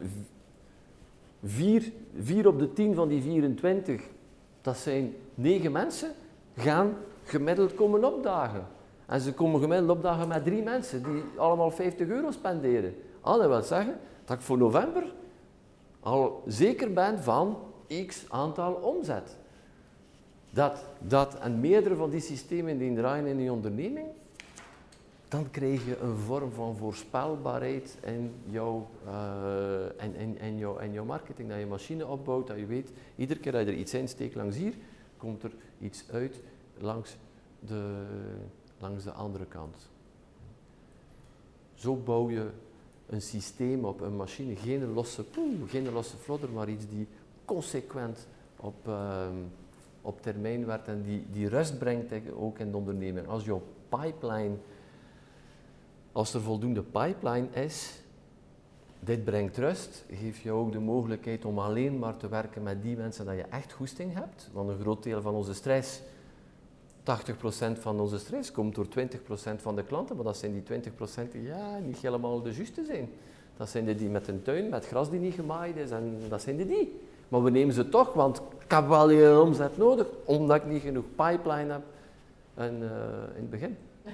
4, 1.43 1.93
4 2.17 2.47
op 2.49 2.59
de 2.59 2.73
10 2.73 2.95
van 2.95 3.09
die 3.09 3.23
24, 3.23 4.03
dat 4.61 4.77
zijn 4.77 5.15
9 5.35 5.73
mensen, 5.73 6.11
gaan 6.57 6.95
gemiddeld 7.23 7.75
komen 7.75 8.05
opdagen. 8.05 8.67
En 9.07 9.21
ze 9.21 9.35
komen 9.35 9.61
gemiddeld 9.61 9.91
opdagen 9.91 10.29
met 10.29 10.45
drie 10.45 10.63
mensen 10.63 11.03
die 11.03 11.23
allemaal 11.37 11.71
50 11.71 12.09
euro 12.09 12.31
spenderen. 12.31 12.95
Ah, 13.21 13.39
dat 13.39 13.49
wil 13.49 13.63
zeggen 13.63 13.99
dat 14.25 14.37
ik 14.37 14.43
voor 14.43 14.59
november 14.59 15.13
al 16.01 16.43
zeker 16.47 16.93
ben 16.93 17.23
van 17.23 17.59
x 18.07 18.25
aantal 18.29 18.73
omzet 18.73 19.37
dat, 20.53 20.85
dat 20.99 21.39
en 21.39 21.61
meerdere 21.61 21.97
van 21.97 22.11
die 22.11 22.21
systemen 22.21 22.79
die 22.79 22.95
draaien 22.95 23.27
in 23.27 23.41
je 23.41 23.53
onderneming, 23.53 24.07
dan 25.29 25.51
krijg 25.51 25.87
je 25.87 25.99
een 25.99 26.17
vorm 26.17 26.53
van 26.53 26.77
voorspelbaarheid 26.77 27.99
in 28.05 28.35
jouw, 28.45 28.89
uh, 29.07 30.05
in, 30.05 30.15
in, 30.15 30.39
in, 30.39 30.59
jouw, 30.59 30.79
in 30.79 30.93
jouw 30.93 31.05
marketing. 31.05 31.49
Dat 31.49 31.59
je 31.59 31.67
machine 31.67 32.07
opbouwt, 32.07 32.47
dat 32.47 32.59
je 32.59 32.67
weet, 32.67 32.93
iedere 33.17 33.41
keer 33.41 33.53
dat 33.53 33.61
je 33.61 33.67
er 33.67 33.79
iets 33.79 33.95
insteekt 33.95 34.35
langs 34.35 34.57
hier, 34.57 34.75
komt 35.17 35.43
er 35.43 35.53
iets 35.81 36.05
uit 36.11 36.41
langs 36.79 37.17
de, 37.61 38.05
langs 38.79 39.05
de 39.05 39.13
andere 39.13 39.47
kant. 39.47 39.77
Zo 41.75 41.97
bouw 41.97 42.31
je 42.31 42.51
een 43.07 43.23
systeem 43.23 43.85
op, 43.85 44.01
een 44.01 44.17
machine, 44.17 44.57
geen 44.57 44.93
losse, 44.93 45.25
poeh, 45.25 45.71
geen 45.71 45.93
losse 45.93 46.17
vlodder, 46.17 46.51
maar 46.51 46.69
iets 46.69 46.89
die 46.89 47.07
consequent 47.45 48.27
op... 48.57 48.89
Uh, 48.89 49.27
op 50.03 50.23
termijn 50.23 50.67
werkt 50.67 50.89
en 50.89 51.03
die, 51.03 51.27
die 51.31 51.49
rust 51.49 51.79
brengt 51.79 52.13
ook 52.37 52.59
in 52.59 52.71
de 52.71 52.77
onderneming. 52.77 53.29
Als 53.29 53.45
jouw 53.45 53.63
pipeline 53.89 54.55
als 56.13 56.35
er 56.35 56.41
voldoende 56.41 56.83
pipeline 56.83 57.49
is, 57.53 58.03
dit 59.01 59.25
brengt 59.25 59.57
rust, 59.57 60.05
geeft 60.11 60.41
je 60.41 60.53
ook 60.53 60.73
de 60.73 60.79
mogelijkheid 60.79 61.45
om 61.45 61.59
alleen 61.59 61.99
maar 61.99 62.17
te 62.17 62.29
werken 62.29 62.63
met 62.63 62.83
die 62.83 62.97
mensen 62.97 63.25
dat 63.25 63.35
je 63.35 63.43
echt 63.43 63.73
goesting 63.73 64.15
hebt. 64.15 64.51
Want 64.53 64.69
een 64.69 64.81
groot 64.81 65.03
deel 65.03 65.23
van 65.23 65.35
onze 65.35 65.55
stress, 65.55 66.01
80% 66.01 67.03
van 67.73 68.01
onze 68.01 68.19
stress, 68.19 68.53
komt 68.53 68.75
door 68.75 68.87
20% 68.87 68.89
van 69.57 69.77
de 69.77 69.85
klanten. 69.85 70.17
Maar 70.17 70.25
dat 70.25 70.37
zijn 70.37 70.53
die 70.53 70.81
20% 70.81 71.31
die 71.33 71.43
ja, 71.43 71.79
niet 71.79 71.99
helemaal 71.99 72.43
de 72.43 72.55
juiste 72.55 72.85
zijn. 72.85 73.09
Dat 73.57 73.69
zijn 73.69 73.85
de 73.85 73.95
die 73.95 74.09
met 74.09 74.29
een 74.29 74.43
tuin, 74.43 74.69
met 74.69 74.87
gras 74.87 75.11
die 75.11 75.21
niet 75.21 75.35
gemaaid 75.35 75.77
is. 75.77 75.91
En 75.91 76.21
dat 76.29 76.43
zijn 76.43 76.57
de 76.57 76.67
die. 76.67 77.01
Maar 77.29 77.43
we 77.43 77.51
nemen 77.51 77.75
ze 77.75 77.89
toch, 77.89 78.13
want 78.13 78.43
ik 78.65 78.71
heb 78.71 78.89
wel 78.89 79.11
je 79.11 79.41
omzet 79.41 79.77
nodig, 79.77 80.07
omdat 80.25 80.57
ik 80.57 80.65
niet 80.65 80.83
genoeg 80.83 81.05
pipeline 81.17 81.73
heb 81.73 81.83
en, 82.55 82.75
uh, 82.83 82.89
in 83.35 83.41
het 83.41 83.51
begin. 83.51 83.77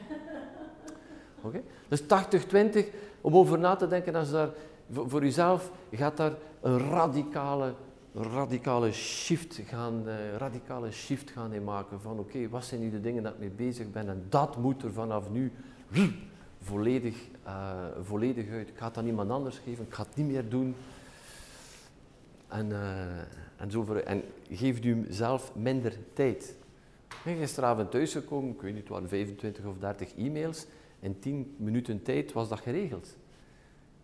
Oké? 1.40 1.62
Dus 1.88 2.02
80-20, 2.02 2.06
om 3.20 3.36
over 3.36 3.58
na 3.58 3.76
te 3.76 3.88
denken, 3.88 4.14
als 4.14 4.30
daar 4.30 4.48
voor, 4.92 5.10
voor 5.10 5.22
uzelf 5.22 5.70
gaat 5.92 6.16
daar 6.16 6.32
een 6.60 6.78
radicale, 6.78 7.74
radicale 8.14 8.92
shift 8.92 9.60
gaan, 9.66 10.02
uh, 10.06 10.36
radicale 10.36 10.90
shift 10.90 11.30
gaan 11.30 11.52
in 11.52 11.64
maken 11.64 12.00
van 12.00 12.18
oké, 12.18 12.48
wat 12.48 12.64
zijn 12.64 12.80
nu 12.80 12.90
de 12.90 13.00
dingen 13.00 13.22
dat 13.22 13.32
ik 13.32 13.38
mee 13.38 13.50
bezig 13.50 13.90
ben 13.90 14.08
en 14.08 14.26
dat 14.28 14.56
moet 14.56 14.82
er 14.82 14.92
vanaf 14.92 15.30
nu 15.30 15.52
volledig, 16.62 17.16
uh, 17.46 17.72
volledig 18.02 18.50
uit. 18.50 18.68
Ik 18.68 18.76
ga 18.76 18.86
het 18.86 18.96
aan 18.96 19.06
iemand 19.06 19.30
anders 19.30 19.58
geven, 19.64 19.84
ik 19.84 19.94
ga 19.94 20.02
het 20.02 20.16
niet 20.16 20.26
meer 20.26 20.48
doen. 20.48 20.74
En, 22.48 22.66
uh, 22.66 22.78
en, 23.58 23.70
zo 23.70 23.82
voor, 23.82 23.96
en 23.96 24.22
geeft 24.50 24.84
u 24.84 25.06
zelf 25.08 25.52
minder 25.54 25.96
tijd. 26.12 26.56
Ben 27.24 27.36
gisteravond 27.36 27.90
thuisgekomen, 27.90 28.54
ik 28.54 28.60
weet 28.60 28.72
niet, 28.72 28.82
het 28.82 28.90
waren 28.90 29.08
25 29.08 29.64
of 29.64 29.78
30 29.78 30.14
e-mails. 30.16 30.66
In 31.00 31.18
10 31.18 31.54
minuten 31.56 32.02
tijd 32.02 32.32
was 32.32 32.48
dat 32.48 32.60
geregeld. 32.60 33.16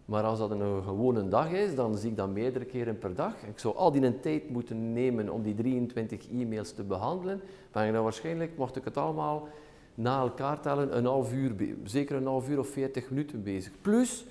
Maar 0.05 0.23
als 0.23 0.39
dat 0.39 0.51
een 0.51 0.83
gewone 0.83 1.29
dag 1.29 1.51
is, 1.51 1.75
dan 1.75 1.97
zie 1.97 2.11
ik 2.11 2.17
dat 2.17 2.29
meerdere 2.29 2.65
keren 2.65 2.99
per 2.99 3.15
dag. 3.15 3.43
Ik 3.43 3.59
zou 3.59 3.77
al 3.77 3.93
die 3.93 4.03
een 4.03 4.21
tijd 4.21 4.51
moeten 4.51 4.93
nemen 4.93 5.29
om 5.29 5.43
die 5.43 5.55
23 5.55 6.31
e-mails 6.31 6.73
te 6.73 6.83
behandelen. 6.83 7.41
Ben 7.73 7.93
dan 7.93 8.03
waarschijnlijk, 8.03 8.57
mocht 8.57 8.77
ik 8.77 8.85
het 8.85 8.97
allemaal 8.97 9.49
na 9.95 10.21
elkaar 10.21 10.61
tellen, 10.61 10.97
een 10.97 11.05
half 11.05 11.33
uur, 11.33 11.55
zeker 11.85 12.17
een 12.17 12.27
half 12.27 12.49
uur 12.49 12.59
of 12.59 12.69
40 12.69 13.11
minuten 13.11 13.43
bezig. 13.43 13.73
Plus, 13.81 14.25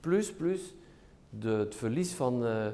plus, 0.00 0.32
plus 0.32 0.74
de, 1.30 1.48
het 1.48 1.74
verlies 1.74 2.12
van 2.12 2.46
uh, 2.46 2.66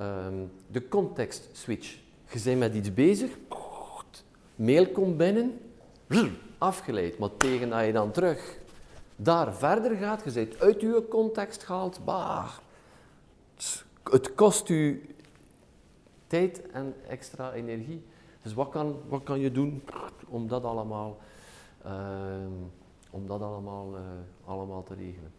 um, 0.00 0.52
de 0.66 0.88
context 0.88 1.48
switch. 1.52 1.98
Je 2.32 2.40
bent 2.44 2.58
met 2.58 2.74
iets 2.74 2.94
bezig, 2.94 3.38
mail 4.54 4.88
komt 4.88 5.16
binnen, 5.16 5.60
afgeleid. 6.58 7.18
Maar 7.18 7.36
tegen 7.36 7.70
dat 7.70 7.84
je 7.84 7.92
dan 7.92 8.10
terug 8.10 8.58
daar 9.16 9.54
verder 9.54 9.96
gaat, 9.96 10.24
je 10.24 10.32
bent 10.32 10.60
uit 10.60 10.80
je 10.80 11.06
context 11.08 11.62
gehaald, 11.62 12.04
bah, 12.04 12.50
het 14.10 14.34
kost 14.34 14.68
u 14.68 15.08
tijd 16.26 16.70
en 16.70 16.94
extra 17.08 17.52
energie. 17.52 18.04
Dus 18.42 18.54
wat 18.54 18.68
kan, 18.68 19.00
wat 19.08 19.22
kan 19.22 19.40
je 19.40 19.52
doen 19.52 19.82
om 20.28 20.48
dat 20.48 20.64
allemaal, 20.64 21.18
uh, 21.86 21.92
om 23.10 23.26
dat 23.26 23.40
allemaal, 23.40 23.94
uh, 23.94 24.00
allemaal 24.44 24.82
te 24.82 24.94
regelen? 24.94 25.32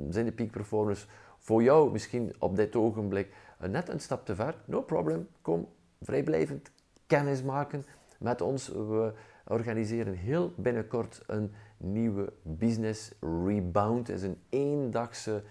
zijn 0.10 0.26
de 0.26 0.34
peak 0.36 0.52
performers 0.52 1.08
voor 1.38 1.64
jou 1.64 1.92
misschien 1.92 2.34
op 2.40 2.56
dit 2.56 2.76
ogenblik 2.76 3.34
net 3.60 3.90
een 3.90 4.00
stap 4.00 4.26
te 4.26 4.36
ver? 4.36 4.56
No 4.66 4.82
problem. 4.82 5.28
Kom 5.42 5.68
vrijblijvend 6.02 6.72
kennis 7.08 7.44
maken 7.44 7.86
met 8.20 8.42
ons. 8.42 8.68
We 8.68 9.14
organiseren 9.48 10.14
heel 10.14 10.54
binnenkort 10.58 11.22
een 11.28 11.54
nieuwe 11.78 12.34
business 12.42 13.12
rebound. 13.46 14.08
Het 14.08 14.18
is 14.18 14.24
een 14.24 14.42
eendagse 14.50 15.44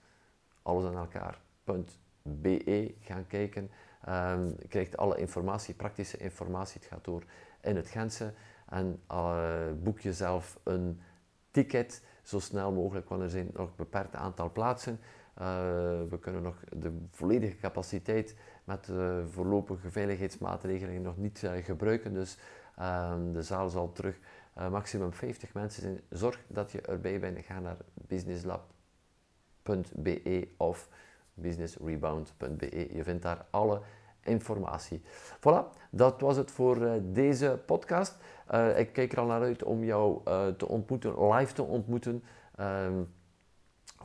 alles 0.62 0.84
aan 0.84 0.96
elkaar.be, 0.96 2.94
gaan 3.00 3.26
kijken. 3.26 3.70
Um, 4.08 4.46
je 4.46 4.68
krijgt 4.68 4.96
alle 4.96 5.16
informatie, 5.16 5.74
praktische 5.74 6.16
informatie. 6.16 6.80
Het 6.80 6.88
gaat 6.88 7.04
door 7.04 7.24
in 7.60 7.76
het 7.76 7.88
Gentse. 7.88 8.32
En 8.68 9.02
uh, 9.10 9.56
boek 9.82 10.00
jezelf 10.00 10.58
een 10.62 11.00
ticket 11.50 12.02
zo 12.22 12.38
snel 12.38 12.72
mogelijk, 12.72 13.08
want 13.08 13.22
er 13.22 13.30
zijn 13.30 13.50
nog 13.52 13.68
een 13.68 13.76
beperkt 13.76 14.14
aantal 14.14 14.52
plaatsen. 14.52 15.00
Uh, 15.38 15.44
we 16.08 16.18
kunnen 16.20 16.42
nog 16.42 16.56
de 16.76 16.98
volledige 17.10 17.56
capaciteit 17.56 18.36
met 18.66 18.84
de 18.84 19.24
voorlopige 19.30 19.90
veiligheidsmaatregelen 19.90 21.02
nog 21.02 21.16
niet 21.16 21.42
uh, 21.42 21.50
gebruiken. 21.64 22.14
Dus 22.14 22.38
um, 22.80 23.32
de 23.32 23.42
zaal 23.42 23.68
zal 23.68 23.92
terug 23.92 24.18
uh, 24.58 24.70
maximum 24.70 25.12
50 25.12 25.54
mensen 25.54 25.82
zijn. 25.82 26.00
Zorg 26.10 26.40
dat 26.46 26.72
je 26.72 26.80
erbij 26.80 27.20
bent. 27.20 27.44
Ga 27.44 27.60
naar 27.60 27.76
businesslab.be 27.94 30.48
of 30.56 30.88
businessrebound.be. 31.34 32.94
Je 32.94 33.04
vindt 33.04 33.22
daar 33.22 33.46
alle 33.50 33.80
informatie. 34.20 35.02
Voilà, 35.36 35.64
dat 35.90 36.20
was 36.20 36.36
het 36.36 36.50
voor 36.50 37.00
deze 37.02 37.60
podcast. 37.66 38.16
Ik 38.76 38.92
kijk 38.92 39.12
er 39.12 39.20
al 39.20 39.26
naar 39.26 39.40
uit 39.40 39.62
om 39.62 39.84
jou 39.84 40.20
te 40.56 40.68
ontmoeten, 40.68 41.32
live 41.32 41.52
te 41.52 41.62
ontmoeten. 41.62 42.22
Um, 42.60 43.14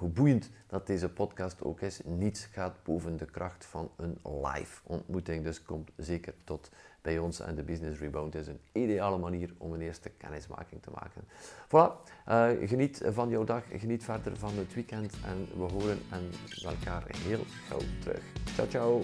hoe 0.02 0.10
boeiend 0.10 0.50
dat 0.68 0.88
deze 0.88 1.10
podcast 1.10 1.64
ook 1.64 1.82
is, 1.82 2.00
niets 2.06 2.46
gaat 2.46 2.84
boven 2.84 3.18
de 3.18 3.26
kracht 3.26 3.66
van 3.66 3.92
een 3.96 4.18
live 4.24 4.82
ontmoeting. 4.84 5.44
Dus 5.44 5.64
kom 5.64 5.84
zeker 5.96 6.34
tot 6.44 6.70
bij 7.02 7.20
ons 7.20 7.40
en 7.40 7.56
de 7.56 7.64
Business 7.64 8.00
Rebound 8.00 8.36
is 8.36 8.48
een 8.48 8.60
ideale 8.72 9.18
manier 9.18 9.54
om 9.58 9.74
een 9.74 9.82
eerste 9.82 10.10
kennismaking 10.10 10.82
te 10.82 10.90
maken. 10.94 11.24
Voilà, 11.68 12.12
uh, 12.30 12.68
geniet 12.68 13.02
van 13.06 13.30
jouw 13.30 13.44
dag, 13.44 13.64
geniet 13.78 14.04
verder 14.04 14.38
van 14.38 14.58
het 14.58 14.74
weekend 14.74 15.14
en 15.26 15.48
we 15.58 15.74
horen 15.74 16.00
en 16.12 16.30
elkaar 16.64 17.04
heel 17.18 17.44
gauw 17.68 17.82
terug. 18.00 18.24
Ciao, 18.54 18.68
ciao! 18.68 19.02